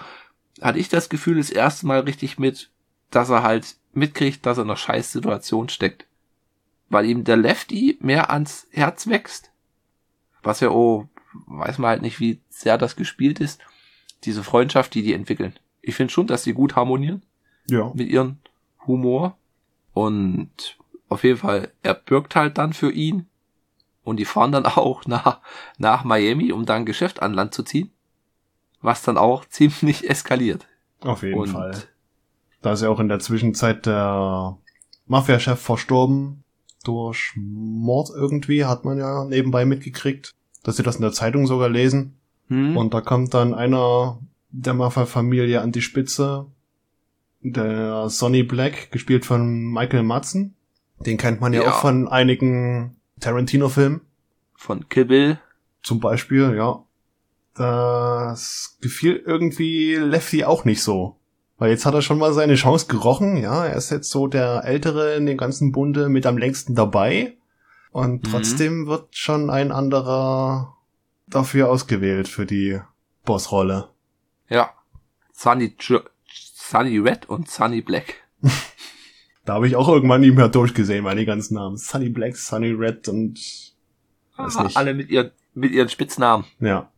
hatte 0.61 0.79
ich 0.79 0.89
das 0.89 1.09
Gefühl, 1.09 1.37
das 1.37 1.49
erste 1.49 1.85
Mal 1.85 1.99
richtig 2.01 2.39
mit, 2.39 2.69
dass 3.11 3.29
er 3.29 3.43
halt 3.43 3.75
mitkriegt, 3.93 4.45
dass 4.45 4.57
er 4.57 4.63
in 4.63 4.69
einer 4.69 4.77
scheiß 4.77 5.11
Situation 5.11 5.69
steckt. 5.69 6.05
Weil 6.89 7.05
ihm 7.05 7.23
der 7.23 7.37
Lefty 7.37 7.97
mehr 7.99 8.29
ans 8.29 8.67
Herz 8.71 9.07
wächst. 9.07 9.51
Was 10.43 10.59
ja, 10.59 10.69
oh, 10.69 11.07
weiß 11.47 11.77
man 11.79 11.89
halt 11.89 12.01
nicht, 12.01 12.19
wie 12.19 12.39
sehr 12.49 12.77
das 12.77 12.95
gespielt 12.95 13.39
ist. 13.39 13.59
Diese 14.23 14.43
Freundschaft, 14.43 14.93
die 14.93 15.01
die 15.01 15.13
entwickeln. 15.13 15.53
Ich 15.81 15.95
finde 15.95 16.11
schon, 16.13 16.27
dass 16.27 16.43
die 16.43 16.53
gut 16.53 16.75
harmonieren 16.75 17.23
Ja. 17.69 17.91
mit 17.93 18.07
ihrem 18.07 18.37
Humor. 18.87 19.37
Und 19.93 20.77
auf 21.09 21.23
jeden 21.23 21.37
Fall, 21.37 21.71
er 21.83 21.93
bürgt 21.93 22.35
halt 22.35 22.57
dann 22.57 22.73
für 22.73 22.91
ihn. 22.91 23.27
Und 24.05 24.17
die 24.17 24.25
fahren 24.25 24.53
dann 24.53 24.65
auch 24.65 25.05
nach, 25.05 25.41
nach 25.77 26.05
Miami, 26.05 26.53
um 26.53 26.65
dann 26.65 26.83
ein 26.83 26.85
Geschäft 26.85 27.21
an 27.21 27.33
Land 27.33 27.53
zu 27.53 27.63
ziehen. 27.63 27.91
Was 28.81 29.01
dann 29.01 29.17
auch 29.17 29.43
ziemlich 29.49 30.09
eskaliert. 30.09 30.67
Auf 31.01 31.23
jeden 31.23 31.39
Und 31.39 31.49
Fall. 31.49 31.73
Da 32.61 32.73
ist 32.73 32.81
ja 32.81 32.89
auch 32.89 32.99
in 33.01 33.09
der 33.09 33.19
Zwischenzeit 33.19 33.85
der 33.85 34.57
Mafia-Chef 35.07 35.59
verstorben. 35.59 36.43
Durch 36.83 37.33
Mord 37.35 38.09
irgendwie, 38.15 38.65
hat 38.65 38.85
man 38.85 38.97
ja 38.97 39.25
nebenbei 39.25 39.65
mitgekriegt. 39.65 40.33
Dass 40.63 40.77
sie 40.77 40.83
das 40.83 40.95
in 40.95 41.01
der 41.01 41.11
Zeitung 41.11 41.47
sogar 41.47 41.67
lesen. 41.69 42.17
Hm? 42.47 42.77
Und 42.77 42.93
da 42.93 43.01
kommt 43.01 43.33
dann 43.33 43.53
einer 43.55 44.19
der 44.51 44.75
Mafia-Familie 44.75 45.61
an 45.61 45.71
die 45.71 45.81
Spitze. 45.81 46.45
Der 47.41 48.09
Sonny 48.09 48.43
Black, 48.43 48.91
gespielt 48.91 49.25
von 49.25 49.71
Michael 49.71 50.03
Madsen. 50.03 50.55
Den 50.99 51.17
kennt 51.17 51.41
man 51.41 51.53
ja, 51.53 51.63
Ja. 51.63 51.69
auch 51.71 51.81
von 51.81 52.07
einigen 52.07 52.95
Tarantino-Filmen. 53.19 54.01
Von 54.55 54.87
Kill 54.89 55.05
Bill. 55.05 55.39
Zum 55.83 55.99
Beispiel, 55.99 56.55
ja. 56.55 56.83
Das 57.53 58.77
gefiel 58.81 59.15
irgendwie 59.25 59.95
Lefty 59.95 60.43
auch 60.43 60.65
nicht 60.65 60.81
so. 60.81 61.17
Weil 61.57 61.71
jetzt 61.71 61.85
hat 61.85 61.93
er 61.93 62.01
schon 62.01 62.17
mal 62.17 62.33
seine 62.33 62.55
Chance 62.55 62.87
gerochen, 62.87 63.37
ja. 63.37 63.65
Er 63.65 63.75
ist 63.75 63.89
jetzt 63.91 64.09
so 64.09 64.27
der 64.27 64.63
Ältere 64.65 65.15
in 65.15 65.25
dem 65.25 65.37
ganzen 65.37 65.71
Bunde 65.71 66.09
mit 66.09 66.25
am 66.25 66.37
längsten 66.37 66.75
dabei. 66.75 67.37
Und 67.91 68.23
Mhm. 68.25 68.31
trotzdem 68.31 68.87
wird 68.87 69.15
schon 69.15 69.49
ein 69.49 69.71
anderer 69.71 70.75
dafür 71.27 71.69
ausgewählt 71.69 72.27
für 72.27 72.45
die 72.45 72.79
Bossrolle. 73.23 73.89
Ja. 74.49 74.71
Sunny, 75.31 75.75
jo 75.79 75.99
Sunny 76.27 76.97
Red 76.97 77.29
und 77.29 77.49
Sunny 77.49 77.81
Black. 77.81 78.15
Da 79.45 79.53
habe 79.53 79.67
ich 79.67 79.75
auch 79.75 79.87
irgendwann 79.87 80.21
nicht 80.21 80.35
mehr 80.35 80.49
durchgesehen, 80.49 81.03
meine 81.03 81.25
ganzen 81.25 81.53
Namen. 81.53 81.77
Sunny 81.77 82.09
Black, 82.09 82.35
Sunny 82.35 82.71
Red 82.71 83.07
und 83.07 83.39
weiß 84.37 84.59
nicht. 84.59 84.77
alle 84.77 84.93
mit 84.93 85.09
ihren, 85.09 85.31
mit 85.53 85.71
ihren 85.71 85.87
Spitznamen. 85.87 86.45
Ja. 86.59 86.89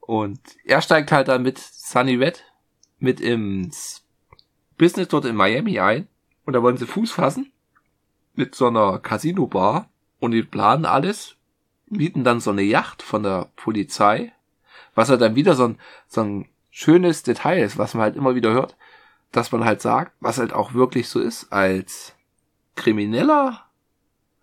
Und 0.00 0.40
er 0.64 0.82
steigt 0.82 1.12
halt 1.12 1.28
dann 1.28 1.42
mit 1.42 1.58
Sunny 1.58 2.16
Red 2.16 2.44
mit 2.98 3.20
ins 3.20 4.04
Business 4.78 5.08
dort 5.08 5.24
in 5.24 5.36
Miami 5.36 5.78
ein. 5.78 6.08
Und 6.44 6.54
da 6.54 6.62
wollen 6.62 6.76
sie 6.76 6.86
Fuß 6.86 7.12
fassen. 7.12 7.52
Mit 8.34 8.54
so 8.54 8.66
einer 8.66 8.98
Casino-Bar. 8.98 9.88
Und 10.18 10.32
die 10.32 10.42
planen 10.42 10.86
alles. 10.86 11.36
Mieten 11.86 12.24
dann 12.24 12.40
so 12.40 12.50
eine 12.50 12.62
Yacht 12.62 13.02
von 13.02 13.22
der 13.22 13.50
Polizei. 13.54 14.32
Was 14.94 15.08
halt 15.08 15.20
dann 15.20 15.36
wieder 15.36 15.54
so 15.54 15.64
ein, 15.64 15.78
so 16.08 16.22
ein 16.22 16.48
schönes 16.70 17.22
Detail 17.22 17.62
ist, 17.62 17.78
was 17.78 17.94
man 17.94 18.02
halt 18.02 18.16
immer 18.16 18.34
wieder 18.34 18.52
hört. 18.52 18.76
Dass 19.32 19.50
man 19.50 19.64
halt 19.64 19.80
sagt, 19.80 20.12
was 20.20 20.38
halt 20.38 20.52
auch 20.52 20.74
wirklich 20.74 21.08
so 21.08 21.20
ist, 21.20 21.52
als 21.52 22.14
Krimineller 22.76 23.64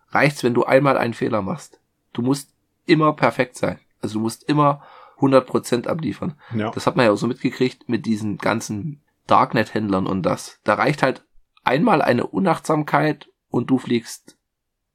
reicht's, 0.08 0.42
wenn 0.42 0.54
du 0.54 0.64
einmal 0.64 0.98
einen 0.98 1.14
Fehler 1.14 1.42
machst. 1.42 1.80
Du 2.12 2.22
musst 2.22 2.52
immer 2.86 3.12
perfekt 3.12 3.56
sein. 3.56 3.78
Also 4.02 4.18
du 4.18 4.20
musst 4.20 4.42
immer 4.44 4.82
100% 5.20 5.86
abliefern. 5.86 6.34
Ja. 6.54 6.70
Das 6.70 6.86
hat 6.86 6.96
man 6.96 7.06
ja 7.06 7.12
auch 7.12 7.16
so 7.16 7.26
mitgekriegt 7.26 7.88
mit 7.88 8.06
diesen 8.06 8.38
ganzen 8.38 9.00
Darknet-Händlern 9.26 10.06
und 10.06 10.22
das. 10.22 10.58
Da 10.64 10.74
reicht 10.74 11.02
halt 11.02 11.24
einmal 11.62 12.02
eine 12.02 12.26
Unachtsamkeit 12.26 13.30
und 13.50 13.70
du 13.70 13.78
fliegst, 13.78 14.36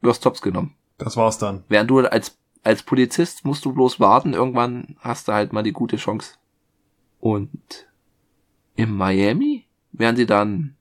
wirst 0.01 0.23
tops 0.23 0.41
genommen. 0.41 0.75
Das 0.97 1.15
war's 1.17 1.37
dann. 1.37 1.63
Während 1.69 1.89
du 1.89 1.99
als, 1.99 2.37
als 2.63 2.83
Polizist 2.83 3.45
musst 3.45 3.65
du 3.65 3.73
bloß 3.73 3.99
warten, 3.99 4.33
irgendwann 4.33 4.97
hast 4.99 5.27
du 5.27 5.33
halt 5.33 5.53
mal 5.53 5.63
die 5.63 5.73
gute 5.73 5.97
Chance. 5.97 6.35
Und 7.19 7.87
in 8.75 8.91
Miami 8.91 9.64
werden 9.99 10.15
sie 10.15 10.25
dann 10.25 10.75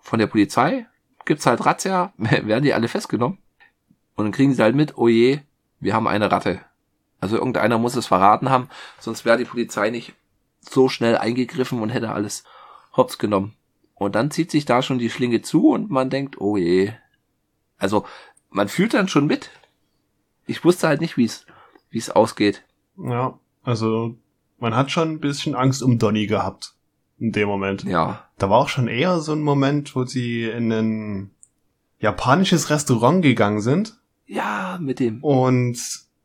von 0.00 0.18
der 0.18 0.26
Polizei, 0.26 0.86
gibt's 1.24 1.46
halt 1.46 1.64
Razzia, 1.64 2.12
werden 2.16 2.64
die 2.64 2.74
alle 2.74 2.88
festgenommen. 2.88 3.38
Und 4.14 4.24
dann 4.26 4.32
kriegen 4.32 4.54
sie 4.54 4.62
halt 4.62 4.74
mit, 4.74 4.96
oh 4.96 5.08
je, 5.08 5.40
wir 5.78 5.94
haben 5.94 6.08
eine 6.08 6.30
Ratte. 6.30 6.60
Also 7.20 7.36
irgendeiner 7.36 7.78
muss 7.78 7.96
es 7.96 8.06
verraten 8.06 8.50
haben, 8.50 8.68
sonst 8.98 9.24
wäre 9.24 9.38
die 9.38 9.44
Polizei 9.44 9.90
nicht 9.90 10.14
so 10.60 10.88
schnell 10.88 11.16
eingegriffen 11.16 11.80
und 11.80 11.90
hätte 11.90 12.10
alles 12.10 12.44
hops 12.96 13.18
genommen. 13.18 13.54
Und 13.94 14.14
dann 14.14 14.30
zieht 14.30 14.50
sich 14.50 14.64
da 14.64 14.82
schon 14.82 14.98
die 14.98 15.10
Schlinge 15.10 15.42
zu 15.42 15.68
und 15.68 15.90
man 15.90 16.10
denkt, 16.10 16.40
oh 16.40 16.56
je. 16.56 16.92
Also, 17.76 18.06
man 18.48 18.68
fühlt 18.68 18.94
dann 18.94 19.08
schon 19.08 19.26
mit. 19.26 19.50
Ich 20.46 20.64
wusste 20.64 20.88
halt 20.88 21.00
nicht, 21.00 21.16
wie 21.16 21.26
es, 21.26 21.46
wie 21.90 21.98
es 21.98 22.10
ausgeht. 22.10 22.64
Ja, 22.96 23.38
also 23.62 24.16
man 24.58 24.74
hat 24.74 24.90
schon 24.90 25.10
ein 25.12 25.20
bisschen 25.20 25.54
Angst 25.54 25.82
um 25.82 25.98
Donny 25.98 26.26
gehabt 26.26 26.74
in 27.20 27.30
dem 27.32 27.46
Moment. 27.48 27.84
Ja. 27.84 28.24
Da 28.38 28.50
war 28.50 28.58
auch 28.58 28.68
schon 28.68 28.88
eher 28.88 29.20
so 29.20 29.32
ein 29.32 29.42
Moment, 29.42 29.94
wo 29.94 30.04
sie 30.04 30.44
in 30.44 30.72
ein 30.72 31.30
japanisches 32.00 32.70
Restaurant 32.70 33.22
gegangen 33.22 33.60
sind 33.60 33.98
Ja, 34.26 34.78
mit 34.80 34.98
dem. 35.00 35.22
und 35.22 35.78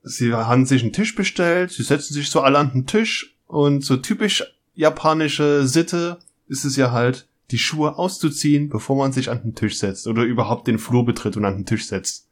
sie 0.04 0.34
haben 0.34 0.66
sich 0.66 0.82
einen 0.84 0.94
Tisch 0.94 1.14
bestellt, 1.16 1.72
sie 1.72 1.84
setzen 1.84 2.14
sich 2.14 2.30
so 2.30 2.42
alle 2.42 2.58
an 2.60 2.72
den 2.72 2.86
Tisch 2.88 3.36
und 3.48 3.84
so 3.84 3.98
typisch 3.98 4.44
japanische 4.74 5.68
Sitte 5.68 6.20
ist 6.48 6.64
es 6.66 6.76
ja 6.78 6.92
halt, 6.92 7.28
die 7.52 7.58
Schuhe 7.58 7.98
auszuziehen, 7.98 8.70
bevor 8.70 8.96
man 8.96 9.12
sich 9.12 9.30
an 9.30 9.42
den 9.44 9.56
Tisch 9.56 9.78
setzt 9.80 10.08
oder 10.08 10.24
überhaupt 10.24 10.68
den 10.68 10.80
Flur 10.80 11.06
betritt 11.06 11.36
und 11.38 11.46
an 11.46 11.58
den 11.58 11.66
Tisch 11.66 11.88
setzt. 11.88 12.28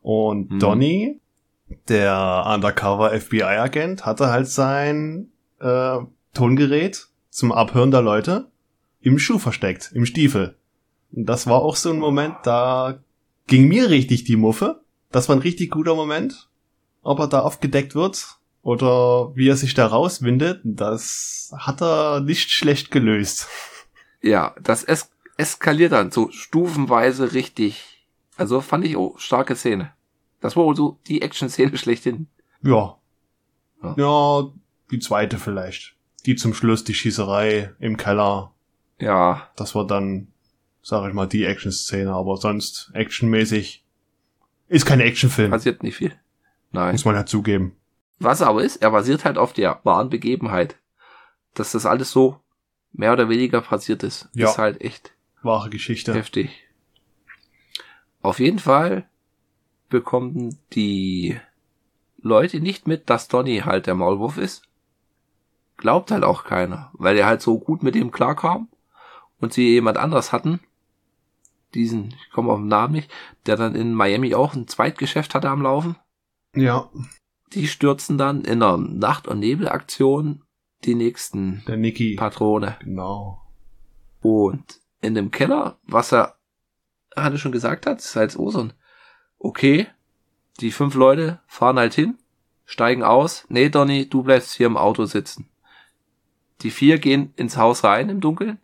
Und 0.00 0.50
Mhm. 0.50 0.58
Donny, 0.58 1.20
der 1.88 2.44
Undercover 2.52 3.12
FBI-Agent, 3.12 4.04
hatte 4.06 4.28
halt 4.30 4.48
sein 4.48 5.28
äh, 5.60 5.98
Tongerät 6.34 7.06
zum 7.34 7.50
Abhören 7.50 7.90
der 7.90 8.00
Leute 8.00 8.48
im 9.00 9.18
Schuh 9.18 9.40
versteckt, 9.40 9.90
im 9.92 10.06
Stiefel. 10.06 10.56
Und 11.10 11.26
das 11.26 11.48
war 11.48 11.62
auch 11.62 11.74
so 11.74 11.90
ein 11.90 11.98
Moment, 11.98 12.36
da 12.44 13.02
ging 13.48 13.66
mir 13.66 13.90
richtig 13.90 14.22
die 14.22 14.36
Muffe. 14.36 14.82
Das 15.10 15.28
war 15.28 15.34
ein 15.34 15.42
richtig 15.42 15.72
guter 15.72 15.96
Moment. 15.96 16.48
Ob 17.02 17.18
er 17.18 17.26
da 17.26 17.40
aufgedeckt 17.40 17.96
wird 17.96 18.38
oder 18.62 19.34
wie 19.34 19.48
er 19.48 19.56
sich 19.56 19.74
da 19.74 19.88
rauswindet, 19.88 20.60
das 20.62 21.52
hat 21.58 21.82
er 21.82 22.20
nicht 22.20 22.50
schlecht 22.50 22.90
gelöst. 22.90 23.48
Ja, 24.26 24.54
das 24.62 24.82
es 24.84 25.10
eskaliert 25.36 25.92
dann 25.92 26.10
so 26.10 26.30
stufenweise 26.30 27.34
richtig. 27.34 28.06
Also 28.38 28.62
fand 28.62 28.86
ich 28.86 28.96
auch 28.96 29.18
starke 29.18 29.54
Szene. 29.54 29.92
Das 30.40 30.56
war 30.56 30.64
wohl 30.64 30.74
so 30.74 30.98
die 31.08 31.20
Action-Szene 31.20 31.76
schlechthin. 31.76 32.28
Ja. 32.62 32.96
Ja. 33.82 33.94
Ja, 33.98 34.50
die 34.90 34.98
zweite 34.98 35.36
vielleicht. 35.36 35.94
Die 36.26 36.36
zum 36.36 36.54
Schluss, 36.54 36.84
die 36.84 36.94
Schießerei 36.94 37.74
im 37.78 37.96
Keller. 37.96 38.52
Ja, 38.98 39.50
Das 39.56 39.74
war 39.74 39.86
dann, 39.86 40.28
sag 40.82 41.08
ich 41.08 41.14
mal, 41.14 41.26
die 41.26 41.44
Action-Szene, 41.44 42.12
aber 42.12 42.36
sonst 42.36 42.90
actionmäßig 42.94 43.84
ist 44.68 44.86
kein 44.86 45.00
Actionfilm, 45.00 45.50
passiert 45.50 45.82
nicht 45.82 45.96
viel. 45.96 46.12
Nein. 46.72 46.92
muss 46.92 47.04
man 47.04 47.14
ja 47.14 47.26
zugeben. 47.26 47.76
Was 48.18 48.42
aber 48.42 48.62
ist, 48.62 48.76
er 48.76 48.90
basiert 48.90 49.24
halt 49.24 49.38
auf 49.38 49.52
der 49.52 49.80
wahren 49.84 50.08
Begebenheit. 50.08 50.76
Dass 51.54 51.72
das 51.72 51.86
alles 51.86 52.10
so 52.10 52.40
mehr 52.92 53.12
oder 53.12 53.28
weniger 53.28 53.60
passiert 53.60 54.02
ist. 54.02 54.28
Ja. 54.34 54.48
Ist 54.50 54.58
halt 54.58 54.80
echt 54.80 55.12
Wahre 55.42 55.70
Geschichte. 55.70 56.14
heftig. 56.14 56.50
Auf 58.22 58.40
jeden 58.40 58.58
Fall 58.58 59.08
bekommen 59.90 60.58
die 60.72 61.38
Leute 62.20 62.60
nicht 62.60 62.88
mit, 62.88 63.10
dass 63.10 63.28
Donny 63.28 63.58
halt 63.58 63.86
der 63.86 63.94
Maulwurf 63.94 64.38
ist. 64.38 64.62
Glaubt 65.84 66.10
halt 66.10 66.24
auch 66.24 66.44
keiner, 66.44 66.90
weil 66.94 67.14
er 67.18 67.26
halt 67.26 67.42
so 67.42 67.58
gut 67.58 67.82
mit 67.82 67.94
ihm 67.94 68.10
klarkam 68.10 68.68
und 69.38 69.52
sie 69.52 69.68
jemand 69.68 69.98
anders 69.98 70.32
hatten. 70.32 70.60
Diesen, 71.74 72.14
ich 72.24 72.30
komme 72.30 72.50
auf 72.52 72.58
den 72.58 72.68
Namen 72.68 72.94
nicht, 72.94 73.10
der 73.44 73.56
dann 73.58 73.74
in 73.74 73.92
Miami 73.92 74.34
auch 74.34 74.54
ein 74.54 74.66
Zweitgeschäft 74.66 75.34
hatte 75.34 75.50
am 75.50 75.60
Laufen. 75.60 75.96
Ja, 76.56 76.88
Die 77.52 77.66
stürzen 77.66 78.16
dann 78.16 78.44
in 78.46 78.62
einer 78.62 78.78
Nacht- 78.78 79.28
und 79.28 79.40
Nebelaktion 79.40 80.42
die 80.84 80.94
nächsten 80.94 81.62
der 81.68 81.76
Niki. 81.76 82.14
Patrone. 82.16 82.78
Genau. 82.80 83.42
Und 84.22 84.80
in 85.02 85.14
dem 85.14 85.30
Keller, 85.30 85.76
was 85.82 86.14
er 86.14 86.38
Hanne 87.14 87.36
schon 87.36 87.52
gesagt 87.52 87.84
hat, 87.84 87.98
ist 87.98 88.16
halt 88.16 88.30
so 88.30 88.48
so 88.48 88.60
ein, 88.60 88.72
okay, 89.38 89.86
die 90.60 90.70
fünf 90.70 90.94
Leute 90.94 91.42
fahren 91.46 91.78
halt 91.78 91.92
hin, 91.92 92.16
steigen 92.64 93.02
aus, 93.02 93.44
nee, 93.50 93.68
Donny, 93.68 94.08
du 94.08 94.22
bleibst 94.22 94.54
hier 94.54 94.66
im 94.66 94.78
Auto 94.78 95.04
sitzen. 95.04 95.50
Die 96.62 96.70
vier 96.70 96.98
gehen 96.98 97.32
ins 97.36 97.56
Haus 97.56 97.84
rein 97.84 98.08
im 98.08 98.20
Dunkeln 98.20 98.58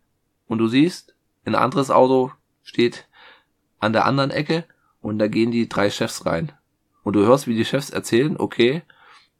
und 0.46 0.58
du 0.58 0.68
siehst, 0.68 1.14
ein 1.44 1.54
anderes 1.54 1.90
Auto 1.90 2.32
steht 2.62 3.08
an 3.78 3.92
der 3.92 4.06
anderen 4.06 4.30
Ecke 4.30 4.64
und 5.00 5.18
da 5.18 5.28
gehen 5.28 5.50
die 5.50 5.68
drei 5.68 5.90
Chefs 5.90 6.26
rein. 6.26 6.52
Und 7.02 7.14
du 7.14 7.20
hörst, 7.20 7.46
wie 7.46 7.56
die 7.56 7.64
Chefs 7.64 7.90
erzählen, 7.90 8.36
okay, 8.38 8.82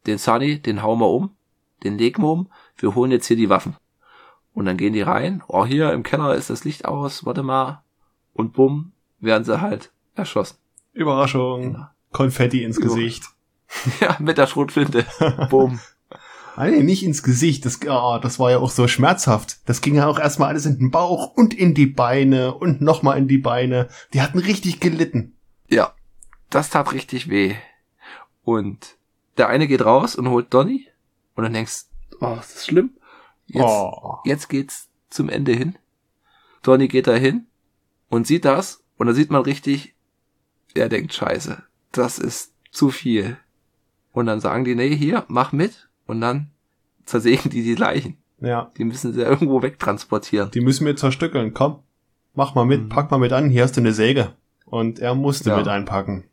den 0.07 0.19
Sunny, 0.19 0.59
den 0.61 0.83
hauen 0.83 0.99
wir 0.99 1.11
um, 1.11 1.31
den 1.85 1.99
legen 1.99 2.23
wir 2.23 2.31
um, 2.31 2.49
wir 2.77 2.95
holen 2.95 3.11
jetzt 3.11 3.27
hier 3.27 3.37
die 3.37 3.51
Waffen. 3.51 3.77
Und 4.55 4.65
dann 4.65 4.77
gehen 4.77 4.93
die 4.93 5.03
rein, 5.03 5.43
oh, 5.47 5.65
hier 5.65 5.93
im 5.93 6.03
Keller 6.03 6.35
ist 6.35 6.51
das 6.51 6.65
Licht 6.65 6.85
aus, 6.85 7.25
warte 7.25 7.43
mal. 7.43 7.83
Und 8.33 8.53
bumm, 8.53 8.93
werden 9.21 9.45
sie 9.45 9.61
halt 9.61 9.93
erschossen. 10.15 10.57
Überraschung. 10.93 11.73
Genau. 11.73 11.87
Konfetti 12.13 12.65
ins. 12.65 12.81
Gesicht. 12.81 13.25
Ja, 14.01 14.17
mit 14.19 14.37
der 14.37 14.49
Schrotflinte. 14.49 15.07
bumm. 15.49 15.79
Ah, 16.57 16.67
nee, 16.67 16.83
nicht 16.83 17.03
ins 17.03 17.23
Gesicht. 17.23 17.65
Das, 17.65 17.81
ah, 17.87 18.19
das 18.19 18.39
war 18.39 18.51
ja 18.51 18.59
auch 18.59 18.71
so 18.71 18.89
schmerzhaft. 18.89 19.59
Das 19.67 19.81
ging 19.81 19.95
ja 19.95 20.07
auch 20.07 20.19
erstmal 20.19 20.49
alles 20.49 20.67
in 20.67 20.79
den 20.79 20.91
Bauch 20.91 21.33
und 21.35 21.55
in 21.55 21.75
die 21.75 21.87
Beine 21.87 22.55
und 22.55 22.81
nochmal 22.81 23.19
in 23.19 23.29
die 23.29 23.39
Beine. 23.39 23.89
Die 24.13 24.21
hatten 24.23 24.39
richtig 24.39 24.81
gelitten. 24.81 25.37
Ja, 25.69 25.95
das 26.51 26.71
tat 26.71 26.93
richtig 26.93 27.29
weh. 27.31 27.55
Und 28.43 28.97
der 29.39 29.49
eine 29.49 29.69
geht 29.69 29.85
raus 29.85 30.17
und 30.17 30.29
holt 30.29 30.53
Donny. 30.53 30.87
Und 31.35 31.45
dann 31.45 31.53
denkst 31.53 31.85
oh, 32.21 32.37
ist 32.41 32.55
das 32.57 32.67
schlimm? 32.67 32.91
Jetzt, 33.47 33.65
Oh. 33.65 34.19
jetzt 34.25 34.49
geht's 34.49 34.89
zum 35.09 35.29
Ende 35.29 35.53
hin. 35.53 35.77
Donny 36.63 36.89
geht 36.89 37.07
da 37.07 37.15
hin 37.15 37.47
und 38.09 38.27
sieht 38.27 38.45
das. 38.45 38.83
Und 38.97 39.07
da 39.07 39.15
sieht 39.15 39.31
man 39.31 39.43
richtig, 39.43 39.95
er 40.75 40.89
denkt, 40.89 41.15
scheiße, 41.15 41.63
das 41.93 42.19
ist 42.19 42.53
zu 42.71 42.91
viel. 42.91 43.39
Und 44.13 44.27
dann 44.27 44.41
sagen 44.41 44.65
die, 44.65 44.75
nee, 44.75 44.95
hier, 44.95 45.25
mach 45.29 45.53
mit. 45.53 45.89
Und 46.11 46.21
dann 46.21 46.51
zersägen 47.05 47.51
die 47.51 47.63
die 47.63 47.77
Leichen. 47.77 48.17
Ja, 48.41 48.73
Die 48.77 48.85
müssen 48.85 49.13
sie 49.13 49.21
irgendwo 49.23 49.63
wegtransportieren. 49.63 50.51
die 50.51 50.61
müssen 50.61 50.87
wir 50.87 50.97
zerstückeln. 50.97 51.55
Komm, 51.55 51.81
mach 52.35 52.55
mal 52.55 52.65
mit, 52.65 52.83
Mhm. 52.85 52.89
pack 52.89 53.11
mal 53.11 53.19
mit 53.19 53.33
an. 53.33 53.49
Hier 53.51 53.63
hast 53.63 53.77
du 53.77 53.81
eine 53.81 53.93
Säge. 53.93 54.33
Und 54.65 54.99
er 54.99 55.15
musste 55.15 55.51
Ja. 55.51 55.57
mit 55.59 55.69
einpacken. 55.69 56.25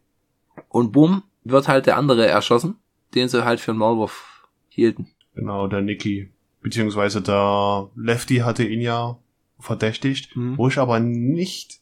Und 0.69 0.91
bumm, 0.93 1.23
wird 1.43 1.67
halt 1.67 1.85
der 1.85 1.97
andere 1.97 2.25
erschossen, 2.27 2.75
den 3.13 3.27
sie 3.29 3.43
halt 3.45 3.59
für 3.59 3.71
einen 3.71 3.79
Maulwurf 3.79 4.47
hielten. 4.69 5.07
Genau, 5.35 5.67
der 5.67 5.81
Nicky. 5.81 6.31
Beziehungsweise 6.61 7.21
der 7.21 7.89
Lefty 7.95 8.37
hatte 8.37 8.63
ihn 8.65 8.81
ja 8.81 9.17
verdächtigt, 9.59 10.35
Mhm. 10.35 10.57
wo 10.57 10.67
ich 10.69 10.77
aber 10.79 10.99
nicht 10.99 11.79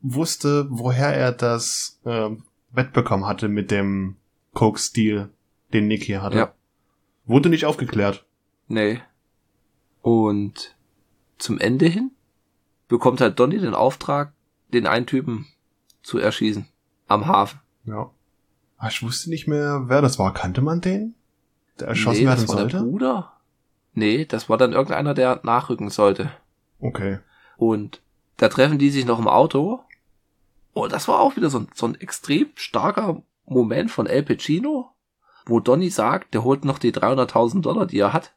wusste, 0.00 0.66
woher 0.70 1.14
er 1.14 1.32
das 1.32 2.00
äh, 2.04 2.30
wettbekommen 2.72 3.26
hatte 3.26 3.48
mit 3.48 3.70
dem 3.70 4.16
Coke-Stil, 4.54 5.28
den 5.72 5.86
Nicky 5.88 6.12
hatte. 6.14 6.36
Ja. 6.38 6.52
Wurde 7.26 7.48
nicht 7.48 7.64
aufgeklärt. 7.66 8.24
Nee. 8.68 9.00
Und 10.02 10.76
zum 11.38 11.58
Ende 11.58 11.86
hin 11.86 12.12
bekommt 12.88 13.20
halt 13.20 13.38
Donny 13.38 13.58
den 13.58 13.74
Auftrag, 13.74 14.32
den 14.72 14.86
einen 14.86 15.06
Typen 15.06 15.46
zu 16.02 16.18
erschießen. 16.18 16.66
Am 17.08 17.26
Hafen. 17.26 17.60
Ja. 17.84 18.10
Ah, 18.78 18.88
Ich 18.88 19.02
wusste 19.02 19.30
nicht 19.30 19.46
mehr, 19.46 19.84
wer 19.86 20.02
das 20.02 20.18
war. 20.18 20.32
Kannte 20.32 20.60
man 20.60 20.80
den? 20.80 21.14
Der 21.80 21.88
erschossen 21.88 22.20
nee, 22.20 22.26
werden 22.26 22.46
das 22.46 22.56
war 22.56 22.64
der? 22.66 22.78
Bruder. 22.80 23.32
Nee, 23.92 24.24
das 24.24 24.48
war 24.48 24.56
dann 24.58 24.72
irgendeiner, 24.72 25.14
der 25.14 25.40
nachrücken 25.42 25.90
sollte. 25.90 26.30
Okay. 26.80 27.18
Und 27.56 28.02
da 28.36 28.48
treffen 28.48 28.78
die 28.78 28.90
sich 28.90 29.06
noch 29.06 29.18
im 29.18 29.28
Auto. 29.28 29.80
Und 30.74 30.92
das 30.92 31.08
war 31.08 31.20
auch 31.20 31.36
wieder 31.36 31.48
so 31.48 31.60
ein, 31.60 31.68
so 31.74 31.86
ein 31.86 31.94
extrem 32.00 32.48
starker 32.54 33.22
Moment 33.46 33.90
von 33.90 34.06
El 34.06 34.22
Pacino, 34.22 34.90
wo 35.46 35.60
Donny 35.60 35.90
sagt, 35.90 36.34
der 36.34 36.44
holt 36.44 36.64
noch 36.64 36.78
die 36.78 36.92
300.000 36.92 37.62
Dollar, 37.62 37.86
die 37.86 38.00
er 38.00 38.12
hat, 38.12 38.34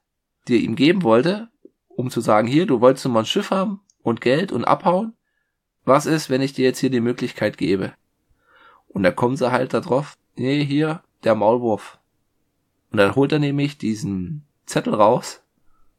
die 0.47 0.55
er 0.55 0.62
ihm 0.62 0.76
geben 0.76 1.03
wollte, 1.03 1.49
um 1.89 2.10
zu 2.10 2.22
sagen, 2.22 2.47
hier, 2.47 2.66
du 2.66 2.80
wolltest 2.80 3.07
mal 3.07 3.20
ein 3.20 3.26
Schiff 3.26 3.51
haben 3.51 3.82
und 4.03 4.22
Geld 4.22 4.51
und 4.51 4.64
abhauen. 4.64 5.14
Was 5.86 6.05
ist, 6.05 6.30
wenn 6.30 6.41
ich 6.41 6.53
dir 6.53 6.66
jetzt 6.66 6.80
hier 6.80 6.91
die 6.91 7.01
Möglichkeit 7.01 7.57
gebe? 7.57 7.93
Und 8.88 9.03
da 9.03 9.12
kommen 9.12 9.36
sie 9.36 9.51
halt 9.51 9.74
da 9.74 9.82
drauf, 9.82 10.18
nee, 10.36 10.64
hier, 10.64 11.01
der 11.24 11.36
Maulwurf. 11.36 11.99
Und 12.91 12.97
dann 12.97 13.16
holt 13.16 13.32
er 13.32 13.39
nämlich 13.39 13.78
diesen 13.78 14.45
Zettel 14.66 14.93
raus, 14.93 15.41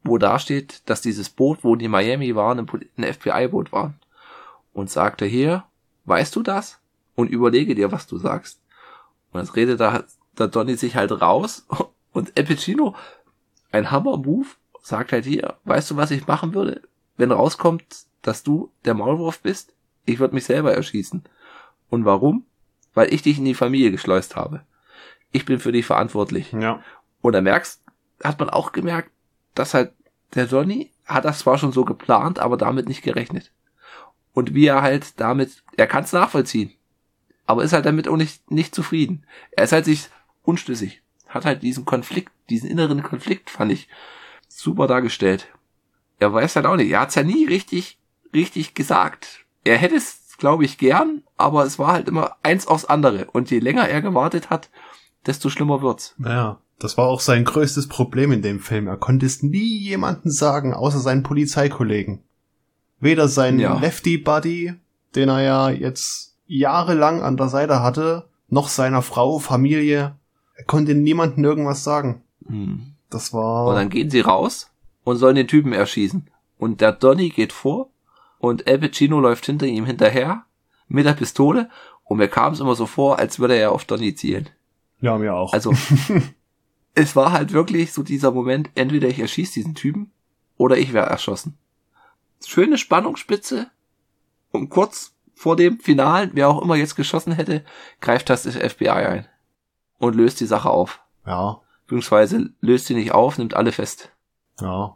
wo 0.03 0.17
da 0.17 0.39
steht, 0.39 0.89
dass 0.89 1.01
dieses 1.01 1.29
Boot, 1.29 1.63
wo 1.63 1.75
die 1.75 1.87
Miami 1.87 2.35
waren, 2.35 2.59
ein 2.97 3.13
FBI-Boot 3.13 3.71
war. 3.71 3.93
und 4.73 4.89
sagte 4.89 5.25
hier, 5.25 5.65
weißt 6.05 6.35
du 6.35 6.41
das? 6.41 6.79
Und 7.15 7.29
überlege 7.29 7.75
dir, 7.75 7.91
was 7.91 8.07
du 8.07 8.17
sagst. 8.17 8.61
Und 9.31 9.41
das 9.41 9.55
redet 9.55 9.81
da, 9.81 10.05
da 10.35 10.47
Donny 10.47 10.75
sich 10.75 10.95
halt 10.95 11.11
raus 11.21 11.67
und 12.13 12.37
Epicino, 12.37 12.95
ein 13.71 13.91
Hammer-Move, 13.91 14.47
sagt 14.81 15.11
halt 15.11 15.25
hier, 15.25 15.57
weißt 15.65 15.91
du, 15.91 15.95
was 15.95 16.11
ich 16.11 16.27
machen 16.27 16.53
würde, 16.53 16.81
wenn 17.17 17.31
rauskommt, 17.31 17.83
dass 18.21 18.43
du 18.43 18.71
der 18.85 18.93
Maulwurf 18.93 19.39
bist? 19.39 19.73
Ich 20.05 20.19
würde 20.19 20.33
mich 20.33 20.45
selber 20.45 20.73
erschießen. 20.73 21.23
Und 21.89 22.05
warum? 22.05 22.45
Weil 22.93 23.13
ich 23.13 23.21
dich 23.21 23.37
in 23.37 23.45
die 23.45 23.53
Familie 23.53 23.91
geschleust 23.91 24.35
habe. 24.35 24.65
Ich 25.31 25.45
bin 25.45 25.59
für 25.59 25.71
dich 25.71 25.85
verantwortlich. 25.85 26.51
Ja. 26.51 26.81
Und 27.21 27.33
da 27.33 27.41
merkst, 27.41 27.81
hat 28.23 28.39
man 28.39 28.49
auch 28.49 28.71
gemerkt, 28.71 29.11
dass 29.55 29.73
halt 29.73 29.93
der 30.33 30.45
Johnny 30.45 30.91
hat 31.05 31.25
das 31.25 31.39
zwar 31.39 31.57
schon 31.57 31.71
so 31.71 31.85
geplant, 31.85 32.39
aber 32.39 32.57
damit 32.57 32.87
nicht 32.87 33.03
gerechnet. 33.03 33.51
Und 34.33 34.53
wie 34.53 34.65
er 34.65 34.81
halt 34.81 35.19
damit, 35.19 35.63
er 35.75 35.87
kann 35.87 36.05
es 36.05 36.13
nachvollziehen, 36.13 36.71
aber 37.45 37.63
ist 37.63 37.73
halt 37.73 37.85
damit 37.85 38.07
auch 38.07 38.15
nicht, 38.15 38.49
nicht 38.49 38.73
zufrieden. 38.73 39.25
Er 39.51 39.65
ist 39.65 39.73
halt 39.73 39.85
sich 39.85 40.09
unschlüssig. 40.43 41.01
Hat 41.27 41.45
halt 41.45 41.63
diesen 41.63 41.85
Konflikt, 41.85 42.31
diesen 42.49 42.69
inneren 42.69 43.03
Konflikt, 43.03 43.49
fand 43.49 43.71
ich 43.71 43.87
super 44.47 44.87
dargestellt. 44.87 45.47
Er 46.19 46.33
weiß 46.33 46.55
halt 46.55 46.65
auch 46.65 46.75
nicht, 46.75 46.91
er 46.91 47.01
hat's 47.01 47.15
ja 47.15 47.23
nie 47.23 47.45
richtig, 47.45 47.97
richtig 48.33 48.73
gesagt. 48.73 49.45
Er 49.63 49.77
hätte 49.77 49.95
es, 49.95 50.35
glaube 50.37 50.65
ich, 50.65 50.77
gern, 50.77 51.23
aber 51.37 51.63
es 51.65 51.79
war 51.79 51.93
halt 51.93 52.07
immer 52.07 52.35
eins 52.43 52.67
aufs 52.67 52.85
andere. 52.85 53.25
Und 53.31 53.49
je 53.49 53.59
länger 53.59 53.87
er 53.87 54.01
gewartet 54.01 54.49
hat, 54.49 54.69
desto 55.25 55.49
schlimmer 55.49 55.81
wird's. 55.81 56.15
Naja, 56.17 56.59
das 56.79 56.97
war 56.97 57.05
auch 57.05 57.21
sein 57.21 57.45
größtes 57.45 57.87
Problem 57.87 58.31
in 58.31 58.41
dem 58.41 58.59
Film. 58.59 58.87
Er 58.87 58.97
konnte 58.97 59.25
es 59.25 59.41
nie 59.43 59.77
jemandem 59.77 60.31
sagen, 60.31 60.73
außer 60.73 60.99
seinen 60.99 61.23
Polizeikollegen. 61.23 62.23
Weder 62.99 63.27
sein 63.27 63.59
Ja. 63.59 63.79
Lefty-Buddy, 63.79 64.73
den 65.15 65.29
er 65.29 65.41
ja 65.41 65.69
jetzt 65.69 66.37
jahrelang 66.45 67.21
an 67.21 67.37
der 67.37 67.49
Seite 67.49 67.81
hatte, 67.81 68.29
noch 68.47 68.67
seiner 68.67 69.01
Frau, 69.01 69.39
Familie. 69.39 70.15
Er 70.61 70.65
konnte 70.65 70.93
niemandem 70.93 71.43
irgendwas 71.43 71.83
sagen. 71.83 72.21
Hm. 72.45 72.93
Das 73.09 73.33
war... 73.33 73.65
Und 73.67 73.75
dann 73.75 73.89
gehen 73.89 74.11
sie 74.11 74.21
raus 74.21 74.69
und 75.03 75.17
sollen 75.17 75.35
den 75.35 75.47
Typen 75.47 75.73
erschießen. 75.73 76.29
Und 76.59 76.81
der 76.81 76.91
Donny 76.91 77.29
geht 77.29 77.51
vor 77.51 77.89
und 78.37 78.67
El 78.67 78.77
Pacino 78.77 79.19
läuft 79.19 79.47
hinter 79.47 79.65
ihm 79.65 79.85
hinterher 79.85 80.45
mit 80.87 81.07
der 81.07 81.13
Pistole 81.13 81.69
und 82.03 82.17
mir 82.17 82.27
kam 82.27 82.53
es 82.53 82.59
immer 82.59 82.75
so 82.75 82.85
vor, 82.85 83.17
als 83.17 83.39
würde 83.39 83.55
er 83.55 83.71
auf 83.71 83.85
Donny 83.85 84.13
zielen. 84.13 84.49
ja, 84.99 85.17
mir 85.17 85.33
auch. 85.33 85.51
Also 85.51 85.73
es 86.93 87.15
war 87.15 87.31
halt 87.31 87.53
wirklich 87.53 87.91
so 87.91 88.03
dieser 88.03 88.31
Moment, 88.31 88.69
entweder 88.75 89.07
ich 89.07 89.17
erschieß 89.17 89.51
diesen 89.51 89.73
Typen 89.73 90.11
oder 90.57 90.77
ich 90.77 90.93
wäre 90.93 91.07
erschossen. 91.07 91.57
Schöne 92.45 92.77
Spannungsspitze 92.77 93.71
und 94.51 94.69
kurz 94.69 95.15
vor 95.33 95.55
dem 95.55 95.79
Finalen, 95.79 96.29
wer 96.33 96.49
auch 96.49 96.61
immer 96.61 96.75
jetzt 96.75 96.95
geschossen 96.95 97.33
hätte, 97.33 97.65
greift 97.99 98.29
das 98.29 98.45
FBI 98.45 98.89
ein 98.89 99.27
und 100.01 100.15
löst 100.15 100.39
die 100.39 100.45
Sache 100.45 100.69
auf. 100.69 100.99
ja, 101.25 101.59
Beziehungsweise 101.87 102.49
löst 102.61 102.85
sie 102.85 102.93
nicht 102.93 103.11
auf, 103.11 103.37
nimmt 103.37 103.53
alle 103.53 103.71
fest. 103.71 104.11
ja. 104.59 104.95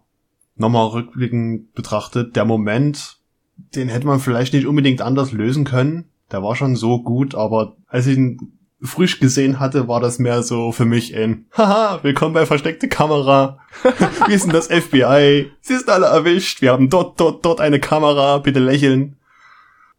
Nochmal 0.58 0.88
rückblickend 0.88 1.74
betrachtet, 1.74 2.38
der 2.38 2.46
Moment, 2.46 3.18
den 3.58 3.90
hätte 3.90 4.08
man 4.08 4.22
vielleicht 4.22 4.54
nicht 4.54 4.66
unbedingt 4.68 5.02
anders 5.02 5.34
lösen 5.34 5.66
können. 5.66 6.06
Der 6.32 6.42
war 6.44 6.56
schon 6.56 6.78
so 6.78 7.04
gut, 7.04 7.36
aber 7.36 7.76
als 7.88 8.08
ich 8.08 8.16
ihn 8.18 8.54
frisch 8.82 9.20
gesehen 9.20 9.60
hatte, 9.60 9.90
war 9.90 10.00
das 10.00 10.18
mehr 10.18 10.44
so 10.44 10.72
für 10.72 10.86
mich 10.86 11.14
ein 11.14 11.48
Haha, 11.58 12.00
willkommen 12.04 12.34
bei 12.34 12.46
versteckte 12.46 12.88
Kamera. 12.88 13.60
Wir 14.28 14.40
sind 14.40 14.54
das 14.54 14.68
FBI. 14.68 15.52
Sie 15.60 15.76
sind 15.76 15.90
alle 15.90 16.06
erwischt. 16.06 16.62
Wir 16.62 16.72
haben 16.72 16.90
dort, 16.90 17.20
dort, 17.20 17.44
dort 17.44 17.60
eine 17.60 17.82
Kamera. 17.82 18.38
Bitte 18.38 18.60
lächeln. 18.60 19.18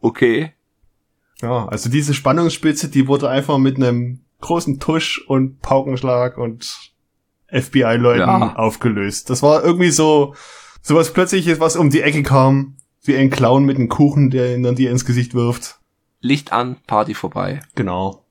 Okay, 0.00 0.52
Ja, 1.42 1.66
also 1.68 1.90
diese 1.90 2.14
Spannungsspitze, 2.14 2.88
die 2.88 3.08
wurde 3.08 3.28
einfach 3.28 3.58
mit 3.58 3.76
einem 3.76 4.20
großen 4.46 4.80
Tusch 4.80 5.24
und 5.26 5.60
Paukenschlag 5.60 6.38
und 6.38 6.92
FBI-Leuten 7.48 8.20
Ja. 8.20 8.56
aufgelöst. 8.56 9.30
Das 9.30 9.42
war 9.42 9.62
irgendwie 9.64 9.90
so, 9.90 10.34
sowas 10.82 11.12
plötzliches, 11.12 11.60
was 11.60 11.76
um 11.76 11.90
die 11.90 12.00
Ecke 12.02 12.22
kam, 12.22 12.76
wie 13.02 13.16
ein 13.16 13.30
Clown 13.30 13.64
mit 13.64 13.76
einem 13.76 13.88
Kuchen, 13.88 14.30
der 14.30 14.54
ihn 14.54 14.62
dann 14.62 14.74
dir 14.76 14.90
ins 14.90 15.04
Gesicht 15.04 15.34
wirft. 15.34 15.78
Licht 16.20 16.52
an, 16.52 16.76
Party 16.86 17.14
vorbei. 17.14 17.60
Genau. 17.74 18.24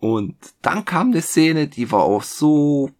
Und 0.00 0.36
dann 0.62 0.84
kam 0.84 1.08
eine 1.10 1.20
Szene, 1.22 1.66
die 1.66 1.90
war 1.90 2.02
auch 2.04 2.22
so 2.22 2.90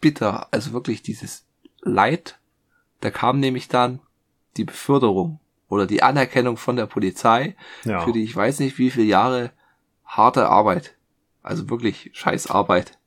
bitter. 0.00 0.48
Also 0.52 0.72
wirklich 0.72 1.02
dieses 1.02 1.46
Leid. 1.80 2.38
Da 3.00 3.10
kam 3.10 3.40
nämlich 3.40 3.68
dann 3.68 4.00
die 4.56 4.64
Beförderung 4.64 5.40
oder 5.68 5.86
die 5.86 6.02
Anerkennung 6.02 6.56
von 6.58 6.76
der 6.76 6.86
Polizei 6.86 7.56
Ja. 7.84 8.00
für 8.04 8.12
die 8.12 8.22
ich 8.22 8.36
weiß 8.36 8.60
nicht 8.60 8.78
wie 8.78 8.90
viele 8.90 9.06
Jahre 9.06 9.50
harte 10.04 10.48
Arbeit. 10.48 10.94
Also 11.42 11.68
wirklich 11.70 12.10
scheiß 12.12 12.48
Arbeit. 12.48 12.98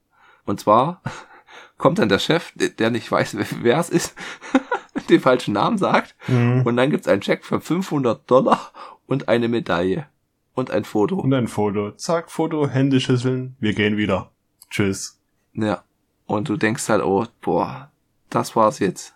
Und 0.46 0.60
zwar 0.60 1.02
kommt 1.78 2.00
dann 2.00 2.10
der 2.10 2.20
Chef, 2.20 2.54
der 2.56 2.90
nicht 2.90 3.12
weiß, 3.12 3.38
wer 3.62 3.80
es 3.80 3.90
ist, 3.90 4.16
den 5.10 5.22
falschen 5.22 5.54
Namen 5.54 5.78
sagt. 5.78 6.16
Mhm. 6.28 6.64
Und 6.66 6.78
dann 6.78 6.90
gibt's 6.90 7.08
einen 7.08 7.22
Check 7.22 7.46
für 7.46 7.60
500 7.60 8.30
Dollar 8.30 8.72
und 9.08 9.28
eine 9.30 9.48
Medaille. 9.48 10.08
Und 10.54 10.72
ein 10.72 10.86
Foto. 10.86 11.18
Und 11.18 11.34
ein 11.34 11.50
Foto. 11.50 11.92
Zack, 11.92 12.32
Foto, 12.32 12.68
Hände 12.68 13.02
schüsseln, 13.02 13.58
wir 13.60 13.74
gehen 13.74 13.98
wieder. 13.98 14.32
Tschüss. 14.70 15.20
Ja. 15.54 15.84
Und 16.26 16.50
du 16.50 16.56
denkst 16.56 16.88
halt, 16.90 17.04
oh, 17.04 17.26
boah, 17.42 17.92
das 18.30 18.56
war's 18.56 18.80
jetzt. 18.80 19.14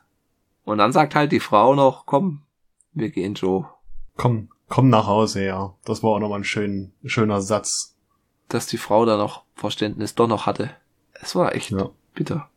Und 0.63 0.77
dann 0.77 0.91
sagt 0.91 1.15
halt 1.15 1.31
die 1.31 1.39
Frau 1.39 1.73
noch, 1.75 2.05
komm, 2.05 2.41
wir 2.91 3.09
gehen 3.09 3.33
Joe. 3.33 3.67
Komm, 4.17 4.49
komm 4.67 4.89
nach 4.89 5.07
Hause, 5.07 5.45
ja. 5.45 5.73
Das 5.85 6.03
war 6.03 6.11
auch 6.11 6.19
nochmal 6.19 6.41
ein 6.41 6.43
schön, 6.43 6.91
schöner 7.05 7.41
Satz. 7.41 7.95
Dass 8.49 8.67
die 8.67 8.77
Frau 8.77 9.05
da 9.05 9.17
noch 9.17 9.43
Verständnis 9.55 10.15
doch 10.15 10.27
noch 10.27 10.45
hatte. 10.45 10.71
Es 11.13 11.35
war 11.35 11.55
echt 11.55 11.71
Ja. 11.71 11.89
bitter. 12.13 12.49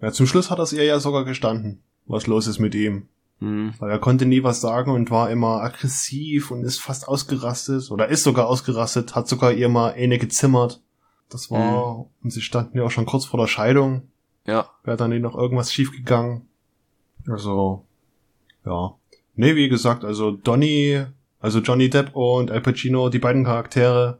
Ja, 0.00 0.12
zum 0.12 0.26
Schluss 0.26 0.50
hat 0.50 0.58
das 0.58 0.72
ihr 0.72 0.84
ja 0.84 0.98
sogar 1.00 1.24
gestanden, 1.24 1.80
was 2.06 2.26
los 2.26 2.46
ist 2.46 2.58
mit 2.58 2.74
ihm. 2.74 3.08
Hm. 3.40 3.74
Weil 3.78 3.90
er 3.90 3.98
konnte 3.98 4.26
nie 4.26 4.42
was 4.42 4.60
sagen 4.60 4.92
und 4.92 5.10
war 5.10 5.30
immer 5.30 5.62
aggressiv 5.62 6.50
und 6.50 6.64
ist 6.64 6.80
fast 6.80 7.08
ausgerastet 7.08 7.90
oder 7.90 8.08
ist 8.08 8.22
sogar 8.22 8.46
ausgerastet, 8.48 9.14
hat 9.14 9.28
sogar 9.28 9.52
ihr 9.52 9.68
mal 9.68 9.92
eine 9.92 10.18
gezimmert. 10.18 10.82
Das 11.30 11.50
war, 11.50 12.06
und 12.22 12.30
sie 12.30 12.42
standen 12.42 12.76
ja 12.76 12.84
auch 12.84 12.90
schon 12.90 13.06
kurz 13.06 13.24
vor 13.24 13.38
der 13.40 13.46
Scheidung. 13.46 14.08
Ja. 14.46 14.68
Wäre 14.82 14.96
dann 14.96 15.10
nicht 15.10 15.22
noch 15.22 15.36
irgendwas 15.36 15.72
schiefgegangen. 15.72 16.48
Also, 17.28 17.84
ja. 18.66 18.94
Nee, 19.36 19.54
wie 19.54 19.68
gesagt, 19.68 20.04
also 20.04 20.32
Donny, 20.32 21.04
also 21.38 21.60
Johnny 21.60 21.88
Depp 21.88 22.16
und 22.16 22.50
Al 22.50 22.60
Pacino, 22.60 23.08
die 23.10 23.20
beiden 23.20 23.44
Charaktere, 23.44 24.18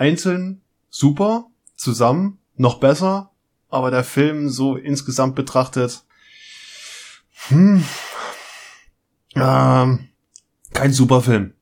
einzeln 0.00 0.62
super, 0.88 1.46
zusammen 1.76 2.38
noch 2.56 2.80
besser, 2.80 3.30
aber 3.68 3.90
der 3.90 4.02
Film 4.04 4.48
so 4.48 4.76
insgesamt 4.76 5.34
betrachtet, 5.36 6.04
hm, 7.48 7.84
ähm, 9.34 10.08
kein 10.74 10.92
super 10.92 11.20
Film. 11.20 11.54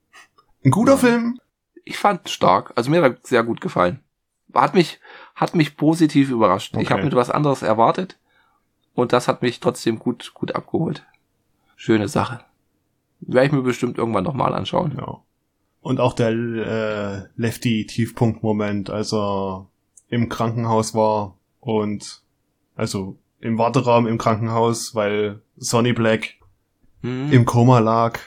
Ein 0.65 0.71
guter 0.71 0.97
Film, 0.99 1.39
Ich 1.85 1.97
fand 1.99 2.29
stark. 2.29 2.73
Also 2.77 2.91
mir 2.91 3.03
hat 3.03 3.13
er 3.13 3.19
sehr 3.23 3.43
gut 3.45 3.61
gefallen. 3.63 4.01
Hat 4.55 4.75
mich, 4.75 5.01
hat 5.35 5.55
mich 5.55 5.77
positiv 5.77 6.29
überrascht. 6.31 6.75
Ich 6.75 6.81
Okay. 6.87 6.93
habe 6.95 7.05
mit 7.05 7.15
was 7.15 7.31
anderes 7.31 7.63
erwartet. 7.63 8.19
Und 8.93 9.13
das 9.15 9.27
hat 9.27 9.41
mich 9.41 9.61
trotzdem 9.61 9.99
gut, 9.99 10.33
gut 10.35 10.55
abgeholt. 10.55 11.07
Schöne 11.77 12.09
Sache. 12.09 12.41
Werde 13.21 13.47
ich 13.47 13.53
mir 13.53 13.63
bestimmt 13.63 13.97
irgendwann 13.97 14.25
nochmal 14.25 14.53
anschauen. 14.53 14.97
Ja. 14.99 15.23
Und 15.81 16.01
auch 16.01 16.13
der 16.13 16.31
äh, 16.31 17.23
Lefty-Tiefpunkt-Moment, 17.37 18.91
als 18.91 19.13
er 19.13 19.67
im 20.09 20.29
Krankenhaus 20.29 20.95
war 20.95 21.37
und 21.61 22.23
also 22.77 23.17
im 23.41 23.59
Warteraum 23.59 24.07
im 24.07 24.19
Krankenhaus, 24.19 24.95
weil 24.95 25.41
Sonny 25.57 25.93
Black 25.93 26.35
Hm. 27.03 27.31
im 27.33 27.45
Koma 27.45 27.79
lag, 27.79 28.19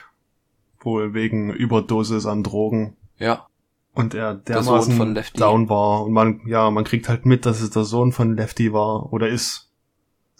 wohl 0.80 1.12
wegen 1.12 1.50
Überdosis 1.50 2.24
an 2.24 2.42
Drogen 2.42 2.96
Ja. 3.18 3.46
und 3.94 4.14
er 4.14 4.34
Der 4.34 4.62
Sohn 4.62 4.72
dermaßen 4.72 4.96
von 4.96 5.14
Lefty. 5.14 5.38
down 5.38 5.68
war 5.68 6.04
und 6.04 6.12
man 6.12 6.40
ja 6.46 6.70
man 6.70 6.84
kriegt 6.84 7.06
halt 7.10 7.26
mit, 7.26 7.44
dass 7.44 7.60
es 7.60 7.68
der 7.68 7.84
Sohn 7.84 8.12
von 8.12 8.34
Lefty 8.34 8.72
war 8.72 9.12
oder 9.12 9.28
ist. 9.28 9.68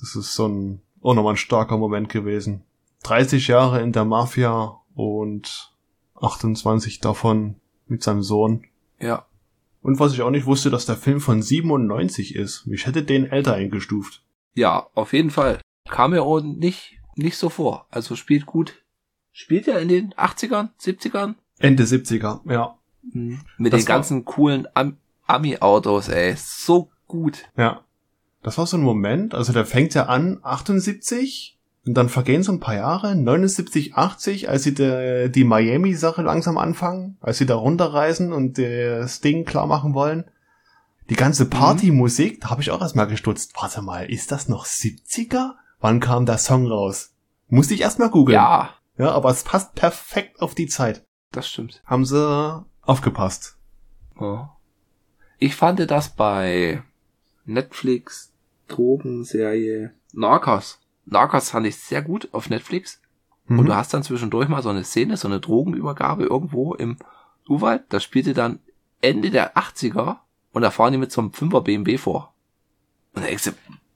Das 0.01 0.17
ist 0.17 0.33
so 0.35 0.49
ein 0.49 0.81
auch 1.03 1.13
nochmal 1.13 1.35
ein 1.35 1.37
starker 1.37 1.77
Moment 1.77 2.09
gewesen. 2.09 2.63
30 3.03 3.49
Jahre 3.49 3.83
in 3.83 3.93
der 3.93 4.07
Mafia 4.07 4.79
und 4.95 5.72
28 6.23 7.01
davon 7.01 7.57
mit 7.87 8.03
seinem 8.03 8.23
Sohn. 8.23 8.65
Ja. 9.01 9.27
Und 9.83 9.99
was 9.99 10.13
ich 10.13 10.23
auch 10.23 10.31
nicht 10.31 10.47
wusste, 10.47 10.71
dass 10.71 10.87
der 10.87 10.97
Film 10.97 11.21
von 11.21 11.43
97 11.43 12.37
ist. 12.37 12.67
Ich 12.71 12.87
hätte 12.87 13.03
den 13.03 13.27
älter 13.27 13.55
eingestuft. 13.55 14.23
Ja, 14.55 14.87
auf 14.95 15.13
jeden 15.13 15.31
Fall. 15.31 15.61
Kam 15.89 16.13
mir 16.13 16.23
auch 16.23 16.41
nicht, 16.41 16.99
nicht 17.17 17.37
so 17.37 17.49
vor. 17.49 17.87
Also 17.91 18.15
spielt 18.15 18.47
gut. 18.47 18.83
Spielt 19.33 19.67
er 19.67 19.81
in 19.81 19.89
den 19.89 20.15
80ern, 20.15 20.69
70ern? 20.81 21.35
Ende 21.59 21.85
70er, 21.85 22.41
ja. 22.51 22.79
Mit 23.03 23.73
Das 23.73 23.81
den 23.81 23.87
ganzen 23.87 24.25
coolen 24.25 24.69
Am 24.75 24.99
Ami-Autos, 25.27 26.09
ey. 26.09 26.35
So 26.37 26.91
gut. 27.09 27.45
Ja. 27.57 27.85
Das 28.43 28.59
war 28.59 28.67
so 28.67 28.77
ein 28.77 28.83
Moment, 28.83 29.35
also 29.35 29.53
der 29.53 29.65
fängt 29.65 29.95
ja 29.95 30.07
an, 30.07 30.41
78, 30.43 31.59
Und 31.85 31.95
dann 31.95 32.09
vergehen 32.09 32.45
so 32.45 32.53
ein 32.53 32.61
paar 32.61 32.77
Jahre, 32.77 33.17
79, 33.17 33.95
80, 33.95 34.49
als 34.49 34.63
sie 34.63 34.73
de, 34.75 35.29
die 35.29 35.43
Miami-Sache 35.45 36.23
langsam 36.23 36.57
anfangen, 36.57 37.17
als 37.21 37.39
sie 37.39 37.47
da 37.47 37.57
runterreisen 37.57 38.33
und 38.33 38.57
das 38.57 39.21
Ding 39.21 39.45
klar 39.45 39.67
machen 39.67 39.93
wollen. 39.95 40.25
Die 41.11 41.17
ganze 41.17 41.47
Partymusik, 41.47 42.41
da 42.41 42.51
habe 42.51 42.63
ich 42.63 42.71
auch 42.71 42.81
erstmal 42.81 43.09
gestutzt. 43.09 43.53
Warte 43.61 43.83
mal, 43.83 44.09
ist 44.09 44.31
das 44.31 44.49
noch 44.49 44.65
70er? 44.65 45.55
Wann 45.81 45.99
kam 45.99 46.25
der 46.25 46.39
Song 46.39 46.69
raus? 46.69 47.15
Musste 47.49 47.75
ich 47.75 47.81
erstmal 47.81 48.11
googeln. 48.11 48.37
Ja, 48.37 48.71
Ja, 48.97 49.11
aber 49.11 49.31
es 49.31 49.43
passt 49.43 49.75
perfekt 49.75 50.41
auf 50.41 50.55
die 50.55 50.69
Zeit. 50.69 51.05
das 51.33 51.49
stimmt. 51.49 51.83
Haben 51.85 52.05
sie 52.05 52.65
aufgepasst. 52.83 53.57
Ja. 54.21 54.57
Ich 55.39 55.57
fand 55.57 55.81
das 55.91 56.11
bei 56.11 56.83
Netflix 57.45 58.33
Drogenserie 58.69 59.91
Narcos. 60.13 60.79
Narcos 61.05 61.51
fand 61.51 61.67
ich 61.67 61.77
sehr 61.77 62.03
gut 62.03 62.29
auf 62.33 62.49
Netflix. 62.51 63.01
Und 63.49 63.57
Mhm. 63.57 63.67
du 63.67 63.75
hast 63.75 63.93
dann 63.93 64.03
zwischendurch 64.05 64.49
mal 64.49 64.63
so 64.63 64.69
eine 64.69 64.85
Szene, 64.85 65.17
so 65.17 65.27
eine 65.29 65.41
Drogenübergabe 65.41 66.25
irgendwo 66.25 66.75
im 66.75 66.97
Urwald. 67.49 67.83
Das 67.89 68.05
spielte 68.05 68.35
dann 68.35 68.61
Ende 69.01 69.31
der 69.31 69.57
80er 69.57 70.19
und 70.53 70.63
da 70.63 70.71
fahren 70.71 70.93
die 70.93 70.99
mit 70.99 71.11
so 71.11 71.21
einem 71.21 71.31
5er 71.33 71.61
BMW 71.61 71.99
vor. 71.99 72.33
Und 73.15 73.23
da 73.23 73.27
denkst 73.29 73.45
du, 73.45 73.51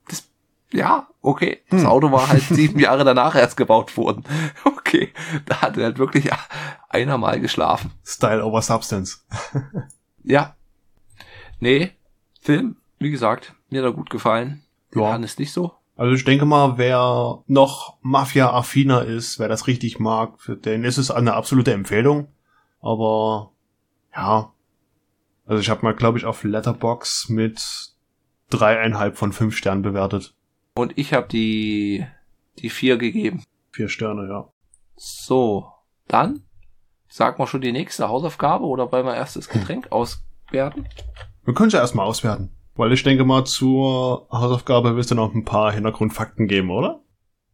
das, 0.08 0.28
ja, 0.72 1.06
okay. 1.22 1.62
Das 1.70 1.82
Hm. 1.82 1.86
Auto 1.88 2.10
war 2.10 2.28
halt 2.28 2.42
sieben 2.50 2.80
Jahre 2.80 3.04
danach 3.04 3.34
erst 3.36 3.56
gebaut 3.56 3.96
worden. 3.96 4.24
Okay. 4.86 5.12
Da 5.46 5.62
hat 5.62 5.76
halt 5.78 5.98
wirklich 5.98 6.30
einer 6.88 7.18
mal 7.18 7.40
geschlafen. 7.40 7.90
Style 8.04 8.44
over 8.44 8.62
Substance. 8.62 9.24
Ja. 10.22 10.54
Nee, 11.60 11.92
Film, 12.40 12.76
wie 12.98 13.10
gesagt, 13.10 13.54
mir 13.68 13.82
er 13.82 13.92
gut 13.92 14.10
gefallen. 14.10 14.62
Ja. 14.94 15.16
Ist 15.16 15.38
nicht 15.40 15.52
so. 15.52 15.74
Also 15.96 16.14
ich 16.14 16.24
denke 16.24 16.44
mal, 16.44 16.76
wer 16.76 17.42
noch 17.46 17.96
Mafia-affiner 18.02 19.04
ist, 19.04 19.38
wer 19.38 19.48
das 19.48 19.66
richtig 19.66 19.98
mag, 19.98 20.38
für 20.40 20.54
den 20.54 20.84
ist 20.84 20.98
es 20.98 21.10
eine 21.10 21.34
absolute 21.34 21.72
Empfehlung. 21.72 22.28
Aber 22.80 23.52
ja, 24.14 24.52
also 25.46 25.60
ich 25.60 25.70
habe 25.70 25.82
mal, 25.82 25.94
glaube 25.94 26.18
ich, 26.18 26.26
auf 26.26 26.44
Letterbox 26.44 27.30
mit 27.30 27.94
dreieinhalb 28.50 29.16
von 29.16 29.32
fünf 29.32 29.56
Sternen 29.56 29.82
bewertet. 29.82 30.34
Und 30.74 30.98
ich 30.98 31.14
habe 31.14 31.28
die, 31.28 32.06
die 32.58 32.68
vier 32.68 32.98
gegeben. 32.98 33.42
Vier 33.72 33.88
Sterne, 33.88 34.28
ja. 34.28 34.48
So, 34.96 35.72
dann 36.08 36.42
sagen 37.08 37.38
wir 37.38 37.46
schon 37.46 37.62
die 37.62 37.72
nächste 37.72 38.08
Hausaufgabe 38.08 38.66
oder 38.66 38.92
wollen 38.92 39.06
wir 39.06 39.14
erst 39.14 39.36
das 39.36 39.48
Getränk 39.48 39.88
auswerten? 39.92 40.86
Wir 41.44 41.54
können 41.54 41.70
ja 41.70 41.78
erstmal 41.78 42.06
auswerten. 42.06 42.50
Weil 42.76 42.92
ich 42.92 43.02
denke 43.02 43.24
mal, 43.24 43.44
zur 43.44 44.28
Hausaufgabe 44.30 44.96
wirst 44.96 45.10
du 45.10 45.14
noch 45.14 45.34
ein 45.34 45.44
paar 45.44 45.72
Hintergrundfakten 45.72 46.46
geben, 46.46 46.70
oder? 46.70 47.00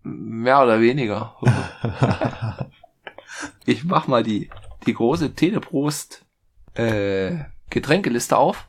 Mehr 0.02 0.62
oder 0.62 0.80
weniger. 0.80 1.36
Ich 3.64 3.84
mach 3.84 4.08
mal 4.08 4.22
die, 4.22 4.50
die 4.86 4.94
große 4.94 5.34
Teleprost 5.34 6.24
äh, 6.74 7.44
Getränkeliste 7.70 8.36
auf. 8.36 8.68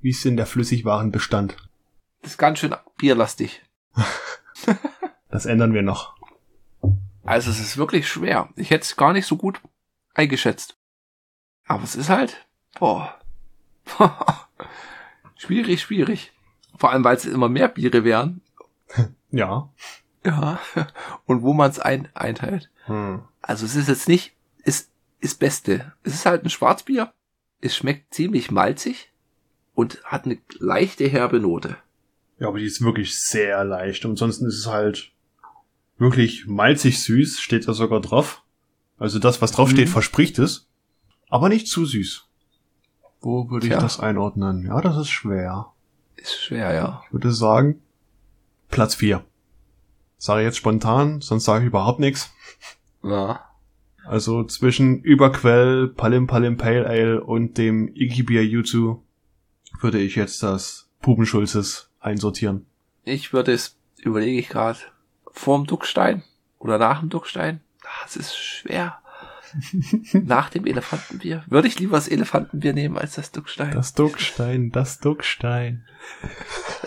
Wie 0.00 0.10
ist 0.10 0.24
denn 0.24 0.36
der 0.36 0.46
Flüssigwarenbestand? 0.46 1.56
Das 2.22 2.32
ist 2.32 2.38
ganz 2.38 2.58
schön 2.58 2.74
bierlastig. 2.98 3.62
Das 5.30 5.44
ändern 5.44 5.74
wir 5.74 5.82
noch. 5.82 6.16
Also 7.22 7.50
es 7.50 7.60
ist 7.60 7.76
wirklich 7.76 8.08
schwer. 8.08 8.48
Ich 8.56 8.70
hätte 8.70 8.84
es 8.84 8.96
gar 8.96 9.12
nicht 9.12 9.26
so 9.26 9.36
gut 9.36 9.60
eingeschätzt. 10.14 10.78
Aber 11.66 11.84
es 11.84 11.94
ist 11.94 12.08
halt, 12.08 12.46
boah. 12.80 13.14
schwierig, 15.38 15.80
schwierig. 15.80 16.32
Vor 16.76 16.92
allem, 16.92 17.02
weil 17.04 17.16
es 17.16 17.24
immer 17.24 17.48
mehr 17.48 17.68
Biere 17.68 18.04
wären. 18.04 18.42
Ja. 19.30 19.70
Ja. 20.24 20.58
Und 21.24 21.42
wo 21.42 21.54
man 21.54 21.70
es 21.70 21.78
ein, 21.78 22.08
einteilt. 22.14 22.70
Hm. 22.84 23.22
Also 23.40 23.64
es 23.64 23.74
ist 23.76 23.88
jetzt 23.88 24.08
nicht, 24.08 24.34
es 24.64 24.90
ist 25.20 25.38
Beste. 25.38 25.92
Es 26.02 26.12
ist 26.14 26.26
halt 26.26 26.44
ein 26.44 26.50
Schwarzbier. 26.50 27.12
Es 27.60 27.74
schmeckt 27.76 28.12
ziemlich 28.14 28.50
malzig 28.50 29.10
und 29.74 30.02
hat 30.04 30.26
eine 30.26 30.38
leichte 30.58 31.08
herbe 31.08 31.40
Note. 31.40 31.76
Ja, 32.38 32.48
aber 32.48 32.58
die 32.58 32.66
ist 32.66 32.82
wirklich 32.82 33.18
sehr 33.18 33.64
leicht. 33.64 34.04
Und 34.04 34.12
ansonsten 34.12 34.46
ist 34.46 34.58
es 34.58 34.66
halt 34.66 35.12
wirklich 35.98 36.46
malzig 36.46 37.02
süß, 37.02 37.40
steht 37.40 37.66
da 37.66 37.72
sogar 37.72 38.00
drauf. 38.00 38.42
Also 38.98 39.18
das, 39.18 39.42
was 39.42 39.52
drauf 39.52 39.70
steht, 39.70 39.88
Mhm. 39.88 39.92
verspricht 39.92 40.38
es. 40.38 40.68
Aber 41.28 41.48
nicht 41.48 41.66
zu 41.68 41.84
süß. 41.84 42.27
Wo 43.20 43.50
würde 43.50 43.66
ich 43.66 43.72
das 43.72 44.00
einordnen? 44.00 44.66
Ja, 44.66 44.80
das 44.80 44.96
ist 44.96 45.10
schwer. 45.10 45.72
Ist 46.16 46.40
schwer, 46.40 46.72
ja. 46.72 47.02
Ich 47.06 47.12
würde 47.12 47.32
sagen, 47.32 47.80
Platz 48.68 48.94
4. 48.94 49.24
Sage 50.18 50.40
ich 50.40 50.46
jetzt 50.46 50.56
spontan, 50.56 51.20
sonst 51.20 51.44
sage 51.44 51.64
ich 51.64 51.68
überhaupt 51.68 52.00
nichts. 52.00 52.30
Ja. 53.02 53.44
Also 54.04 54.44
zwischen 54.44 55.00
Überquell, 55.02 55.88
Palim 55.88 56.26
Palim 56.26 56.56
Pale 56.56 56.86
Ale 56.86 57.22
und 57.22 57.58
dem 57.58 57.88
Ikibier 57.94 58.44
Jutsu 58.44 59.02
würde 59.80 59.98
ich 59.98 60.16
jetzt 60.16 60.42
das 60.42 60.88
Pubenschulzes 61.02 61.90
einsortieren. 62.00 62.66
Ich 63.04 63.32
würde 63.32 63.52
es, 63.52 63.76
überlege 63.98 64.38
ich 64.38 64.48
gerade, 64.48 64.78
vorm 65.30 65.66
Duckstein 65.66 66.22
oder 66.58 66.78
nach 66.78 67.00
dem 67.00 67.10
Duckstein. 67.10 67.60
Es 68.04 68.16
ist 68.16 68.36
schwer. 68.36 68.98
nach 70.12 70.50
dem 70.50 70.66
Elefantenbier. 70.66 71.44
Würde 71.46 71.68
ich 71.68 71.78
lieber 71.78 71.96
das 71.96 72.08
Elefantenbier 72.08 72.72
nehmen 72.72 72.98
als 72.98 73.14
das 73.14 73.32
Duckstein. 73.32 73.72
Das 73.72 73.94
Duckstein, 73.94 74.70
das 74.70 75.00
Duckstein. 75.00 75.84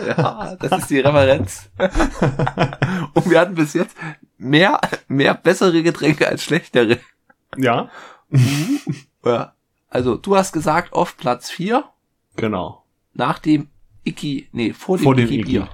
Ja, 0.08 0.56
das 0.56 0.80
ist 0.80 0.90
die 0.90 1.00
Referenz. 1.00 1.70
Und 3.14 3.30
wir 3.30 3.40
hatten 3.40 3.54
bis 3.54 3.74
jetzt 3.74 3.96
mehr, 4.38 4.80
mehr 5.08 5.36
bessere 5.36 5.84
Getränke 5.84 6.28
als 6.28 6.44
schlechtere. 6.44 6.98
Ja, 7.56 7.92
Ja. 9.24 9.54
Also, 9.90 10.16
du 10.16 10.36
hast 10.36 10.54
gesagt, 10.54 10.94
auf 10.94 11.18
Platz 11.18 11.50
4 11.50 11.84
genau. 12.38 12.86
nach 13.14 13.40
dem 13.40 13.68
Iki, 14.06 14.48
nee, 14.52 14.74
vor 14.74 14.98
dem, 14.98 15.04
Vor 15.04 15.16
dem 15.16 15.28
Iki 15.28 15.44
Bier. 15.44 15.62
Iki. 15.64 15.72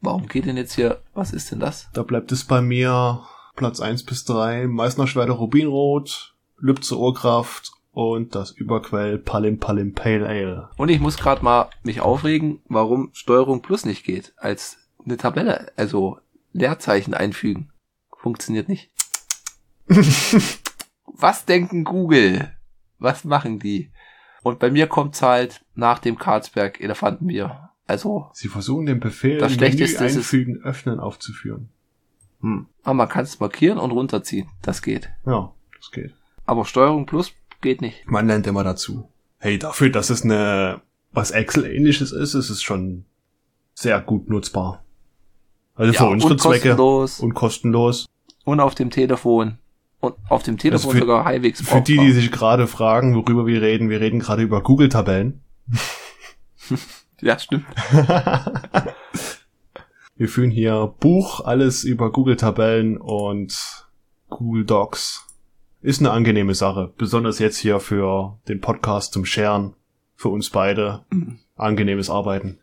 Warum 0.00 0.26
geht 0.26 0.46
denn 0.46 0.56
jetzt 0.56 0.74
hier, 0.74 1.02
was 1.14 1.32
ist 1.32 1.50
denn 1.50 1.60
das? 1.60 1.88
Da 1.92 2.02
bleibt 2.02 2.32
es 2.32 2.44
bei 2.44 2.62
mir 2.62 3.22
Platz 3.54 3.80
1 3.80 4.04
bis 4.04 4.24
3, 4.24 4.66
Meißner 4.66 5.06
Schwerde 5.06 5.32
Rubinrot, 5.32 6.34
Lübze 6.58 6.96
Urkraft 6.98 7.72
und 7.92 8.34
das 8.34 8.50
Überquell 8.52 9.18
Palim 9.18 9.58
Palim 9.58 9.92
Pale 9.94 10.26
Ale. 10.26 10.70
Und 10.76 10.88
ich 10.88 11.00
muss 11.00 11.16
gerade 11.18 11.44
mal 11.44 11.68
mich 11.82 12.00
aufregen, 12.00 12.60
warum 12.68 13.10
Steuerung 13.12 13.60
Plus 13.62 13.84
nicht 13.84 14.04
geht, 14.04 14.32
als 14.36 14.78
eine 15.04 15.16
Tabelle, 15.16 15.72
also 15.76 16.18
Leerzeichen 16.52 17.14
einfügen. 17.14 17.70
Funktioniert 18.16 18.68
nicht. 18.68 18.90
Was 21.06 21.44
denken 21.44 21.84
Google? 21.84 22.52
Was 22.98 23.24
machen 23.24 23.58
die? 23.58 23.90
Und 24.42 24.58
bei 24.58 24.70
mir 24.70 24.86
kommt's 24.86 25.22
halt 25.22 25.64
nach 25.74 25.98
dem 25.98 26.18
Karlsberg 26.18 26.80
Elefantenbier. 26.80 27.70
Also, 27.86 28.28
Sie 28.32 28.48
versuchen 28.48 28.86
den 28.86 29.00
Befehl 29.00 29.38
Das 29.38 29.50
Menü 29.52 29.58
Schlechteste 29.58 30.04
ist 30.04 30.12
es- 30.12 30.16
einfügen, 30.18 30.62
öffnen 30.62 31.00
aufzuführen. 31.00 31.68
Hm. 32.42 32.66
aber 32.82 32.94
man 32.94 33.08
kann 33.08 33.24
es 33.24 33.40
markieren 33.40 33.78
und 33.78 33.90
runterziehen. 33.92 34.48
Das 34.60 34.82
geht. 34.82 35.08
Ja, 35.26 35.52
das 35.78 35.90
geht. 35.90 36.12
Aber 36.44 36.64
Steuerung 36.64 37.06
Plus 37.06 37.32
geht 37.60 37.80
nicht. 37.80 38.06
Man 38.06 38.26
lernt 38.26 38.46
immer 38.46 38.64
dazu. 38.64 39.08
Hey, 39.38 39.58
dafür, 39.58 39.90
dass 39.90 40.10
es 40.10 40.22
eine, 40.24 40.82
was 41.12 41.30
Excel-ähnliches 41.30 42.12
ist, 42.12 42.34
ist 42.34 42.50
es 42.50 42.62
schon 42.62 43.04
sehr 43.74 44.00
gut 44.00 44.28
nutzbar. 44.28 44.84
Also 45.74 45.92
für 45.94 46.06
unsere 46.06 46.32
und 46.32 46.40
Zwecke 46.40 46.68
kostenlos 46.70 47.20
und 47.20 47.34
kostenlos. 47.34 48.06
und 48.44 48.60
auf 48.60 48.74
dem 48.74 48.90
Telefon. 48.90 49.58
Und 50.00 50.14
auf 50.28 50.42
dem 50.42 50.58
Telefon 50.58 50.88
Also 50.88 50.90
für- 50.90 50.98
sogar 50.98 51.24
halbwegs 51.24 51.62
Für 51.62 51.80
die, 51.80 51.96
die 51.96 52.12
sich 52.12 52.30
gerade 52.32 52.66
fragen, 52.66 53.14
worüber 53.14 53.46
wir 53.46 53.62
reden, 53.62 53.88
wir 53.88 54.00
reden 54.00 54.18
gerade 54.18 54.42
über 54.42 54.62
Google-Tabellen. 54.62 55.40
Ja, 57.20 57.38
stimmt. 57.38 57.66
Wir 60.22 60.28
führen 60.28 60.52
hier 60.52 60.94
Buch, 61.00 61.40
alles 61.40 61.82
über 61.82 62.12
Google-Tabellen 62.12 62.96
und 62.96 63.58
Google 64.28 64.64
Docs. 64.64 65.26
Ist 65.80 65.98
eine 65.98 66.12
angenehme 66.12 66.54
Sache. 66.54 66.92
Besonders 66.96 67.40
jetzt 67.40 67.56
hier 67.56 67.80
für 67.80 68.38
den 68.46 68.60
Podcast 68.60 69.14
zum 69.14 69.24
Sharen. 69.24 69.74
Für 70.14 70.28
uns 70.28 70.50
beide. 70.50 71.04
Mhm. 71.10 71.40
Angenehmes 71.56 72.08
Arbeiten. 72.08 72.60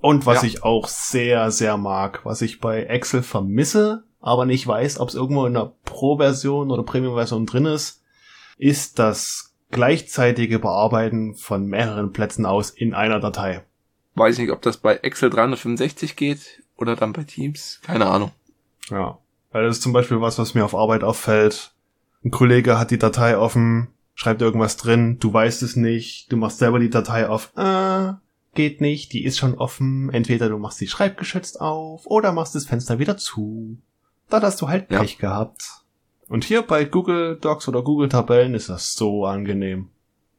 Und 0.00 0.26
was 0.26 0.42
Ja. 0.42 0.48
ich 0.48 0.62
auch 0.64 0.86
sehr, 0.86 1.50
sehr 1.50 1.78
mag, 1.78 2.26
was 2.26 2.42
ich 2.42 2.60
bei 2.60 2.82
Excel 2.82 3.22
vermisse, 3.22 4.04
aber 4.20 4.44
nicht 4.44 4.66
weiß, 4.66 5.00
ob 5.00 5.08
es 5.08 5.14
irgendwo 5.14 5.46
in 5.46 5.54
der 5.54 5.72
Pro-Version 5.86 6.70
oder 6.70 6.82
Premium-Version 6.82 7.46
drin 7.46 7.64
ist, 7.64 8.02
ist 8.58 8.98
das 8.98 9.54
gleichzeitige 9.70 10.58
Bearbeiten 10.58 11.36
von 11.36 11.64
mehreren 11.68 12.12
Plätzen 12.12 12.44
aus 12.44 12.68
in 12.68 12.92
einer 12.92 13.18
Datei. 13.18 13.64
Weiß 14.14 14.36
nicht, 14.36 14.50
ob 14.50 14.60
das 14.60 14.76
bei 14.76 14.96
Excel 14.96 15.30
365 15.30 16.14
geht 16.14 16.62
oder 16.78 16.96
dann 16.96 17.12
bei 17.12 17.24
Teams. 17.24 17.80
Keine 17.82 18.06
Ahnung. 18.06 18.30
Ja. 18.90 19.18
Weil 19.52 19.64
das 19.66 19.76
ist 19.76 19.82
zum 19.82 19.92
Beispiel 19.92 20.20
was, 20.20 20.38
was 20.38 20.54
mir 20.54 20.64
auf 20.64 20.74
Arbeit 20.74 21.04
auffällt. 21.04 21.72
Ein 22.24 22.30
Kollege 22.30 22.78
hat 22.78 22.90
die 22.90 22.98
Datei 22.98 23.36
offen, 23.38 23.88
schreibt 24.14 24.40
irgendwas 24.42 24.76
drin, 24.76 25.18
du 25.20 25.32
weißt 25.32 25.62
es 25.62 25.76
nicht, 25.76 26.32
du 26.32 26.36
machst 26.36 26.58
selber 26.58 26.78
die 26.78 26.90
Datei 26.90 27.28
auf, 27.28 27.52
äh, 27.56 28.12
geht 28.54 28.80
nicht, 28.80 29.12
die 29.12 29.24
ist 29.24 29.38
schon 29.38 29.54
offen, 29.54 30.10
entweder 30.12 30.48
du 30.48 30.58
machst 30.58 30.80
die 30.80 30.88
schreibgeschützt 30.88 31.60
auf 31.60 32.06
oder 32.06 32.32
machst 32.32 32.54
das 32.54 32.64
Fenster 32.66 32.98
wieder 32.98 33.16
zu. 33.16 33.78
dann 34.30 34.42
hast 34.42 34.60
du 34.60 34.68
halt 34.68 34.90
Ja. 34.90 35.00
Pech 35.00 35.18
gehabt. 35.18 35.62
Und 36.28 36.44
hier 36.44 36.60
bei 36.62 36.84
Google 36.84 37.36
Docs 37.40 37.68
oder 37.68 37.82
Google 37.82 38.08
Tabellen 38.10 38.54
ist 38.54 38.68
das 38.68 38.92
so 38.94 39.24
angenehm. 39.24 39.88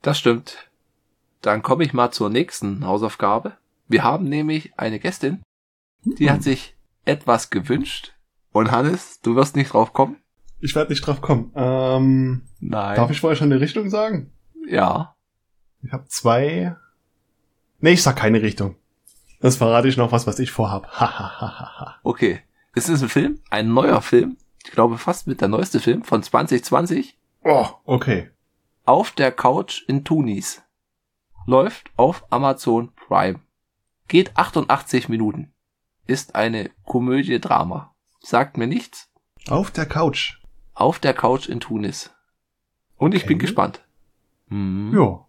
Das 0.03 0.19
stimmt. 0.19 0.69
Dann 1.41 1.63
komme 1.63 1.83
ich 1.83 1.93
mal 1.93 2.11
zur 2.11 2.29
nächsten 2.29 2.85
Hausaufgabe. 2.85 3.53
Wir 3.87 4.03
haben 4.03 4.25
nämlich 4.25 4.73
eine 4.77 4.99
Gästin, 4.99 5.41
die 6.04 6.30
hat 6.30 6.43
sich 6.43 6.76
etwas 7.06 7.50
gewünscht. 7.50 8.14
Und 8.52 8.72
Hannes, 8.72 9.22
du 9.22 9.36
wirst 9.36 9.56
nicht 9.56 9.74
drauf 9.74 9.93
kommen? 9.93 10.18
Ich 10.60 10.76
werde 10.76 10.91
nicht 10.91 11.06
drauf 11.06 11.22
kommen. 11.22 11.52
Ähm, 11.56 12.43
Nein. 12.60 12.95
darf 12.95 13.12
ich 13.12 13.22
vorher 13.22 13.38
schon 13.38 13.52
eine 13.52 13.62
Richtung 13.62 13.89
sagen? 13.89 14.32
Ja. 14.68 15.16
Ich 15.82 15.93
habe 15.93 16.06
zwei. 16.08 16.76
Nee, 17.80 17.91
ich 17.93 18.04
sag 18.04 18.18
keine 18.18 18.41
Richtung. 18.41 18.76
Das 19.39 19.56
verrate 19.56 19.88
ich 19.88 19.95
noch 19.95 20.12
was, 20.12 20.28
was 20.28 20.39
ich 20.39 20.52
vorhab. 20.52 20.89
Okay. 22.04 22.41
Es 22.76 22.89
ist 22.89 23.02
ein 23.02 23.10
Film, 23.10 23.39
ein 23.50 23.74
neuer 23.74 24.02
Film. 24.02 24.38
Ich 24.66 24.72
glaube 24.72 24.97
fast 24.97 25.28
mit 25.28 25.41
der 25.41 25.47
neueste 25.47 25.80
Film 25.80 26.04
von 26.04 26.22
2020. 26.22 27.18
oh, 27.43 27.68
okay. 27.86 28.30
Auf 28.86 29.12
der 29.12 29.32
Couch 29.32 29.84
in 29.88 30.04
Tunis. 30.04 30.62
Läuft 31.45 31.89
auf 31.95 32.26
Amazon 32.32 32.91
Prime. 32.95 33.39
Geht 34.08 34.36
88 34.36 35.08
Minuten. 35.10 35.54
Ist 36.10 36.34
eine 36.34 36.72
Komödie-Drama. 36.86 37.93
Sagt 38.20 38.57
mir 38.57 38.66
nichts. 38.66 39.10
Auf 39.47 39.70
der 39.70 39.86
Couch. 39.86 40.39
Auf 40.74 40.97
der 40.97 41.14
Couch 41.14 41.47
in 41.47 41.60
Tunis. 41.60 42.10
Und 42.97 43.14
ich 43.14 43.22
Okay. 43.24 43.30
bin 43.30 43.39
gespannt. 43.39 43.86
Mhm. 44.47 44.91
Jo, 44.91 45.26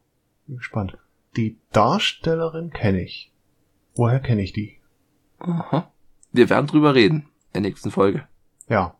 bin 0.47 0.57
gespannt. 0.57 0.97
Die 1.37 1.59
Darstellerin 1.73 2.71
kenne 2.71 3.03
ich. 3.03 3.31
Woher 3.95 4.21
kenne 4.21 4.41
ich 4.43 4.53
die? 4.55 4.79
Aha. 5.39 5.91
Wir 6.33 6.49
werden 6.49 6.67
drüber 6.67 6.95
reden 6.95 7.29
in 7.53 7.63
der 7.63 7.71
nächsten 7.71 7.91
Folge. 7.91 8.27
Ja, 8.69 8.95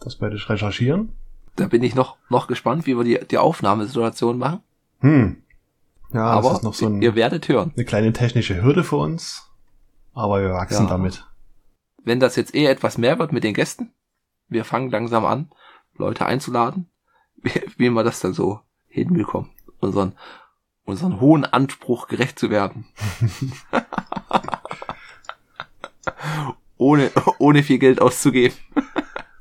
das 0.00 0.20
werde 0.22 0.36
ich 0.36 0.48
recherchieren. 0.48 1.12
Da 1.56 1.66
bin 1.66 1.82
ich 1.82 1.94
noch, 1.94 2.16
noch 2.30 2.46
gespannt, 2.46 2.86
wie 2.86 2.96
wir 2.96 3.04
die, 3.04 3.26
die 3.26 3.36
Aufnahmesituation 3.38 4.38
machen. 4.38 4.60
Hm. 5.00 5.42
Ja, 6.14 6.24
Aber 6.24 6.48
das 6.48 6.58
ist 6.58 6.64
noch 6.64 6.72
so 6.74 6.86
ein, 6.86 7.02
ihr 7.02 7.14
werdet 7.14 7.48
hören. 7.48 7.72
eine 7.76 7.84
kleine 7.84 8.12
technische 8.14 8.62
Hürde 8.62 8.82
für 8.82 8.96
uns. 8.96 9.47
Aber 10.18 10.42
wir 10.42 10.52
wachsen 10.52 10.84
Ja. 10.84 10.90
damit. 10.90 11.24
Wenn 12.02 12.18
das 12.20 12.36
jetzt 12.36 12.54
eher 12.54 12.70
etwas 12.70 12.98
mehr 12.98 13.18
wird 13.20 13.32
mit 13.32 13.44
den 13.44 13.54
Gästen, 13.54 13.92
wir 14.48 14.64
fangen 14.64 14.90
langsam 14.90 15.24
an, 15.24 15.50
Leute 15.96 16.26
einzuladen, 16.26 16.90
wie, 17.36 17.52
wie 17.76 17.90
wir 17.90 18.02
das 18.02 18.18
dann 18.20 18.32
so 18.32 18.60
hinbekommen, 18.88 19.50
unseren, 19.78 20.14
unseren 20.84 21.20
hohen 21.20 21.44
Anspruch 21.44 22.08
gerecht 22.08 22.38
zu 22.38 22.50
werden. 22.50 22.86
ohne, 26.76 27.10
ohne 27.38 27.62
viel 27.62 27.78
Geld 27.78 28.00
auszugeben. 28.00 28.56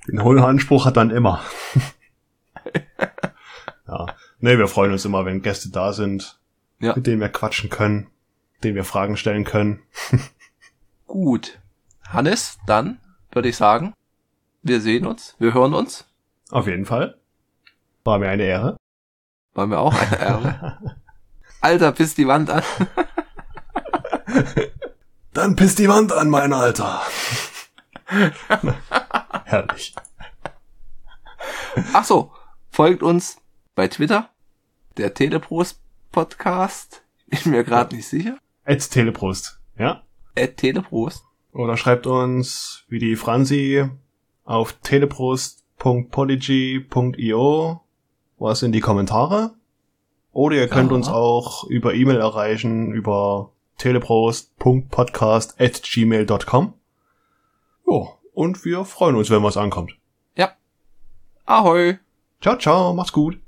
Den 0.07 0.23
hohen 0.23 0.39
Anspruch 0.39 0.85
hat 0.85 0.97
dann 0.97 1.09
immer. 1.09 1.41
ja. 3.87 4.05
Nee, 4.39 4.57
wir 4.57 4.67
freuen 4.67 4.91
uns 4.91 5.05
immer, 5.05 5.25
wenn 5.25 5.41
Gäste 5.41 5.69
da 5.69 5.93
sind, 5.93 6.39
Ja. 6.79 6.95
mit 6.95 7.07
denen 7.07 7.21
wir 7.21 7.29
quatschen 7.29 7.69
können, 7.69 8.07
denen 8.63 8.75
wir 8.75 8.83
Fragen 8.83 9.17
stellen 9.17 9.43
können. 9.43 9.81
Gut. 11.07 11.59
Hannes, 12.07 12.57
dann 12.65 12.99
würde 13.31 13.49
ich 13.49 13.57
sagen, 13.57 13.93
wir 14.61 14.81
sehen 14.81 15.05
uns, 15.05 15.35
wir 15.39 15.53
hören 15.53 15.73
uns. 15.73 16.05
Auf 16.51 16.67
jeden 16.67 16.85
Fall. 16.85 17.17
War 18.03 18.19
mir 18.19 18.29
eine 18.29 18.43
Ehre. 18.43 18.77
War 19.53 19.67
mir 19.67 19.79
auch 19.79 19.93
eine 19.93 20.19
Ehre. 20.19 20.97
Alter, 21.61 21.91
piss 21.91 22.15
die 22.15 22.27
Wand 22.27 22.49
an. 22.49 22.63
Dann 25.33 25.55
pisst 25.55 25.79
die 25.79 25.89
Wand 25.89 26.11
an, 26.11 26.29
mein 26.29 26.53
Alter. 26.53 27.01
Herrlich. 29.45 29.95
Ach 31.93 32.05
so, 32.05 32.31
folgt 32.69 33.03
uns 33.03 33.37
bei 33.75 33.87
Twitter, 33.87 34.29
der 34.97 35.13
Teleprost 35.13 35.79
Podcast. 36.11 37.03
Bin 37.27 37.51
mir 37.51 37.63
gerade 37.63 37.95
nicht 37.95 38.07
sicher. 38.07 38.37
Ed 38.63 38.89
Teleprost. 38.89 39.59
Ja? 39.77 40.03
Teleprost. 40.45 41.23
Oder 41.53 41.75
schreibt 41.77 42.05
uns, 42.07 42.83
wie 42.87 42.99
die 42.99 43.15
Franzi, 43.15 43.89
auf 44.45 44.73
teleprost.podigy.io 44.83 47.81
was 48.39 48.61
in 48.61 48.71
die 48.71 48.81
Kommentare. 48.81 49.55
Oder 50.31 50.57
ihr 50.57 50.67
könnt 50.67 50.91
Ja. 50.91 50.95
uns 50.97 51.07
auch 51.07 51.63
über 51.63 51.95
E-Mail 51.95 52.19
erreichen, 52.19 52.91
über 52.93 53.51
teleprost.podcast.gmail.com. 53.79 56.73
Jo, 57.87 58.09
und 58.33 58.63
wir 58.65 58.85
freuen 58.85 59.15
uns, 59.15 59.29
wenn 59.31 59.41
was 59.43 59.57
ankommt. 59.57 59.93
Ahoi. 61.49 61.97
Ciao, 62.41 62.57
ciao, 62.57 62.93
macht's 62.93 63.13
gut. 63.13 63.39